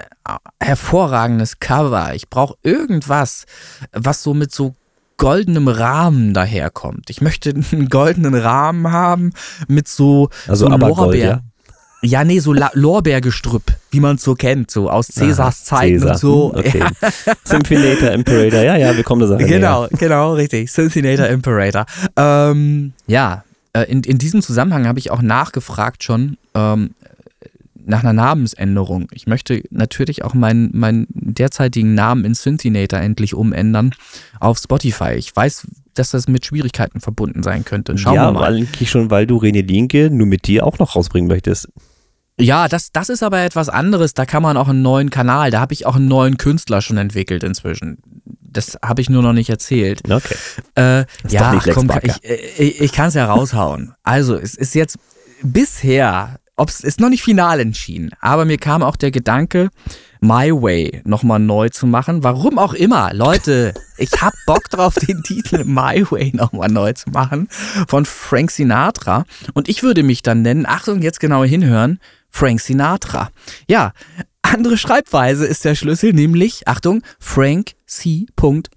hervorragendes 0.61 1.61
Cover. 1.61 2.15
Ich 2.15 2.29
brauche 2.29 2.57
irgendwas, 2.63 3.45
was 3.93 4.23
so 4.23 4.35
mit 4.35 4.53
so 4.53 4.75
goldenem 5.17 5.69
Rahmen 5.69 6.35
daherkommt. 6.35 7.11
Ich 7.11 7.21
möchte 7.21 7.55
einen 7.73 7.89
goldenen 7.89 8.35
Rahmen 8.35 8.91
haben 8.93 9.33
mit 9.69 9.89
so, 9.89 10.31
also 10.47 10.69
so 10.69 10.77
Lorbeer. 10.77 11.43
Ja? 12.03 12.25
Nee, 12.25 12.39
so 12.41 12.53
Lorbeergestrüpp, 12.53 13.65
wie 13.91 14.01
man 14.01 14.17
es 14.17 14.23
so 14.23 14.35
kennt, 14.35 14.71
so 14.71 14.91
aus 14.91 15.09
Cäsars 15.09 15.65
Zeiten 15.65 15.99
Cäsar. 15.99 16.13
und 16.13 16.19
so. 16.19 16.53
Hm, 16.53 16.59
okay. 16.61 16.79
Ja. 16.79 17.35
Symphinator 17.45 18.11
Imperator, 18.11 18.63
ja, 18.63 18.77
ja, 18.77 18.97
wir 18.97 19.03
kommen 19.03 19.23
da 19.23 19.27
Sache. 19.27 19.45
Genau, 19.45 19.83
näher. 19.83 19.91
genau, 19.99 20.35
richtig. 20.35 20.71
Symphinator 20.71 21.27
Imperator. 21.27 21.87
Ähm, 22.17 22.93
ja, 23.07 23.45
äh, 23.73 23.91
in, 23.91 24.03
in 24.03 24.19
diesem 24.19 24.43
Zusammenhang 24.43 24.87
habe 24.87 24.99
ich 24.99 25.11
auch 25.11 25.23
nachgefragt 25.23 26.05
schon 26.05 26.37
ähm, 26.55 26.91
nach 27.87 28.03
einer 28.03 28.13
Namensänderung. 28.13 29.09
Ich 29.13 29.27
möchte 29.27 29.63
natürlich 29.71 30.25
auch 30.25 30.35
meinen, 30.35 30.71
meinen 30.77 31.07
derzeitigen 31.11 31.95
Namen 31.95 32.25
in 32.25 32.35
Synthinator 32.35 33.01
endlich 33.01 33.35
umändern 33.35 33.93
auf 34.41 34.59
Spotify. 34.59 35.13
Ich 35.13 35.35
weiß, 35.35 35.67
dass 35.95 36.11
das 36.11 36.29
mit 36.29 36.45
Schwierigkeiten 36.45 37.01
verbunden 37.01 37.43
sein 37.43 37.65
könnte. 37.65 37.97
Schauen 37.97 38.15
ja, 38.15 38.29
wir 38.29 38.33
mal. 38.33 38.55
eigentlich 38.55 38.91
schon, 38.91 39.11
weil 39.11 39.27
du 39.27 39.39
René 39.39 39.65
Linke 39.65 40.11
nur 40.11 40.27
mit 40.27 40.47
dir 40.47 40.67
auch 40.67 40.79
noch 40.79 40.97
rausbringen 40.97 41.29
möchtest. 41.29 41.69
Ja, 42.39 42.69
das, 42.69 42.93
das 42.93 43.09
ist 43.09 43.23
aber 43.23 43.41
etwas 43.41 43.69
anderes. 43.69 44.13
Da 44.13 44.27
kann 44.27 44.43
man 44.43 44.57
auch 44.57 44.69
einen 44.69 44.83
neuen 44.83 45.09
Kanal, 45.09 45.51
da 45.51 45.61
habe 45.61 45.73
ich 45.73 45.87
auch 45.87 45.97
einen 45.97 46.09
neuen 46.09 46.37
Künstler 46.37 46.83
schon 46.83 46.99
entwickelt 46.99 47.43
inzwischen. 47.43 47.99
Das 48.25 48.79
habe 48.85 49.01
ich 49.01 49.09
nur 49.09 49.23
noch 49.23 49.33
nicht 49.33 49.49
erzählt. 49.49 50.03
Okay. 50.11 50.35
Äh, 50.75 51.05
ja, 51.29 51.59
komm, 51.73 51.91
ich, 52.03 52.25
ich, 52.59 52.81
ich 52.81 52.93
kann 52.93 53.09
es 53.09 53.15
ja 53.15 53.27
raushauen. 53.27 53.95
Also, 54.03 54.37
es 54.37 54.55
ist 54.55 54.75
jetzt 54.75 54.99
bisher, 55.43 56.39
ob 56.57 56.69
es 56.69 56.81
ist 56.81 57.01
noch 57.01 57.11
nicht 57.11 57.23
final 57.23 57.61
entschieden, 57.61 58.11
aber 58.21 58.45
mir 58.45 58.59
kam 58.59 58.83
auch 58.83 58.97
der 58.97 59.11
Gedanke, 59.11 59.69
My 60.21 60.51
Way 60.51 61.03
nochmal 61.05 61.39
neu 61.39 61.69
zu 61.69 61.87
machen. 61.87 62.25
Warum 62.25 62.59
auch 62.59 62.75
immer. 62.75 63.13
Leute, 63.13 63.75
ich 63.99 64.11
hab 64.21 64.33
Bock 64.47 64.71
drauf, 64.71 64.95
den 65.09 65.23
Titel 65.23 65.65
My 65.65 66.05
Way 66.11 66.33
nochmal 66.35 66.69
neu 66.69 66.93
zu 66.95 67.11
machen 67.11 67.49
von 67.87 68.05
Frank 68.05 68.51
Sinatra. 68.51 69.25
Und 69.55 69.69
ich 69.69 69.83
würde 69.83 70.03
mich 70.03 70.23
dann 70.23 70.43
nennen, 70.43 70.67
Achtung, 70.67 71.03
jetzt 71.03 71.21
genau 71.21 71.45
hinhören, 71.45 72.01
Frank 72.31 72.61
Sinatra. 72.61 73.31
Ja, 73.69 73.93
andere 74.43 74.79
Schreibweise 74.79 75.47
ist 75.47 75.65
der 75.65 75.75
Schlüssel, 75.75 76.13
nämlich, 76.13 76.69
Achtung, 76.69 77.03
Frank 77.19 77.73
C. 77.87 78.27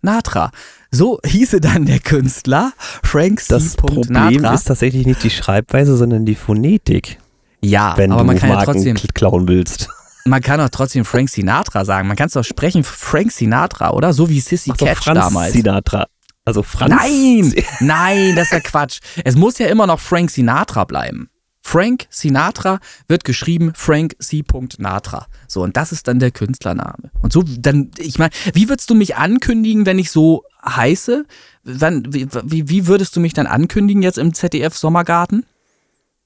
Natra. 0.01 0.51
So 0.91 1.19
hieße 1.25 1.61
dann 1.61 1.86
der 1.86 1.99
Künstler 1.99 2.73
Frank 3.03 3.39
C. 3.39 3.53
Das 3.53 3.75
Problem 3.75 4.43
ist 4.45 4.63
tatsächlich 4.63 5.05
nicht 5.05 5.23
die 5.23 5.30
Schreibweise, 5.30 5.95
sondern 5.95 6.25
die 6.25 6.36
Phonetik. 6.36 7.19
Ja, 7.62 7.93
wenn 7.97 8.12
aber 8.12 8.24
man 8.24 8.38
kann 8.38 8.49
Marken 8.49 8.68
ja 8.68 8.74
trotzdem 8.74 8.95
klauen 9.14 9.47
willst. 9.47 9.89
Man 10.26 10.41
kann 10.41 10.62
auch 10.62 10.70
trotzdem 10.70 11.05
Frank 11.05 11.30
Sinatra 11.30 11.86
sagen. 11.86 12.07
Man 12.07 12.16
kann 12.16 12.28
es 12.28 12.34
doch 12.34 12.43
sprechen 12.43 12.84
Frank 12.84 13.32
Sinatra, 13.32 13.91
oder? 13.91 14.14
So 14.14 14.30
wie 14.30 14.39
Sissy 14.39 14.72
Catch 14.72 15.03
Franz 15.03 15.20
damals. 15.20 15.53
Sinatra. 15.53 16.07
Also 16.45 16.64
Franz. 16.64 16.93
Nein, 16.95 17.53
nein, 17.80 18.36
das 18.36 18.45
ist 18.45 18.53
ja 18.53 18.60
Quatsch. 18.60 18.99
Es 19.24 19.36
muss 19.36 19.57
ja 19.57 19.68
immer 19.68 19.88
noch 19.88 19.99
Frank 19.99 20.30
Sinatra 20.30 20.84
bleiben. 20.86 21.30
Frank 21.62 22.07
Sinatra 22.10 22.80
wird 23.07 23.24
geschrieben 23.24 23.74
Frank 23.76 24.16
C. 24.20 24.43
Natra. 24.80 25.28
So, 25.47 25.62
und 25.62 25.78
das 25.78 25.91
ist 25.91 26.07
dann 26.07 26.18
der 26.20 26.32
Künstlername. 26.32 27.12
Und 27.22 27.32
so, 27.32 27.43
dann, 27.43 27.91
ich 27.97 28.18
meine, 28.18 28.32
wie 28.53 28.70
würdest 28.70 28.89
du 28.89 28.95
mich 28.95 29.18
ankündigen, 29.18 29.86
wenn 29.86 29.99
ich 29.99 30.10
so 30.10 30.43
heiße? 30.66 31.26
Dann, 31.64 32.12
wie, 32.12 32.70
wie 32.70 32.88
würdest 32.88 33.16
du 33.16 33.20
mich 33.20 33.34
dann 33.34 33.45
ankündigen 33.45 34.01
jetzt 34.01 34.18
im 34.18 34.34
ZDF 34.34 34.76
Sommergarten? 34.76 35.45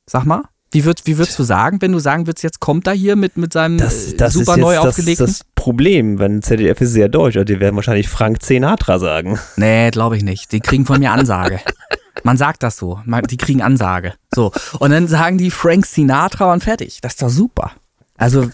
Sag 0.06 0.26
mal. 0.26 0.44
Wie, 0.74 0.86
würd, 0.86 1.02
wie 1.06 1.20
würdest 1.20 1.38
du 1.38 1.44
sagen, 1.44 1.82
wenn 1.82 1.92
du 1.92 2.00
sagen 2.00 2.26
würdest, 2.26 2.44
jetzt 2.44 2.60
kommt 2.60 2.88
er 2.88 2.94
hier 2.94 3.16
mit, 3.16 3.38
mit 3.38 3.54
seinem 3.54 3.78
das, 3.78 4.16
das 4.18 4.34
super 4.34 4.58
neu 4.58 4.80
aufgelegten? 4.80 5.24
Das 5.24 5.36
ist 5.36 5.42
das 5.42 5.48
Problem, 5.54 6.18
wenn 6.18 6.42
ZDF 6.42 6.82
ist 6.82 6.94
sehr 6.94 7.10
deutsch 7.10 7.38
und 7.38 7.48
die 7.48 7.60
werden 7.60 7.76
wahrscheinlich 7.76 8.10
Frank 8.10 8.40
Sinatra 8.42 8.98
sagen. 8.98 9.40
Nee, 9.56 9.92
glaube 9.92 10.18
ich 10.18 10.24
nicht. 10.24 10.52
Die 10.52 10.62
kriegen 10.62 10.88
von 10.88 11.00
mir 11.00 11.12
Ansage. 11.12 11.60
Man 12.24 12.38
sagt 12.38 12.64
das 12.64 12.78
so. 12.78 13.00
Die 13.30 13.38
kriegen 13.38 13.62
Ansage. 13.62 14.16
So. 14.34 14.52
Und 14.80 14.90
dann 14.90 15.08
sagen 15.08 15.38
die 15.38 15.52
Frank 15.52 15.86
Sinatra 15.86 16.52
und 16.52 16.64
fertig. 16.64 17.02
Das 17.02 17.14
ist 17.14 17.22
doch 17.22 17.30
super. 17.30 17.74
Also 18.18 18.50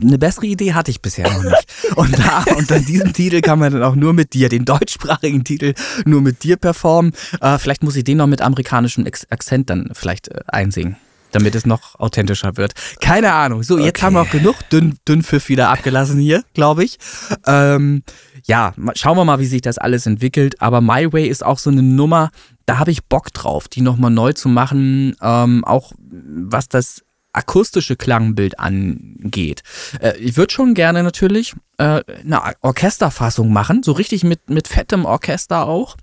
eine 0.00 0.18
bessere 0.18 0.46
Idee 0.46 0.74
hatte 0.74 0.92
ich 0.92 1.02
bisher 1.02 1.28
noch 1.28 1.42
nicht. 1.42 1.66
Und 1.96 2.16
da 2.16 2.44
unter 2.56 2.78
diesem 2.78 3.12
Titel 3.12 3.40
kann 3.40 3.58
man 3.58 3.72
dann 3.72 3.82
auch 3.82 3.96
nur 3.96 4.12
mit 4.12 4.32
dir, 4.34 4.48
den 4.48 4.64
deutschsprachigen 4.64 5.42
Titel, 5.42 5.74
nur 6.04 6.20
mit 6.20 6.44
dir 6.44 6.56
performen. 6.56 7.14
Äh, 7.40 7.58
vielleicht 7.58 7.82
muss 7.82 7.96
ich 7.96 8.04
den 8.04 8.18
noch 8.18 8.28
mit 8.28 8.42
amerikanischem 8.42 9.06
Akzent 9.30 9.70
dann 9.70 9.90
vielleicht 9.92 10.28
äh, 10.28 10.40
einsingen 10.46 10.96
damit 11.34 11.54
es 11.54 11.66
noch 11.66 11.98
authentischer 11.98 12.56
wird. 12.56 12.72
Keine 13.00 13.32
Ahnung. 13.32 13.62
So, 13.62 13.78
jetzt 13.78 13.98
okay. 13.98 14.06
haben 14.06 14.14
wir 14.14 14.22
auch 14.22 14.30
genug 14.30 14.56
Dünn, 14.70 14.98
Dünnpfiff 15.06 15.48
wieder 15.48 15.70
abgelassen 15.70 16.18
hier, 16.18 16.44
glaube 16.54 16.84
ich. 16.84 16.98
Ähm, 17.46 18.02
ja, 18.44 18.74
schauen 18.94 19.16
wir 19.16 19.24
mal, 19.24 19.38
wie 19.38 19.46
sich 19.46 19.62
das 19.62 19.78
alles 19.78 20.06
entwickelt. 20.06 20.60
Aber 20.60 20.80
My 20.80 21.12
Way 21.12 21.26
ist 21.28 21.44
auch 21.44 21.58
so 21.58 21.70
eine 21.70 21.82
Nummer, 21.82 22.30
da 22.66 22.78
habe 22.78 22.90
ich 22.90 23.04
Bock 23.04 23.32
drauf, 23.32 23.68
die 23.68 23.80
nochmal 23.80 24.10
neu 24.10 24.32
zu 24.32 24.48
machen. 24.48 25.16
Ähm, 25.20 25.64
auch 25.64 25.92
was 25.98 26.68
das 26.68 27.02
akustische 27.34 27.96
Klangbild 27.96 28.58
angeht. 28.58 29.62
Äh, 30.00 30.16
ich 30.18 30.36
würde 30.36 30.52
schon 30.52 30.74
gerne 30.74 31.02
natürlich 31.02 31.54
äh, 31.78 32.02
eine 32.20 32.40
Orchesterfassung 32.60 33.52
machen, 33.52 33.82
so 33.82 33.92
richtig 33.92 34.24
mit, 34.24 34.48
mit 34.48 34.68
fettem 34.68 35.04
Orchester 35.04 35.66
auch 35.66 35.96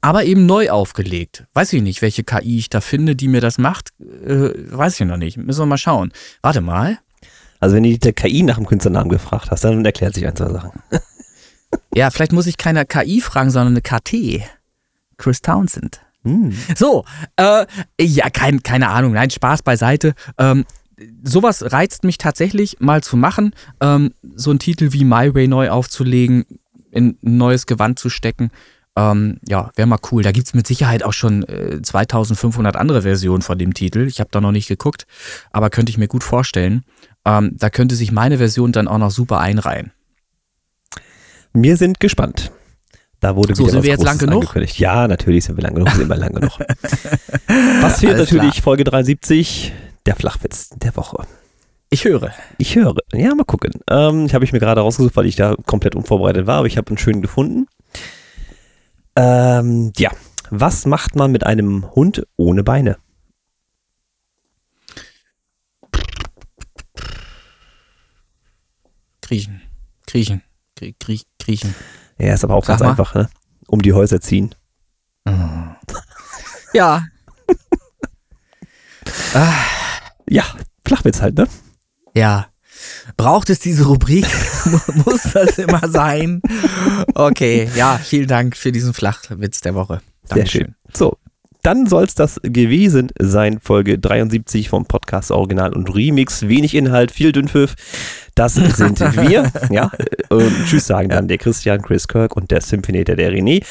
aber 0.00 0.24
eben 0.24 0.46
neu 0.46 0.70
aufgelegt. 0.70 1.44
Weiß 1.54 1.72
ich 1.72 1.82
nicht, 1.82 2.02
welche 2.02 2.24
KI 2.24 2.58
ich 2.58 2.70
da 2.70 2.80
finde, 2.80 3.16
die 3.16 3.28
mir 3.28 3.40
das 3.40 3.58
macht. 3.58 3.90
Äh, 4.00 4.50
weiß 4.70 5.00
ich 5.00 5.06
noch 5.06 5.16
nicht. 5.16 5.36
Müssen 5.36 5.60
wir 5.60 5.66
mal 5.66 5.78
schauen. 5.78 6.12
Warte 6.42 6.60
mal. 6.60 6.98
Also 7.60 7.76
wenn 7.76 7.82
du 7.82 7.98
der 7.98 8.12
KI 8.12 8.42
nach 8.42 8.56
dem 8.56 8.66
Künstlernamen 8.66 9.08
gefragt 9.08 9.50
hast, 9.50 9.64
dann 9.64 9.84
erklärt 9.84 10.14
sich 10.14 10.26
ein, 10.26 10.36
zwei 10.36 10.50
Sachen. 10.50 10.72
ja, 11.94 12.10
vielleicht 12.10 12.32
muss 12.32 12.46
ich 12.46 12.58
keine 12.58 12.84
KI 12.84 13.20
fragen, 13.20 13.50
sondern 13.50 13.72
eine 13.72 13.82
KT. 13.82 14.42
Chris 15.16 15.40
Townsend. 15.40 16.00
Hm. 16.24 16.56
So, 16.76 17.04
äh, 17.36 17.66
ja, 18.00 18.30
kein, 18.30 18.62
keine 18.62 18.88
Ahnung, 18.88 19.12
nein, 19.12 19.30
Spaß 19.30 19.62
beiseite. 19.62 20.14
Ähm, 20.38 20.64
sowas 21.22 21.72
reizt 21.72 22.04
mich 22.04 22.18
tatsächlich 22.18 22.78
mal 22.80 23.02
zu 23.02 23.16
machen, 23.16 23.52
ähm, 23.80 24.12
so 24.34 24.50
einen 24.50 24.58
Titel 24.58 24.92
wie 24.92 25.04
My 25.04 25.34
Way 25.34 25.48
neu 25.48 25.70
aufzulegen, 25.70 26.44
in 26.90 27.18
ein 27.22 27.36
neues 27.36 27.66
Gewand 27.66 27.98
zu 27.98 28.10
stecken 28.10 28.50
ähm, 28.96 29.38
ja, 29.46 29.70
wäre 29.76 29.86
mal 29.86 29.98
cool. 30.10 30.22
Da 30.22 30.32
gibt 30.32 30.46
es 30.46 30.54
mit 30.54 30.66
Sicherheit 30.66 31.02
auch 31.02 31.12
schon 31.12 31.42
äh, 31.44 31.80
2500 31.82 32.76
andere 32.76 33.02
Versionen 33.02 33.42
von 33.42 33.58
dem 33.58 33.74
Titel. 33.74 34.06
Ich 34.06 34.20
habe 34.20 34.30
da 34.32 34.40
noch 34.40 34.52
nicht 34.52 34.68
geguckt, 34.68 35.06
aber 35.52 35.70
könnte 35.70 35.90
ich 35.90 35.98
mir 35.98 36.08
gut 36.08 36.24
vorstellen. 36.24 36.84
Ähm, 37.26 37.52
da 37.54 37.68
könnte 37.70 37.94
sich 37.94 38.10
meine 38.10 38.38
Version 38.38 38.72
dann 38.72 38.88
auch 38.88 38.98
noch 38.98 39.10
super 39.10 39.38
einreihen. 39.38 39.92
Wir 41.52 41.76
sind 41.76 42.00
gespannt. 42.00 42.52
Da 43.20 43.34
wurde 43.34 43.54
so, 43.54 43.66
sind 43.68 43.82
wir 43.82 43.90
jetzt 43.90 44.04
lang 44.04 44.18
genug? 44.18 44.54
Ja, 44.76 45.08
natürlich 45.08 45.44
sind 45.44 45.56
wir 45.56 45.62
lang 45.62 45.74
genug, 45.74 45.90
sind 45.90 46.08
wir 46.08 46.16
lang 46.16 46.34
genug. 46.34 46.52
Was 47.80 48.00
fehlt 48.00 48.18
natürlich 48.18 48.52
klar. 48.52 48.62
Folge 48.62 48.84
73, 48.84 49.72
der 50.04 50.16
Flachwitz 50.16 50.70
der 50.70 50.94
Woche. 50.96 51.26
Ich 51.88 52.04
höre. 52.04 52.32
Ich 52.58 52.76
höre. 52.76 52.96
Ja, 53.12 53.34
mal 53.34 53.44
gucken. 53.44 53.72
Ähm, 53.90 54.26
ich 54.26 54.34
habe 54.34 54.44
ich 54.44 54.52
mir 54.52 54.58
gerade 54.58 54.80
rausgesucht, 54.80 55.16
weil 55.16 55.26
ich 55.26 55.36
da 55.36 55.54
komplett 55.66 55.94
unvorbereitet 55.94 56.46
war, 56.46 56.58
aber 56.58 56.66
ich 56.66 56.76
habe 56.76 56.88
einen 56.88 56.98
schönen 56.98 57.22
gefunden. 57.22 57.66
Ähm, 59.16 59.92
ja, 59.96 60.10
was 60.50 60.86
macht 60.86 61.16
man 61.16 61.32
mit 61.32 61.44
einem 61.44 61.90
Hund 61.94 62.26
ohne 62.36 62.62
Beine? 62.62 62.98
Kriechen, 69.22 69.62
kriechen, 70.06 70.42
krie 70.76 70.94
kriechen. 71.38 71.74
Ja, 72.18 72.34
ist 72.34 72.44
aber 72.44 72.54
auch 72.54 72.64
Sag 72.64 72.74
ganz 72.78 72.80
mal. 72.82 72.90
einfach, 72.90 73.14
ne? 73.14 73.28
Um 73.66 73.82
die 73.82 73.92
Häuser 73.92 74.20
ziehen. 74.20 74.54
Ja. 76.72 77.04
ja, 80.28 80.44
Flachwitz 80.86 81.22
halt, 81.22 81.36
ne? 81.36 81.48
Ja. 82.14 82.48
Braucht 83.16 83.50
es 83.50 83.58
diese 83.58 83.86
Rubrik? 83.86 84.26
Muss 85.04 85.22
das 85.32 85.58
immer 85.58 85.88
sein? 85.88 86.42
Okay, 87.14 87.68
ja, 87.74 87.98
vielen 88.02 88.28
Dank 88.28 88.56
für 88.56 88.72
diesen 88.72 88.92
Flachwitz 88.92 89.60
der 89.62 89.74
Woche. 89.74 90.00
Dankeschön. 90.28 90.60
Sehr 90.60 90.66
schön. 90.66 90.74
So, 90.94 91.18
dann 91.62 91.86
soll 91.86 92.04
es 92.04 92.14
das 92.14 92.38
gewesen 92.42 93.10
sein. 93.18 93.58
Folge 93.60 93.98
73 93.98 94.68
vom 94.68 94.86
Podcast 94.86 95.30
Original 95.30 95.72
und 95.72 95.92
Remix. 95.94 96.46
Wenig 96.46 96.74
Inhalt, 96.74 97.10
viel 97.10 97.32
Dünnpfiff. 97.32 97.74
Das 98.34 98.54
sind 98.54 99.00
wir. 99.00 99.50
ja. 99.70 99.90
Und 100.28 100.52
tschüss 100.66 100.86
sagen 100.86 101.08
dann 101.08 101.26
der 101.26 101.38
Christian, 101.38 101.82
Chris 101.82 102.06
Kirk 102.06 102.36
und 102.36 102.50
der 102.50 102.60
Symphonator, 102.60 103.16
der 103.16 103.32
René. 103.32 103.64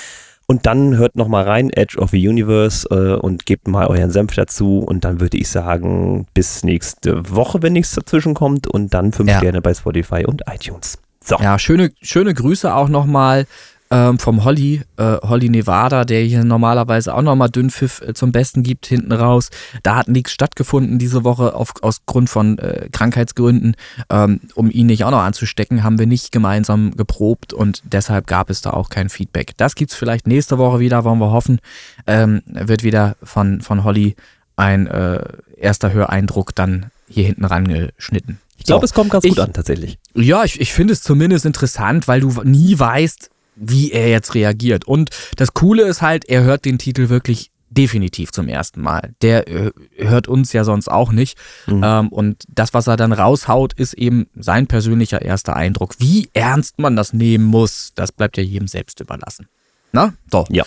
Und 0.47 0.65
dann 0.65 0.95
hört 0.97 1.15
noch 1.15 1.27
mal 1.27 1.43
rein, 1.43 1.71
Edge 1.71 1.97
of 1.97 2.11
the 2.11 2.27
Universe, 2.27 2.87
äh, 2.91 3.15
und 3.19 3.45
gebt 3.45 3.67
mal 3.67 3.87
euren 3.87 4.11
Senf 4.11 4.35
dazu. 4.35 4.79
Und 4.79 5.03
dann 5.03 5.19
würde 5.19 5.37
ich 5.37 5.49
sagen, 5.49 6.27
bis 6.33 6.63
nächste 6.63 7.29
Woche, 7.31 7.61
wenn 7.63 7.73
nichts 7.73 7.95
dazwischen 7.95 8.33
kommt. 8.35 8.67
Und 8.67 8.93
dann 8.93 9.11
fünf 9.11 9.29
ja. 9.29 9.39
Sterne 9.39 9.61
bei 9.61 9.73
Spotify 9.73 10.25
und 10.25 10.43
iTunes. 10.51 10.99
So. 11.23 11.37
Ja, 11.37 11.57
schöne, 11.57 11.91
schöne 12.01 12.33
Grüße 12.33 12.73
auch 12.73 12.87
nochmal 12.87 13.47
ähm, 13.91 14.17
vom 14.17 14.43
Holly, 14.43 14.81
äh, 14.97 15.17
Holly 15.21 15.49
Nevada, 15.49 16.05
der 16.05 16.21
hier 16.21 16.43
normalerweise 16.43 17.13
auch 17.13 17.21
nochmal 17.21 17.49
Dünnpfiff 17.49 18.01
äh, 18.01 18.13
zum 18.13 18.31
Besten 18.31 18.63
gibt, 18.63 18.87
hinten 18.87 19.11
raus. 19.11 19.49
Da 19.83 19.95
hat 19.95 20.07
nichts 20.07 20.31
stattgefunden 20.31 20.97
diese 20.97 21.23
Woche 21.23 21.53
auf, 21.53 21.73
aus 21.81 22.05
Grund 22.05 22.29
von 22.29 22.57
äh, 22.57 22.89
Krankheitsgründen. 22.91 23.75
Ähm, 24.09 24.41
um 24.55 24.71
ihn 24.71 24.87
nicht 24.87 25.03
auch 25.03 25.11
noch 25.11 25.21
anzustecken, 25.21 25.83
haben 25.83 25.99
wir 25.99 26.07
nicht 26.07 26.31
gemeinsam 26.31 26.95
geprobt 26.95 27.53
und 27.53 27.83
deshalb 27.85 28.27
gab 28.27 28.49
es 28.49 28.61
da 28.61 28.71
auch 28.71 28.89
kein 28.89 29.09
Feedback. 29.09 29.51
Das 29.57 29.75
gibt 29.75 29.91
es 29.91 29.97
vielleicht 29.97 30.25
nächste 30.25 30.57
Woche 30.57 30.79
wieder, 30.79 31.03
wollen 31.03 31.19
wir 31.19 31.31
hoffen. 31.31 31.59
Ähm, 32.07 32.41
wird 32.47 32.83
wieder 32.83 33.15
von, 33.21 33.61
von 33.61 33.83
Holly 33.83 34.15
ein 34.55 34.87
äh, 34.87 35.21
erster 35.57 35.93
Höreindruck 35.93 36.55
dann 36.55 36.87
hier 37.07 37.25
hinten 37.25 37.45
rangeschnitten. 37.45 38.39
Ich 38.57 38.65
glaube, 38.65 38.81
so, 38.81 38.85
es 38.85 38.93
kommt 38.93 39.11
ganz 39.11 39.25
ich, 39.25 39.31
gut 39.31 39.39
an, 39.39 39.53
tatsächlich. 39.53 39.99
Ja, 40.15 40.43
ich, 40.43 40.59
ich 40.59 40.73
finde 40.73 40.93
es 40.93 41.01
zumindest 41.01 41.45
interessant, 41.45 42.07
weil 42.07 42.21
du 42.21 42.41
nie 42.43 42.79
weißt, 42.79 43.29
wie 43.55 43.91
er 43.91 44.09
jetzt 44.09 44.35
reagiert. 44.35 44.85
Und 44.85 45.09
das 45.37 45.53
Coole 45.53 45.83
ist 45.83 46.01
halt, 46.01 46.25
er 46.25 46.43
hört 46.43 46.65
den 46.65 46.77
Titel 46.77 47.09
wirklich 47.09 47.51
definitiv 47.69 48.31
zum 48.31 48.47
ersten 48.47 48.81
Mal. 48.81 49.13
Der 49.21 49.47
äh, 49.47 49.71
hört 49.97 50.27
uns 50.27 50.53
ja 50.53 50.63
sonst 50.63 50.89
auch 50.89 51.11
nicht. 51.11 51.37
Mhm. 51.67 51.81
Ähm, 51.83 52.09
und 52.09 52.43
das, 52.47 52.73
was 52.73 52.87
er 52.87 52.97
dann 52.97 53.11
raushaut, 53.11 53.73
ist 53.73 53.93
eben 53.93 54.27
sein 54.35 54.67
persönlicher 54.67 55.21
erster 55.21 55.55
Eindruck. 55.55 55.95
Wie 55.99 56.29
ernst 56.33 56.79
man 56.79 56.95
das 56.95 57.13
nehmen 57.13 57.45
muss, 57.45 57.91
das 57.95 58.11
bleibt 58.11 58.37
ja 58.37 58.43
jedem 58.43 58.67
selbst 58.67 58.99
überlassen. 58.99 59.47
Na, 59.91 60.13
doch. 60.29 60.47
Ja. 60.49 60.63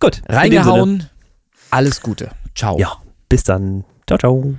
Gut. 0.00 0.22
Reingehauen. 0.28 1.08
Alles 1.70 2.00
Gute. 2.00 2.30
Ciao. 2.54 2.78
Ja. 2.78 2.96
Bis 3.28 3.42
dann. 3.42 3.84
Ciao, 4.06 4.18
ciao. 4.18 4.54